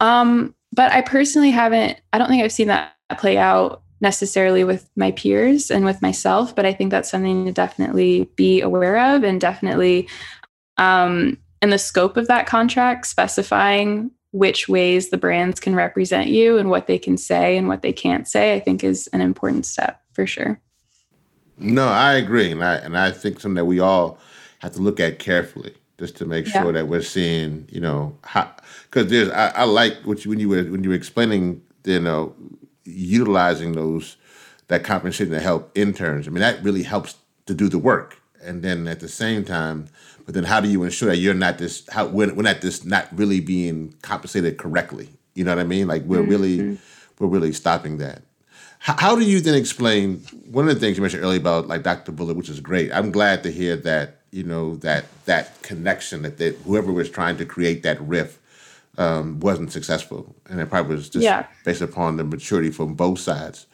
Um, 0.00 0.54
but 0.72 0.90
I 0.90 1.02
personally 1.02 1.50
haven't, 1.50 2.00
I 2.12 2.18
don't 2.18 2.28
think 2.28 2.42
I've 2.42 2.52
seen 2.52 2.68
that 2.68 2.94
play 3.18 3.36
out 3.36 3.82
necessarily 4.00 4.64
with 4.64 4.88
my 4.96 5.10
peers 5.12 5.70
and 5.70 5.84
with 5.84 6.00
myself, 6.02 6.56
but 6.56 6.66
I 6.66 6.72
think 6.72 6.90
that's 6.90 7.10
something 7.10 7.44
to 7.44 7.52
definitely 7.52 8.30
be 8.34 8.60
aware 8.60 9.14
of 9.14 9.24
and 9.24 9.40
definitely 9.40 10.08
um, 10.78 11.38
and 11.62 11.72
the 11.72 11.78
scope 11.78 12.16
of 12.16 12.26
that 12.28 12.46
contract 12.46 13.06
specifying 13.06 14.10
which 14.34 14.68
ways 14.68 15.10
the 15.10 15.16
brands 15.16 15.60
can 15.60 15.76
represent 15.76 16.28
you 16.28 16.58
and 16.58 16.68
what 16.68 16.88
they 16.88 16.98
can 16.98 17.16
say 17.16 17.56
and 17.56 17.68
what 17.68 17.82
they 17.82 17.92
can't 17.92 18.26
say, 18.26 18.54
I 18.54 18.58
think 18.58 18.82
is 18.82 19.06
an 19.12 19.20
important 19.20 19.64
step 19.64 20.02
for 20.12 20.26
sure. 20.26 20.60
No, 21.56 21.86
I 21.86 22.14
agree. 22.14 22.50
And 22.50 22.64
I 22.64 22.74
and 22.76 22.98
I 22.98 23.12
think 23.12 23.38
something 23.38 23.54
that 23.54 23.66
we 23.66 23.78
all 23.78 24.18
have 24.58 24.72
to 24.72 24.80
look 24.80 24.98
at 24.98 25.20
carefully 25.20 25.74
just 25.98 26.16
to 26.16 26.24
make 26.24 26.46
yeah. 26.46 26.62
sure 26.62 26.72
that 26.72 26.88
we're 26.88 27.00
seeing, 27.02 27.68
you 27.70 27.80
know, 27.80 28.18
how 28.24 28.50
because 28.90 29.08
there's 29.08 29.30
I, 29.30 29.50
I 29.50 29.64
like 29.64 29.98
what 30.04 30.24
you 30.24 30.30
when 30.30 30.40
you 30.40 30.48
were 30.48 30.64
when 30.64 30.82
you 30.82 30.90
were 30.90 30.96
explaining, 30.96 31.62
you 31.84 32.00
know, 32.00 32.34
utilizing 32.84 33.72
those 33.72 34.16
that 34.66 34.82
compensation 34.82 35.32
to 35.32 35.40
help 35.40 35.70
interns. 35.76 36.26
I 36.26 36.30
mean, 36.30 36.40
that 36.40 36.62
really 36.64 36.82
helps 36.82 37.16
to 37.46 37.54
do 37.54 37.68
the 37.68 37.78
work. 37.78 38.20
And 38.42 38.62
then 38.62 38.88
at 38.88 39.00
the 39.00 39.08
same 39.08 39.44
time, 39.44 39.86
but 40.24 40.34
then 40.34 40.44
how 40.44 40.60
do 40.60 40.68
you 40.68 40.82
ensure 40.82 41.10
that 41.10 41.18
you're 41.18 41.34
not 41.34 41.58
this 41.58 41.86
how 41.90 42.06
we're, 42.06 42.32
we're 42.34 42.42
not 42.42 42.60
this 42.60 42.84
not 42.84 43.08
really 43.12 43.40
being 43.40 43.94
compensated 44.02 44.58
correctly? 44.58 45.08
You 45.34 45.44
know 45.44 45.52
what 45.52 45.60
i 45.60 45.64
mean? 45.64 45.86
Like 45.88 46.02
we're 46.02 46.20
mm-hmm. 46.20 46.30
really 46.30 46.78
we're 47.18 47.28
really 47.28 47.52
stopping 47.52 47.98
that. 47.98 48.22
How, 48.78 48.96
how, 48.98 49.16
do 49.16 49.24
you 49.24 49.40
then 49.40 49.54
explain 49.54 50.18
one 50.50 50.68
of 50.68 50.74
the 50.74 50.80
things 50.80 50.98
you 50.98 51.02
mentioned 51.02 51.24
earlier 51.24 51.40
about 51.40 51.68
like 51.68 51.82
dr 51.82 52.12
bullard 52.12 52.36
which 52.36 52.50
is 52.50 52.60
great 52.60 52.92
i'm 52.92 53.10
glad 53.10 53.42
to 53.44 53.50
hear 53.50 53.76
that 53.76 54.18
you 54.30 54.42
know 54.42 54.74
that 54.76 55.06
that 55.24 55.62
connection 55.62 56.20
that, 56.20 56.36
that 56.36 56.54
whoever 56.66 56.92
was 56.92 57.08
trying 57.08 57.38
to 57.38 57.46
create 57.46 57.82
that 57.82 57.98
riff 58.02 58.38
um, 58.98 59.40
wasn't 59.40 59.72
successful. 59.72 60.34
And 60.48 60.60
it 60.60 60.68
probably 60.70 60.96
was 60.96 61.08
just 61.08 61.22
yeah. 61.22 61.46
based 61.64 61.82
upon 61.82 62.16
the 62.16 62.24
maturity 62.24 62.70
from 62.70 62.94
both 62.94 63.18
sides. 63.18 63.66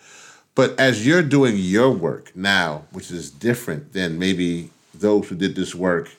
But 0.54 0.78
as 0.78 1.06
you're 1.06 1.22
doing 1.22 1.56
your 1.56 1.90
work 1.90 2.34
now 2.34 2.84
which 2.90 3.10
is 3.10 3.30
different 3.30 3.92
than 3.92 4.18
maybe 4.18 4.70
those 4.92 5.28
who 5.28 5.36
did 5.36 5.54
this 5.54 5.74
work 5.74 6.10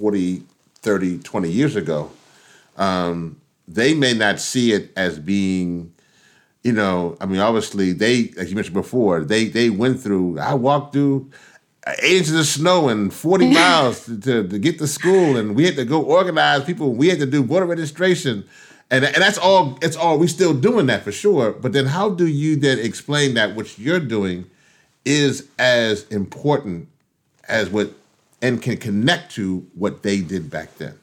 40, 0.00 0.42
30, 0.76 1.18
20 1.18 1.50
years 1.50 1.76
ago, 1.76 2.10
um, 2.78 3.38
they 3.68 3.92
may 3.92 4.14
not 4.14 4.40
see 4.40 4.72
it 4.72 4.90
as 4.96 5.18
being, 5.18 5.92
you 6.64 6.72
know, 6.72 7.18
I 7.20 7.26
mean, 7.26 7.38
obviously 7.38 7.92
they, 7.92 8.30
like 8.36 8.48
you 8.48 8.54
mentioned 8.54 8.74
before, 8.74 9.22
they 9.22 9.48
they 9.48 9.68
went 9.68 10.00
through. 10.00 10.38
I 10.38 10.54
walked 10.54 10.94
through 10.94 11.30
eight 12.02 12.16
inches 12.16 12.34
of 12.34 12.46
snow 12.46 12.88
and 12.88 13.12
40 13.12 13.50
miles 13.52 14.06
to, 14.06 14.18
to, 14.20 14.48
to, 14.48 14.58
get 14.58 14.78
to 14.78 14.86
school, 14.86 15.36
and 15.36 15.54
we 15.54 15.66
had 15.66 15.76
to 15.76 15.84
go 15.84 16.02
organize 16.02 16.64
people. 16.64 16.94
We 16.94 17.08
had 17.08 17.18
to 17.18 17.26
do 17.26 17.42
voter 17.42 17.66
registration, 17.66 18.48
and 18.90 19.04
and 19.04 19.16
that's 19.16 19.38
all. 19.38 19.78
It's 19.82 19.96
all 19.96 20.18
we 20.18 20.28
still 20.28 20.54
doing 20.54 20.86
that 20.86 21.04
for 21.04 21.12
sure. 21.12 21.52
But 21.52 21.74
then, 21.74 21.86
how 21.86 22.08
do 22.08 22.26
you 22.26 22.56
then 22.56 22.78
explain 22.78 23.34
that 23.34 23.54
what 23.54 23.78
you're 23.78 24.00
doing 24.00 24.50
is 25.04 25.46
as 25.58 26.06
important 26.08 26.88
as 27.48 27.68
what 27.68 27.92
and 28.42 28.60
can 28.62 28.76
connect 28.76 29.32
to 29.32 29.66
what 29.74 30.02
they 30.02 30.20
did 30.20 30.50
back 30.50 30.76
then? 30.76 30.98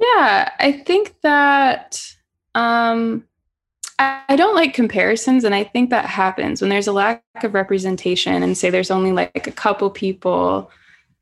Yeah, 0.00 0.50
I 0.58 0.72
think 0.86 1.14
that 1.22 2.00
um, 2.54 3.24
I, 3.98 4.22
I 4.28 4.36
don't 4.36 4.54
like 4.54 4.74
comparisons, 4.74 5.44
and 5.44 5.54
I 5.54 5.64
think 5.64 5.90
that 5.90 6.06
happens 6.06 6.60
when 6.60 6.70
there's 6.70 6.86
a 6.86 6.92
lack 6.92 7.22
of 7.42 7.54
representation, 7.54 8.42
and 8.42 8.56
say 8.56 8.70
there's 8.70 8.90
only 8.90 9.12
like 9.12 9.46
a 9.46 9.52
couple 9.52 9.90
people 9.90 10.70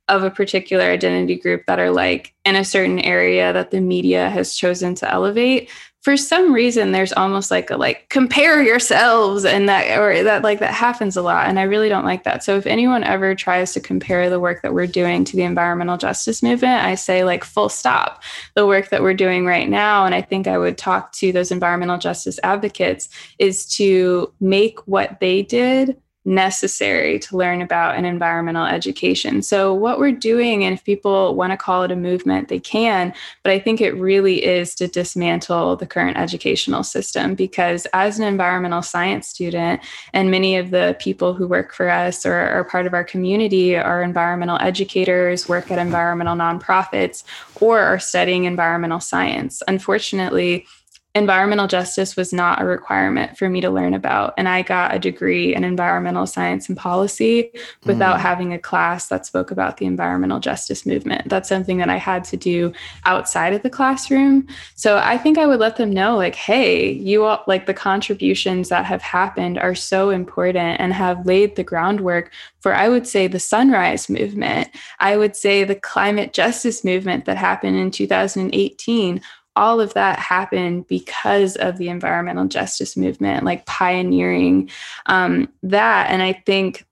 of 0.09 0.23
a 0.23 0.31
particular 0.31 0.85
identity 0.85 1.37
group 1.37 1.65
that 1.67 1.81
are 1.81 1.91
like 1.91 2.33
in 2.45 2.55
a 2.55 2.65
certain 2.65 3.01
area 3.01 3.53
that 3.53 3.71
the 3.73 3.81
media 3.81 4.31
has 4.31 4.55
chosen 4.55 4.95
to 4.95 5.11
elevate 5.13 5.69
for 6.07 6.17
some 6.17 6.53
reason 6.53 6.93
there's 6.93 7.13
almost 7.15 7.51
like 7.51 7.69
a 7.69 7.77
like 7.77 8.09
compare 8.11 8.63
yourselves 8.63 9.45
and 9.45 9.69
that 9.69 9.99
or 9.99 10.23
that 10.23 10.45
like 10.45 10.61
that 10.61 10.73
happens 10.73 11.17
a 11.17 11.21
lot 11.21 11.49
and 11.49 11.59
i 11.59 11.65
really 11.65 11.89
don't 11.89 12.05
like 12.05 12.23
that. 12.23 12.45
So 12.45 12.57
if 12.57 12.65
anyone 12.65 13.03
ever 13.03 13.35
tries 13.35 13.73
to 13.73 13.81
compare 13.81 14.31
the 14.31 14.39
work 14.39 14.63
that 14.63 14.73
we're 14.73 14.87
doing 14.87 15.25
to 15.25 15.35
the 15.35 15.43
environmental 15.43 15.97
justice 15.97 16.45
movement 16.45 16.85
i 16.85 16.95
say 16.95 17.25
like 17.25 17.43
full 17.43 17.69
stop. 17.69 18.23
The 18.55 18.69
work 18.69 18.91
that 18.91 19.03
we're 19.03 19.15
doing 19.15 19.47
right 19.47 19.69
now 19.69 20.07
and 20.07 20.15
i 20.15 20.23
think 20.23 20.47
i 20.47 20.57
would 20.57 20.79
talk 20.79 21.11
to 21.15 21.33
those 21.33 21.51
environmental 21.51 21.99
justice 21.99 22.39
advocates 22.45 23.09
is 23.41 23.67
to 23.75 24.33
make 24.39 24.79
what 24.87 25.19
they 25.19 25.43
did 25.43 26.01
necessary 26.27 27.19
to 27.21 27.37
learn 27.37 27.63
about 27.63 27.97
an 27.97 28.05
environmental 28.05 28.67
education. 28.67 29.41
So, 29.43 29.73
what 29.73 29.99
we're 29.99 30.13
doing, 30.13 30.65
and 30.65 30.75
if 30.75 30.85
people 30.85 31.35
want 31.37 31.53
to 31.53 31.57
call 31.57 31.85
it 31.85 31.93
a 31.93 31.97
movement, 31.97 32.49
they 32.49 32.59
can, 32.59 33.15
but 33.45 33.53
I 33.53 33.59
think 33.59 33.81
it 33.81 33.93
really 33.93 34.45
is 34.45 34.75
to 34.75 34.89
dismantle 34.89 35.77
the 35.77 35.87
current 35.87 36.19
educational 36.19 36.83
system 36.83 37.35
because, 37.35 37.87
as 37.95 38.19
an 38.19 38.27
environmental 38.27 38.83
science 38.83 39.29
student, 39.29 39.81
and 40.13 40.31
many 40.31 40.57
of 40.57 40.71
the 40.71 40.97
people 40.99 41.33
who 41.33 41.47
work 41.47 41.73
for 41.73 41.89
us 41.89 42.27
or 42.27 42.35
are 42.35 42.65
part 42.65 42.87
of 42.87 42.95
our 42.95 43.05
community 43.05 43.77
are 43.77 44.03
environmental 44.03 44.59
educators, 44.61 45.49
work 45.49 45.71
at 45.71 45.79
environmental 45.79 46.35
nonprofits, 46.35 47.23
or 47.61 47.79
are 47.81 47.99
studying 47.99 48.45
environmental 48.45 49.01
science. 49.01 49.63
Unfortunately, 49.69 50.67
environmental 51.17 51.67
justice 51.67 52.15
was 52.15 52.33
not 52.33 52.61
a 52.61 52.65
requirement 52.65 53.39
for 53.39 53.49
me 53.49 53.63
to 53.63 53.71
learn 53.71 53.95
about. 53.95 54.35
And 54.37 54.49
I 54.49 54.61
got 54.61 54.95
a 54.95 54.99
degree 54.99 55.55
in 55.55 55.65
environmental 55.65 56.27
science 56.27 56.69
and 56.69 56.77
policy 56.77 57.51
without 57.85 58.19
mm. 58.19 58.21
having 58.21 58.53
a 58.53 58.59
class 58.59 59.09
that 59.09 59.25
spoke 59.25 59.51
about 59.51 59.79
the 59.79 59.87
environmental 59.87 60.41
justice 60.41 60.85
movement. 60.85 61.29
That's 61.29 61.49
something 61.49 61.79
that 61.79 61.89
I 61.89 61.97
had 61.97 62.23
to 62.25 62.37
do 62.37 62.73
outside 63.07 63.55
of 63.55 63.63
the 63.63 63.71
classroom. 63.71 64.47
So 64.75 64.99
I 64.99 65.17
think 65.17 65.39
I 65.39 65.47
would 65.47 65.59
let 65.59 65.77
them 65.77 65.91
know, 65.91 66.17
like, 66.17 66.35
hey, 66.35 66.93
you 66.93 67.25
all, 67.25 67.43
like 67.47 67.65
the 67.65 67.75
contributions 67.75 68.69
that 68.69 68.85
have 68.85 69.03
happened 69.03 69.59
are 69.59 69.75
so 69.75 70.11
important 70.11 70.79
and 70.81 70.93
have 70.93 71.25
laid 71.25 71.57
the 71.57 71.65
groundwork 71.65 72.31
for, 72.61 72.75
I 72.75 72.89
would 72.89 73.07
say, 73.07 73.27
the 73.27 73.41
sunrise 73.41 74.11
movement. 74.11 74.69
I 75.01 75.17
would 75.17 75.35
say 75.35 75.65
the 75.65 75.77
climate 75.77 76.35
justice 76.35 76.85
movement 76.85 77.25
that 77.25 77.39
happened 77.39 77.77
in 77.77 77.91
2018 77.91 79.23
all 79.57 79.81
of 79.81 79.95
that 79.95 80.19
happened 80.19 80.87
because 80.87 81.57
of 81.57 81.79
the 81.79 81.89
environmental 81.89 82.47
justice 82.47 82.97
movement, 82.97 83.45
like 83.45 83.67
pioneering 83.67 84.71
um, 85.07 85.49
that. 85.63 86.11
And 86.11 86.23
I 86.23 86.35
think 86.45 86.85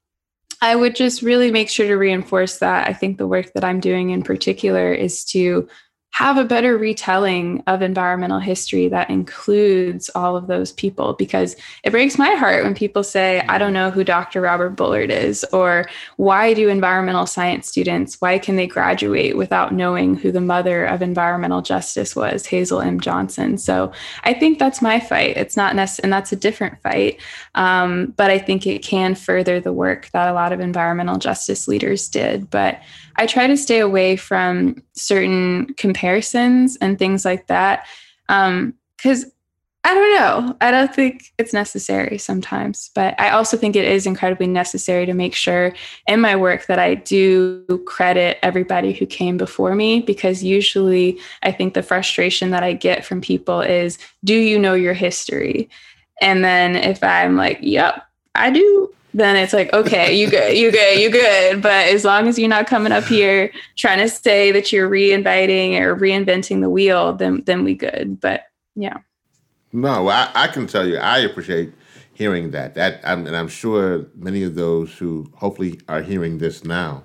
I 0.61 0.75
would 0.75 0.97
just 0.97 1.23
really 1.23 1.51
make 1.51 1.69
sure 1.69 1.87
to 1.87 1.97
reinforce 1.97 2.59
that. 2.59 2.89
I 2.89 2.95
think 2.95 3.19
the 3.19 3.27
work 3.27 3.53
that 3.53 3.65
I'm 3.65 3.81
doing 3.81 4.11
in 4.11 4.23
particular 4.23 4.93
is 4.93 5.25
to 5.27 5.69
have 6.15 6.37
a 6.37 6.45
better 6.45 6.79
retelling 6.79 7.61
of 7.67 7.83
environmental 7.83 8.39
history 8.39 8.87
that 8.87 9.11
includes 9.11 10.09
all 10.15 10.37
of 10.37 10.47
those 10.47 10.71
people 10.71 11.15
because 11.15 11.57
it 11.83 11.91
breaks 11.91 12.17
my 12.17 12.31
heart 12.31 12.63
when 12.63 12.73
people 12.73 13.03
say 13.03 13.41
i 13.49 13.59
don't 13.59 13.73
know 13.73 13.91
who 13.91 14.05
dr 14.05 14.41
robert 14.41 14.71
bullard 14.71 15.11
is 15.11 15.45
or 15.53 15.87
why 16.17 16.55
do 16.55 16.69
environmental 16.69 17.27
science 17.27 17.67
students 17.69 18.21
why 18.21 18.39
can 18.39 18.55
they 18.55 18.67
graduate 18.67 19.37
without 19.37 19.75
knowing 19.75 20.15
who 20.15 20.31
the 20.31 20.41
mother 20.41 20.85
of 20.85 21.03
environmental 21.03 21.61
justice 21.61 22.15
was 22.15 22.47
hazel 22.47 22.81
m. 22.81 23.01
Johnson? 23.01 23.59
So 23.59 23.93
i 24.23 24.33
think 24.33 24.61
that's 24.61 24.81
my 24.81 25.01
fight. 25.01 25.37
It's 25.37 25.57
not 25.57 25.75
necessary 25.75 26.05
and 26.05 26.13
that's 26.13 26.31
a 26.31 26.37
different 26.37 26.81
fight 26.81 27.21
um, 27.57 28.15
but 28.17 28.31
i 28.31 28.39
think 28.39 28.69
it 28.69 28.85
can 28.85 29.17
further 29.17 29.59
the 29.59 29.73
work 29.73 30.11
that 30.13 30.29
a 30.29 30.33
lot 30.33 30.53
of 30.53 30.61
environmental 30.61 31.19
justice 31.19 31.67
leaders 31.67 32.09
did. 32.09 32.49
But 32.51 32.81
I 33.17 33.27
try 33.27 33.47
to 33.47 33.57
stay 33.57 33.81
away 33.81 34.17
from 34.17 34.83
certain 34.95 35.75
comparisons 35.75 36.77
and 36.81 36.99
things 36.99 37.25
like 37.25 37.47
that. 37.49 37.87
Um, 38.29 38.75
because 38.97 39.27
I 39.87 39.93
don't 39.93 40.15
know. 40.15 40.57
I 40.63 40.71
don't 40.71 40.95
think 40.95 41.31
it's 41.37 41.53
necessary 41.53 42.17
sometimes, 42.17 42.91
but 42.95 43.15
I 43.21 43.29
also 43.29 43.59
think 43.59 43.77
it 43.77 43.85
is 43.85 44.07
incredibly 44.07 44.47
necessary 44.47 45.05
to 45.05 45.13
make 45.13 45.35
sure 45.35 45.75
in 46.09 46.23
my 46.23 46.37
work 46.37 46.67
that 46.67 46.79
I 46.79 46.95
do 46.95 47.83
credit 47.85 48.39
everybody 48.43 48.95
who 48.95 49.05
came 49.05 49.37
before 49.37 49.75
me 49.75 50.01
because 50.01 50.43
usually 50.43 51.21
I 51.43 51.53
think 51.53 51.75
the 51.75 51.83
frustration 51.83 52.49
that 52.51 52.63
I 52.63 52.73
get 52.73 53.05
from 53.05 53.21
people 53.21 53.61
is, 53.61 53.99
do 54.25 54.35
you 54.35 54.59
know 54.59 54.73
your 54.73 54.95
history? 54.95 55.69
And 56.23 56.43
then 56.43 56.77
if 56.77 57.05
I'm 57.05 57.37
like, 57.37 57.59
yep, 57.61 58.07
I 58.35 58.51
do, 58.51 58.91
then 59.15 59.37
it's 59.37 59.53
like, 59.53 59.73
okay, 59.73 60.15
you 60.15 60.29
good, 60.29 60.57
you 60.57 60.73
good, 60.73 60.99
you 60.99 61.09
good. 61.09 61.63
But 61.63 61.89
as 61.89 62.05
long 62.05 62.27
as 62.27 62.39
you're 62.39 62.49
not 62.49 62.67
coming 62.67 62.93
up 62.93 63.05
here 63.05 63.53
trying 63.77 64.01
to 64.01 64.09
say 64.09 64.51
that 64.51 64.73
you're 64.73 64.89
reinviting 64.89 65.77
or 65.77 65.97
reinventing 65.97 66.61
the 66.61 66.69
wheel, 66.69 67.13
then 67.13 67.43
then 67.47 67.65
we 67.65 67.75
good. 67.75 68.21
But 68.21 68.43
yeah. 68.75 68.99
No, 69.73 70.09
I, 70.09 70.31
I 70.35 70.49
can 70.49 70.67
tell 70.67 70.87
you, 70.87 70.99
I 70.99 71.19
appreciate 71.19 71.73
hearing 72.13 72.51
that. 72.51 72.75
That 72.75 73.01
I'm, 73.05 73.27
and 73.27 73.37
I'm 73.37 73.49
sure 73.49 74.07
many 74.15 74.43
of 74.43 74.57
those 74.57 74.93
who 74.99 75.31
hopefully 75.37 75.81
are 75.89 76.03
hearing 76.03 76.39
this 76.39 76.65
now 76.65 77.05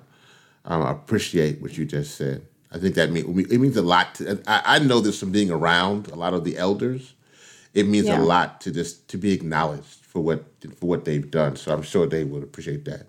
um, 0.64 0.82
appreciate 0.82 1.62
what 1.62 1.78
you 1.78 1.84
just 1.84 2.16
said. 2.16 2.46
I 2.72 2.78
think 2.78 2.94
that 2.96 3.10
mean, 3.10 3.46
it 3.50 3.58
means 3.58 3.76
a 3.76 3.82
lot. 3.82 4.16
To, 4.16 4.40
I, 4.46 4.76
I 4.76 4.78
know 4.80 5.00
this 5.00 5.18
from 5.18 5.32
being 5.32 5.50
around 5.50 6.08
a 6.08 6.16
lot 6.16 6.34
of 6.34 6.44
the 6.44 6.56
elders. 6.56 7.14
It 7.72 7.86
means 7.86 8.06
yeah. 8.06 8.20
a 8.20 8.22
lot 8.22 8.60
to 8.62 8.72
just 8.72 9.08
to 9.08 9.16
be 9.16 9.32
acknowledged 9.32 9.99
for 10.10 10.20
what 10.20 10.44
for 10.78 10.86
what 10.86 11.04
they've 11.04 11.30
done. 11.30 11.56
So 11.56 11.72
I'm 11.72 11.82
sure 11.82 12.06
they 12.06 12.24
would 12.24 12.42
appreciate 12.42 12.84
that. 12.84 13.06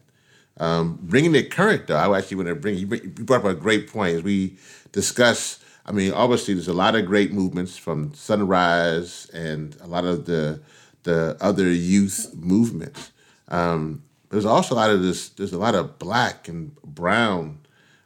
Um, 0.58 1.00
bringing 1.02 1.34
it 1.34 1.50
current, 1.50 1.88
though, 1.88 1.96
I 1.96 2.18
actually 2.18 2.38
want 2.38 2.50
to 2.50 2.56
bring 2.56 2.78
you 2.78 2.88
brought 2.88 3.44
up 3.44 3.46
a 3.46 3.56
great 3.56 3.92
point 3.92 4.18
as 4.18 4.24
we 4.24 4.58
discuss. 4.92 5.60
I 5.86 5.92
mean, 5.92 6.14
obviously, 6.14 6.54
there's 6.54 6.68
a 6.68 6.74
lot 6.74 6.96
of 6.96 7.08
great 7.08 7.34
movements 7.34 7.76
from 7.76 8.14
Sunrise 8.14 9.30
and 9.34 9.76
a 9.82 9.88
lot 9.88 10.06
of 10.06 10.26
the 10.26 10.62
the 11.04 11.36
other 11.42 11.70
youth 11.70 12.32
movements. 12.36 13.12
Um, 13.48 14.04
there's 14.30 14.46
also 14.46 14.76
a 14.76 14.78
lot 14.78 14.92
of 14.92 15.02
this. 15.02 15.30
There's 15.30 15.54
a 15.54 15.58
lot 15.58 15.74
of 15.74 15.98
black 15.98 16.48
and 16.48 16.76
brown 16.84 17.58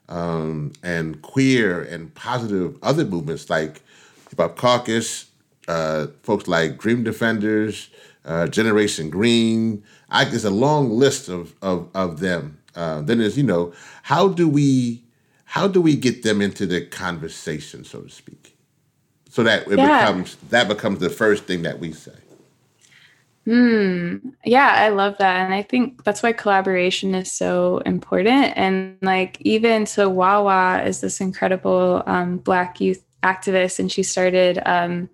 um, 0.08 0.72
and 0.82 1.22
queer 1.22 1.82
and 1.82 2.14
positive 2.16 2.78
other 2.82 3.04
movements 3.04 3.50
like 3.50 3.82
Hip 4.30 4.39
Hop 4.39 4.56
Caucus, 4.56 5.26
uh, 5.68 6.08
folks 6.24 6.48
like 6.48 6.78
Dream 6.78 7.04
Defenders, 7.04 7.89
uh, 8.26 8.48
Generation 8.48 9.10
Green. 9.10 9.84
I, 10.10 10.26
there's 10.26 10.46
a 10.46 10.52
long 10.52 10.90
list 10.90 11.30
of 11.30 11.56
of, 11.62 11.90
of 11.94 12.20
them. 12.20 12.60
Uh, 12.76 13.02
then 13.02 13.20
there's 13.20 13.38
you 13.38 13.44
know 13.44 13.74
how 14.04 14.28
do 14.28 14.50
we 14.50 15.04
how 15.46 15.68
do 15.68 15.82
we 15.82 15.96
get 15.96 16.24
them 16.24 16.42
into 16.42 16.66
the 16.66 16.86
conversation, 16.86 17.84
so 17.84 18.02
to 18.02 18.10
speak, 18.10 18.58
so 19.30 19.44
that 19.44 19.68
it 19.68 19.78
yeah. 19.78 20.02
becomes 20.02 20.36
that 20.50 20.68
becomes 20.68 21.00
the 21.00 21.10
first 21.10 21.46
thing 21.46 21.62
that 21.64 21.80
we 21.80 21.94
say. 21.94 22.14
Hmm. 23.46 24.18
Yeah, 24.44 24.74
I 24.76 24.90
love 24.90 25.20
that. 25.20 25.46
And 25.46 25.54
I 25.54 25.62
think 25.62 26.04
that's 26.04 26.24
why 26.24 26.34
collaboration 26.34 27.14
is 27.14 27.32
so 27.32 27.78
important. 27.86 28.54
And 28.58 28.98
like, 29.04 29.38
even 29.42 29.86
so, 29.86 30.10
Wawa 30.10 30.82
is 30.84 31.02
this 31.02 31.22
incredible 31.22 32.02
um, 32.08 32.38
Black 32.38 32.82
youth 32.82 33.04
activist, 33.24 33.80
and 33.80 33.91
she 33.91 34.03
started 34.03 34.61
um, 34.66 35.09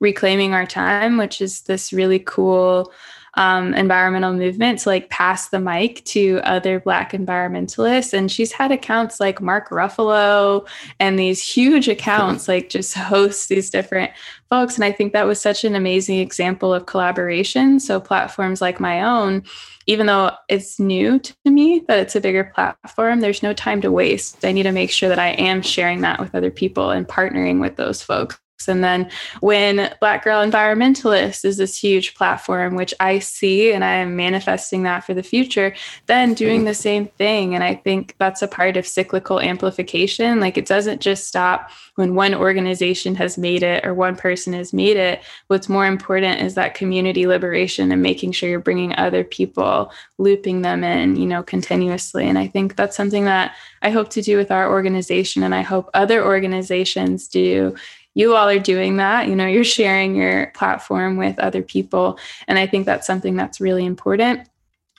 reclaiming 0.00 0.52
our 0.54 0.66
time 0.66 1.16
which 1.16 1.40
is 1.40 1.62
this 1.62 1.92
really 1.92 2.18
cool 2.18 2.92
um, 3.36 3.74
environmental 3.74 4.32
movement 4.32 4.78
to 4.80 4.88
like 4.88 5.10
pass 5.10 5.48
the 5.48 5.60
mic 5.60 6.04
to 6.04 6.40
other 6.44 6.80
black 6.80 7.12
environmentalists 7.12 8.12
and 8.12 8.32
she's 8.32 8.52
had 8.52 8.72
accounts 8.72 9.20
like 9.20 9.40
mark 9.40 9.68
ruffalo 9.68 10.66
and 10.98 11.18
these 11.18 11.46
huge 11.46 11.88
accounts 11.88 12.48
like 12.48 12.68
just 12.68 12.94
host 12.94 13.48
these 13.48 13.70
different 13.70 14.10
folks 14.48 14.76
and 14.76 14.84
i 14.84 14.92
think 14.92 15.12
that 15.12 15.26
was 15.26 15.40
such 15.40 15.64
an 15.64 15.74
amazing 15.74 16.18
example 16.18 16.72
of 16.72 16.86
collaboration 16.86 17.78
so 17.78 18.00
platforms 18.00 18.60
like 18.60 18.80
my 18.80 19.02
own 19.02 19.42
even 19.86 20.06
though 20.06 20.32
it's 20.48 20.80
new 20.80 21.18
to 21.18 21.34
me 21.44 21.84
that 21.86 22.00
it's 22.00 22.16
a 22.16 22.20
bigger 22.20 22.44
platform, 22.54 23.20
there's 23.20 23.42
no 23.42 23.52
time 23.52 23.80
to 23.80 23.92
waste. 23.92 24.44
I 24.44 24.50
need 24.50 24.64
to 24.64 24.72
make 24.72 24.90
sure 24.90 25.08
that 25.08 25.18
I 25.18 25.28
am 25.28 25.62
sharing 25.62 26.00
that 26.00 26.18
with 26.18 26.34
other 26.34 26.50
people 26.50 26.90
and 26.90 27.06
partnering 27.06 27.60
with 27.60 27.76
those 27.76 28.02
folks. 28.02 28.36
And 28.68 28.82
then 28.82 29.10
when 29.40 29.94
Black 30.00 30.24
Girl 30.24 30.44
Environmentalist 30.44 31.44
is 31.44 31.58
this 31.58 31.78
huge 31.78 32.14
platform, 32.14 32.74
which 32.74 32.94
I 33.00 33.18
see 33.18 33.72
and 33.72 33.84
I 33.84 33.94
am 33.96 34.16
manifesting 34.16 34.82
that 34.84 35.04
for 35.04 35.14
the 35.14 35.22
future, 35.22 35.74
then 36.06 36.34
doing 36.34 36.64
the 36.64 36.74
same 36.74 37.06
thing. 37.06 37.54
And 37.54 37.62
I 37.62 37.74
think 37.74 38.14
that's 38.18 38.42
a 38.42 38.48
part 38.48 38.76
of 38.76 38.86
cyclical 38.86 39.40
amplification. 39.40 40.40
Like 40.40 40.56
it 40.56 40.66
doesn't 40.66 41.00
just 41.00 41.28
stop 41.28 41.70
when 41.96 42.14
one 42.14 42.34
organization 42.34 43.14
has 43.16 43.36
made 43.38 43.62
it 43.62 43.84
or 43.84 43.94
one 43.94 44.16
person 44.16 44.52
has 44.54 44.72
made 44.72 44.96
it. 44.96 45.22
What's 45.48 45.68
more 45.68 45.86
important 45.86 46.40
is 46.40 46.54
that 46.54 46.74
community 46.74 47.26
liberation 47.26 47.92
and 47.92 48.02
making 48.02 48.32
sure 48.32 48.48
you're 48.48 48.60
bringing 48.60 48.94
other 48.96 49.22
people, 49.22 49.92
looping 50.18 50.62
them 50.62 50.82
in, 50.82 51.16
you 51.16 51.26
know, 51.26 51.42
continuously. 51.42 52.28
And 52.28 52.38
I 52.38 52.48
think 52.48 52.76
that's 52.76 52.96
something 52.96 53.24
that 53.26 53.54
I 53.82 53.90
hope 53.90 54.10
to 54.10 54.22
do 54.22 54.36
with 54.36 54.50
our 54.50 54.70
organization. 54.70 55.42
And 55.42 55.54
I 55.54 55.62
hope 55.62 55.90
other 55.94 56.24
organizations 56.24 57.28
do 57.28 57.74
you 58.16 58.34
all 58.34 58.48
are 58.48 58.58
doing 58.58 58.96
that. 58.96 59.28
You 59.28 59.36
know, 59.36 59.46
you're 59.46 59.62
sharing 59.62 60.16
your 60.16 60.46
platform 60.54 61.18
with 61.18 61.38
other 61.38 61.60
people. 61.60 62.18
And 62.48 62.58
I 62.58 62.66
think 62.66 62.86
that's 62.86 63.06
something 63.06 63.36
that's 63.36 63.60
really 63.60 63.84
important. 63.84 64.48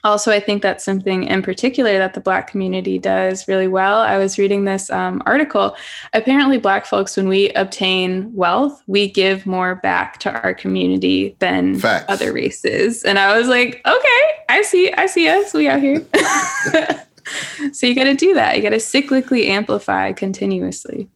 Also, 0.04 0.30
I 0.30 0.38
think 0.38 0.62
that's 0.62 0.84
something 0.84 1.24
in 1.24 1.42
particular 1.42 1.98
that 1.98 2.14
the 2.14 2.20
Black 2.20 2.48
community 2.48 2.96
does 2.96 3.48
really 3.48 3.66
well. 3.66 3.98
I 3.98 4.18
was 4.18 4.38
reading 4.38 4.64
this 4.64 4.88
um, 4.90 5.20
article. 5.26 5.74
Apparently, 6.12 6.58
Black 6.58 6.86
folks, 6.86 7.16
when 7.16 7.28
we 7.28 7.50
obtain 7.54 8.32
wealth, 8.32 8.80
we 8.86 9.10
give 9.10 9.44
more 9.44 9.74
back 9.74 10.18
to 10.20 10.30
our 10.40 10.54
community 10.54 11.34
than 11.40 11.80
Facts. 11.80 12.04
other 12.08 12.32
races. 12.32 13.02
And 13.02 13.18
I 13.18 13.36
was 13.36 13.48
like, 13.48 13.82
okay, 13.84 14.20
I 14.48 14.62
see, 14.62 14.92
I 14.92 15.06
see 15.06 15.26
us. 15.28 15.52
We 15.52 15.68
out 15.68 15.80
here. 15.80 16.06
so 17.72 17.84
you 17.84 17.96
got 17.96 18.04
to 18.04 18.14
do 18.14 18.34
that. 18.34 18.56
You 18.56 18.62
got 18.62 18.70
to 18.70 18.76
cyclically 18.76 19.48
amplify 19.48 20.12
continuously. 20.12 21.08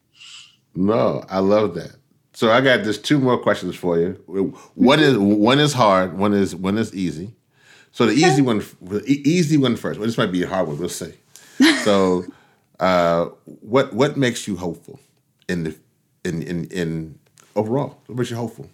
No, 0.75 1.25
I 1.29 1.39
love 1.41 1.75
that. 1.75 1.97
So 2.35 2.51
I 2.51 2.61
got 2.63 2.83
just 2.83 3.05
two 3.05 3.19
more 3.19 3.39
questions 3.39 3.77
for 3.77 3.99
you. 3.99 4.13
What 4.75 5.01
is 5.01 5.19
one 5.19 5.59
is 5.61 5.73
hard, 5.75 6.17
one 6.17 6.33
is 6.33 6.55
one 6.57 6.79
is 6.79 6.95
easy. 6.95 7.35
So 7.93 8.07
the 8.07 8.15
easy 8.15 8.41
one, 8.41 8.65
easy 9.07 9.59
one 9.59 9.77
first. 9.77 9.99
Well, 10.01 10.07
this 10.07 10.17
might 10.17 10.33
be 10.33 10.43
a 10.43 10.49
hard 10.49 10.67
one. 10.69 10.79
We'll 10.79 10.89
see. 10.89 11.13
So, 11.85 12.25
uh, 12.81 13.27
what 13.45 13.93
what 13.93 14.17
makes 14.17 14.49
you 14.49 14.57
hopeful 14.57 14.99
in 15.49 15.65
the 15.65 15.77
in 16.25 16.43
in 16.43 16.65
in 16.67 17.19
overall? 17.55 17.99
What 18.07 18.19
makes 18.19 18.31
you 18.31 18.37
hopeful? 18.37 18.71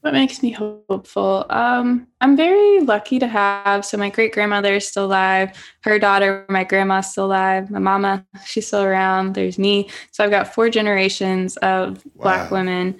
What 0.00 0.14
makes 0.14 0.42
me 0.42 0.50
hopeful? 0.50 1.44
Um, 1.50 2.06
I'm 2.22 2.34
very 2.34 2.80
lucky 2.80 3.18
to 3.18 3.26
have. 3.26 3.84
So 3.84 3.98
my 3.98 4.08
great 4.08 4.32
grandmother 4.32 4.74
is 4.74 4.88
still 4.88 5.04
alive. 5.04 5.52
Her 5.82 5.98
daughter, 5.98 6.46
my 6.48 6.64
grandma's 6.64 7.10
still 7.10 7.26
alive. 7.26 7.70
My 7.70 7.80
mama, 7.80 8.24
she's 8.46 8.66
still 8.66 8.82
around. 8.82 9.34
There's 9.34 9.58
me. 9.58 9.90
So 10.10 10.24
I've 10.24 10.30
got 10.30 10.54
four 10.54 10.70
generations 10.70 11.58
of 11.58 12.02
wow. 12.14 12.22
Black 12.22 12.50
women, 12.50 12.98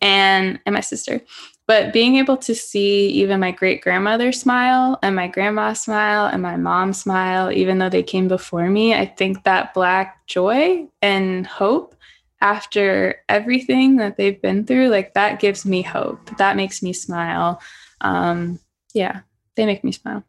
and 0.00 0.58
and 0.64 0.74
my 0.74 0.80
sister. 0.80 1.20
But 1.66 1.92
being 1.92 2.16
able 2.16 2.38
to 2.38 2.54
see 2.54 3.08
even 3.08 3.40
my 3.40 3.50
great 3.50 3.82
grandmother 3.82 4.32
smile 4.32 4.98
and 5.02 5.14
my 5.14 5.28
grandma 5.28 5.74
smile 5.74 6.24
and 6.24 6.40
my 6.40 6.56
mom 6.56 6.94
smile, 6.94 7.52
even 7.52 7.78
though 7.78 7.90
they 7.90 8.02
came 8.02 8.26
before 8.26 8.70
me, 8.70 8.94
I 8.94 9.04
think 9.04 9.44
that 9.44 9.74
black 9.74 10.26
joy 10.26 10.88
and 11.02 11.46
hope 11.46 11.94
after 12.40 13.16
everything 13.28 13.96
that 13.96 14.16
they've 14.16 14.40
been 14.40 14.64
through, 14.64 14.88
like 14.88 15.14
that 15.14 15.40
gives 15.40 15.64
me 15.64 15.82
hope. 15.82 16.36
That 16.38 16.56
makes 16.56 16.82
me 16.82 16.92
smile. 16.92 17.60
Um, 18.00 18.60
yeah, 18.94 19.20
they 19.56 19.66
make 19.66 19.82
me 19.82 19.92
smile. 19.92 20.24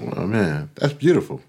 Oh 0.00 0.26
man, 0.26 0.70
that's 0.74 0.92
beautiful. 0.92 1.40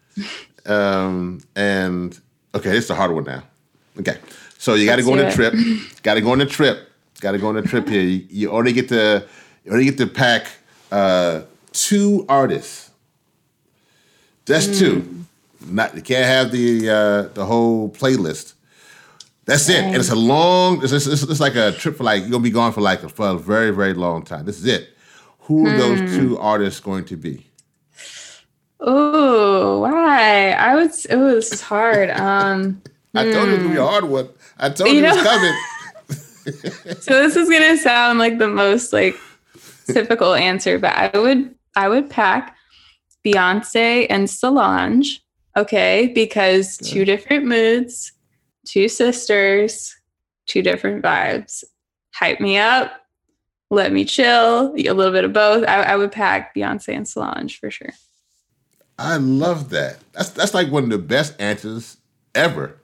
um, 0.66 1.40
and 1.54 2.18
okay, 2.54 2.76
it's 2.76 2.88
the 2.88 2.94
hard 2.94 3.12
one 3.12 3.24
now. 3.24 3.42
Okay, 3.98 4.18
so 4.58 4.74
you 4.74 4.86
got 4.86 4.96
to 4.96 5.02
go 5.04 5.12
on 5.12 5.20
a 5.20 5.32
trip. 5.32 5.54
got 6.02 6.14
to 6.14 6.20
go 6.20 6.32
on 6.32 6.40
a 6.40 6.46
trip. 6.46 6.90
Got 7.20 7.32
to 7.32 7.38
go 7.38 7.48
on 7.48 7.56
a 7.56 7.62
trip 7.62 7.88
here. 7.88 8.02
You, 8.02 8.26
you, 8.28 8.50
only 8.50 8.72
get 8.72 8.88
to 8.88 9.26
you 9.64 9.72
only 9.72 9.84
get 9.84 9.98
to 9.98 10.06
pack 10.06 10.46
uh, 10.90 11.42
two 11.72 12.26
artists. 12.28 12.90
Just 14.46 14.72
mm. 14.72 14.78
two. 14.78 15.24
Not 15.66 15.94
you 15.94 16.02
can't 16.02 16.26
have 16.26 16.50
the 16.50 16.90
uh, 16.90 17.22
the 17.34 17.46
whole 17.46 17.88
playlist. 17.88 18.54
That's 19.46 19.68
it. 19.68 19.84
And 19.84 19.96
it's 19.96 20.10
a 20.10 20.16
long. 20.16 20.82
It's, 20.82 20.92
it's, 20.92 21.06
it's, 21.06 21.40
like 21.40 21.54
a 21.54 21.72
trip 21.72 21.96
for 21.96 22.04
like 22.04 22.22
you're 22.22 22.30
gonna 22.30 22.42
be 22.42 22.50
gone 22.50 22.72
for 22.72 22.80
like 22.80 23.02
a, 23.02 23.08
for 23.08 23.28
a 23.28 23.36
very 23.36 23.70
very 23.70 23.94
long 23.94 24.24
time. 24.24 24.44
This 24.46 24.58
is 24.58 24.66
it. 24.66 24.90
Who 25.40 25.66
are 25.66 25.76
those 25.76 26.00
hmm. 26.00 26.16
two 26.16 26.38
artists 26.38 26.80
going 26.80 27.04
to 27.06 27.16
be? 27.16 27.46
Oh, 28.80 29.80
why? 29.80 30.52
I 30.52 30.74
would. 30.74 30.90
Oh, 31.10 31.34
this 31.34 31.52
is 31.52 31.60
hard. 31.60 32.10
Um, 32.24 32.82
I 33.16 33.30
told 33.30 33.48
you 33.48 33.54
it 33.54 33.62
would 33.62 33.70
be 33.70 33.76
a 33.76 33.86
hard 33.86 34.04
one. 34.04 34.28
I 34.58 34.70
told 34.70 34.90
you, 34.90 34.96
you 34.96 35.02
know, 35.02 35.12
it 35.12 35.16
was 35.16 35.24
coming. 35.24 35.54
so 37.00 37.22
this 37.22 37.36
is 37.36 37.48
gonna 37.48 37.76
sound 37.76 38.18
like 38.18 38.38
the 38.38 38.48
most 38.48 38.92
like 38.92 39.16
typical 39.86 40.34
answer, 40.34 40.78
but 40.78 40.92
I 40.96 41.16
would 41.16 41.54
I 41.76 41.88
would 41.88 42.10
pack 42.10 42.56
Beyonce 43.24 44.06
and 44.10 44.28
Solange. 44.28 45.20
Okay, 45.56 46.10
because 46.12 46.76
two 46.78 47.04
different 47.04 47.44
moods, 47.44 48.12
two 48.64 48.88
sisters, 48.88 49.94
two 50.46 50.62
different 50.62 51.02
vibes. 51.02 51.64
Hype 52.14 52.40
me 52.40 52.58
up, 52.58 52.92
let 53.70 53.92
me 53.92 54.04
chill, 54.04 54.74
a 54.74 54.92
little 54.92 55.12
bit 55.12 55.24
of 55.24 55.32
both. 55.32 55.64
I, 55.66 55.82
I 55.82 55.96
would 55.96 56.12
pack 56.12 56.54
Beyonce 56.54 56.96
and 56.96 57.08
Solange 57.08 57.58
for 57.58 57.70
sure. 57.70 57.90
I 58.98 59.16
love 59.16 59.70
that. 59.70 59.98
That's 60.12 60.30
that's 60.30 60.54
like 60.54 60.70
one 60.70 60.84
of 60.84 60.90
the 60.90 60.98
best 60.98 61.34
answers 61.40 61.96
ever 62.34 62.78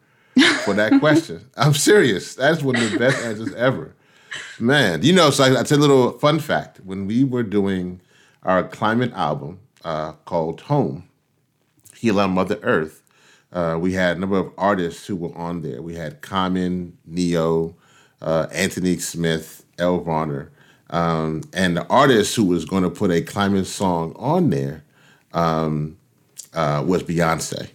for 0.64 0.74
that 0.74 0.92
question. 1.00 1.48
I'm 1.56 1.74
serious. 1.74 2.34
That's 2.34 2.62
one 2.62 2.76
of 2.76 2.90
the 2.90 2.98
best 2.98 3.18
answers 3.24 3.54
ever. 3.54 3.94
Man, 4.58 5.02
you 5.02 5.12
know, 5.12 5.30
so 5.30 5.44
I, 5.44 5.60
I 5.60 5.62
tell 5.62 5.78
a 5.78 5.80
little 5.80 6.12
fun 6.18 6.38
fact. 6.40 6.80
When 6.84 7.06
we 7.06 7.24
were 7.24 7.42
doing 7.42 8.00
our 8.42 8.64
climate 8.64 9.12
album 9.12 9.60
uh, 9.84 10.12
called 10.24 10.62
Home, 10.62 11.08
Heal 11.96 12.26
Mother 12.28 12.58
Earth, 12.62 13.02
uh, 13.52 13.76
we 13.80 13.92
had 13.92 14.16
a 14.16 14.20
number 14.20 14.38
of 14.38 14.52
artists 14.56 15.06
who 15.06 15.16
were 15.16 15.36
on 15.36 15.62
there. 15.62 15.82
We 15.82 15.94
had 15.94 16.20
Common, 16.20 16.96
Ne-Yo, 17.06 17.74
uh, 18.22 18.46
Antonique 18.54 19.00
Smith, 19.00 19.64
Elle 19.78 20.00
Varner. 20.00 20.50
Um, 20.90 21.42
and 21.52 21.76
the 21.76 21.86
artist 21.86 22.34
who 22.36 22.44
was 22.44 22.64
going 22.64 22.82
to 22.82 22.90
put 22.90 23.10
a 23.10 23.22
climate 23.22 23.66
song 23.66 24.12
on 24.16 24.50
there 24.50 24.84
um, 25.32 25.96
uh, 26.52 26.84
was 26.86 27.02
Beyonce. 27.02 27.70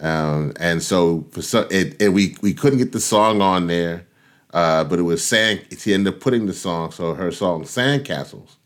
Um, 0.00 0.52
and 0.60 0.82
so 0.82 1.26
for 1.30 1.42
some, 1.42 1.66
it, 1.70 2.00
and 2.02 2.14
we 2.14 2.36
we 2.42 2.52
couldn't 2.52 2.78
get 2.78 2.92
the 2.92 3.00
song 3.00 3.40
on 3.40 3.66
there, 3.66 4.06
uh, 4.52 4.84
but 4.84 4.98
it 4.98 5.02
was 5.02 5.24
sand. 5.24 5.64
She 5.78 5.94
ended 5.94 6.14
up 6.14 6.20
putting 6.20 6.46
the 6.46 6.52
song. 6.52 6.92
So 6.92 7.14
her 7.14 7.30
song 7.30 7.62
"Sandcastles" 7.64 8.56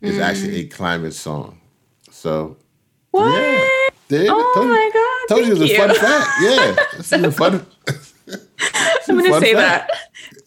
is 0.00 0.16
mm. 0.16 0.22
actually 0.22 0.56
a 0.60 0.64
climate 0.64 1.12
song. 1.12 1.60
So 2.10 2.56
what? 3.10 3.30
Yeah. 4.08 4.26
Oh 4.30 4.64
my 4.66 4.90
god! 4.94 5.09
Told 5.28 5.46
you 5.46 5.52
it 5.54 5.58
was 5.58 5.70
a 5.70 5.76
fun 5.76 5.94
fact. 5.94 6.30
Yeah, 6.40 6.76
it's 6.98 7.12
a 7.12 7.30
fun. 7.30 7.66
I'm 9.08 9.18
gonna 9.18 9.40
say 9.40 9.54
fact. 9.54 9.90
that. 9.90 9.90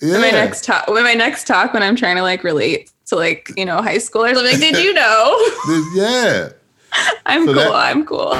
Yeah. 0.01 0.17
my 0.19 0.31
next 0.31 0.63
talk, 0.65 0.87
when 0.87 1.03
my 1.03 1.13
next 1.13 1.47
talk, 1.47 1.73
when 1.73 1.83
I'm 1.83 1.95
trying 1.95 2.15
to 2.17 2.21
like 2.21 2.43
relate 2.43 2.91
to 3.07 3.15
like 3.15 3.51
you 3.55 3.65
know 3.65 3.81
high 3.81 3.97
schoolers, 3.97 4.37
I'm 4.37 4.45
like, 4.45 4.59
did 4.59 4.77
you 4.77 4.93
know? 5.01 5.49
yeah. 5.93 6.49
I'm 7.25 7.45
so 7.45 7.53
cool. 7.53 7.63
That, 7.63 7.73
I'm 7.73 8.05
cool. 8.05 8.35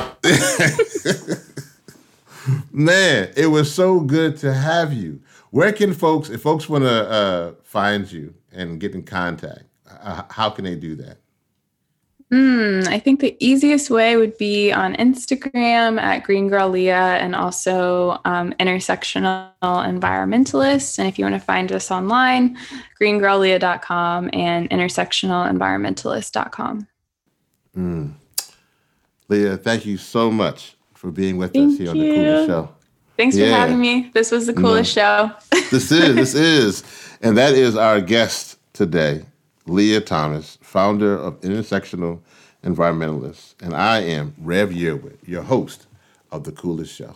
Man, 2.72 3.32
it 3.36 3.48
was 3.48 3.74
so 3.74 4.02
good 4.02 4.38
to 4.38 4.54
have 4.54 4.94
you. 4.94 5.22
Where 5.52 5.72
can 5.72 5.94
folks, 5.94 6.30
if 6.30 6.42
folks 6.42 6.68
want 6.68 6.84
to 6.84 7.10
uh, 7.10 7.54
find 7.64 8.12
you 8.12 8.34
and 8.52 8.80
get 8.80 8.94
in 8.94 9.04
contact, 9.04 9.64
uh, 9.90 10.24
how 10.30 10.50
can 10.50 10.66
they 10.66 10.76
do 10.76 10.96
that? 10.96 11.18
Mm, 12.34 12.88
I 12.88 12.98
think 12.98 13.20
the 13.20 13.38
easiest 13.40 13.92
way 13.92 14.18
would 14.18 14.36
be 14.40 14.72
on 14.72 14.96
Instagram 14.96 16.02
at 16.02 16.24
Green 16.24 16.48
Girl 16.48 16.68
Leah 16.68 17.18
and 17.18 17.36
also 17.36 18.20
um, 18.26 18.56
Intersectional 18.60 19.52
Environmentalist. 19.62 20.98
And 20.98 21.08
if 21.08 21.20
you 21.20 21.26
want 21.26 21.36
to 21.36 21.40
find 21.40 21.72
us 21.72 21.92
online, 21.92 22.58
greengirlleah.com 23.00 24.32
and 24.34 24.68
intersectionalenvironmentalist.com. 24.72 26.88
Mm. 27.78 28.14
Leah, 29.28 29.58
thank 29.58 29.86
you 29.86 29.98
so 29.98 30.32
much 30.32 30.76
for 30.96 31.12
being 31.12 31.38
with 31.38 31.54
Thank 31.54 31.74
us 31.74 31.78
here 31.78 31.86
you. 31.86 31.92
on 31.92 32.00
the 32.00 32.16
Coolest 32.16 32.48
Show. 32.48 32.70
Thanks 33.16 33.38
yeah. 33.38 33.46
for 33.46 33.52
having 33.52 33.80
me. 33.80 34.10
This 34.16 34.32
was 34.32 34.48
the 34.48 34.54
coolest 34.54 34.98
no. 34.98 35.32
show. 35.52 35.60
this 35.70 35.92
is, 35.92 36.16
this 36.16 36.34
is. 36.82 36.84
And 37.22 37.38
that 37.38 37.54
is 37.54 37.76
our 37.76 38.02
guest 38.02 38.58
today, 38.74 39.24
Leah 39.68 40.02
Thomas, 40.02 40.58
founder 40.74 41.16
of 41.16 41.40
Intersectional 41.42 42.20
Environmentalists. 42.64 43.54
And 43.62 43.76
I 43.76 44.00
am 44.00 44.34
Rev 44.40 44.72
Yearwood, 44.72 45.18
your 45.24 45.44
host 45.44 45.86
of 46.32 46.46
The 46.46 46.52
Coolest 46.52 46.96
Show. 46.96 47.16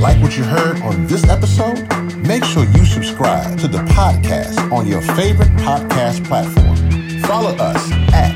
Like 0.00 0.18
what 0.22 0.38
you 0.38 0.44
heard 0.44 0.80
on 0.80 1.06
this 1.06 1.28
episode? 1.28 1.86
Make 2.26 2.44
sure 2.44 2.64
you 2.64 2.86
subscribe 2.86 3.58
to 3.58 3.68
the 3.68 3.80
podcast 3.92 4.56
on 4.72 4.86
your 4.86 5.02
favorite 5.02 5.50
podcast 5.58 6.26
platform. 6.26 6.76
Follow 7.20 7.50
us 7.56 7.92
at 8.14 8.32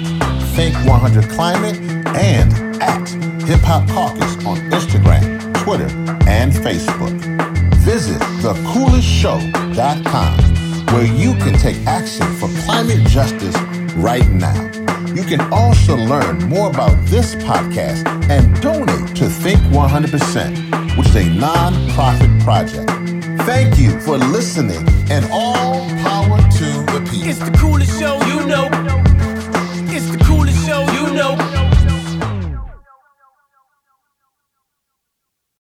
Think 0.55 0.75
100 0.87 1.31
Climate 1.31 1.79
and 2.15 2.53
at 2.83 3.09
Hip 3.49 3.61
Hop 3.61 3.89
Caucus 3.89 4.37
on 4.45 4.59
Instagram, 4.71 5.55
Twitter, 5.65 5.89
and 6.29 6.53
Facebook. 6.53 7.19
Visit 7.77 8.21
thecoolestshow.com 8.43 10.58
where 10.93 11.07
you 11.07 11.34
can 11.34 11.55
take 11.55 11.76
action 11.86 12.26
for 12.36 12.49
climate 12.64 13.07
justice 13.09 13.57
right 13.97 14.28
now. 14.30 14.64
You 15.14 15.22
can 15.24 15.41
also 15.53 15.97
learn 15.97 16.39
more 16.49 16.70
about 16.70 16.97
this 17.07 17.34
podcast 17.36 18.07
and 18.30 18.61
donate 18.61 19.16
to 19.16 19.26
Think 19.26 19.61
100%, 19.72 20.97
which 20.97 21.09
is 21.09 21.16
a 21.16 21.28
non-profit 21.30 22.30
project. 22.41 22.91
Thank 23.43 23.78
you 23.78 23.99
for 24.01 24.18
listening 24.18 24.86
and 25.11 25.26
all 25.32 25.89
power 26.03 26.39
to 26.39 26.66
the 26.93 27.01
people. 27.11 27.78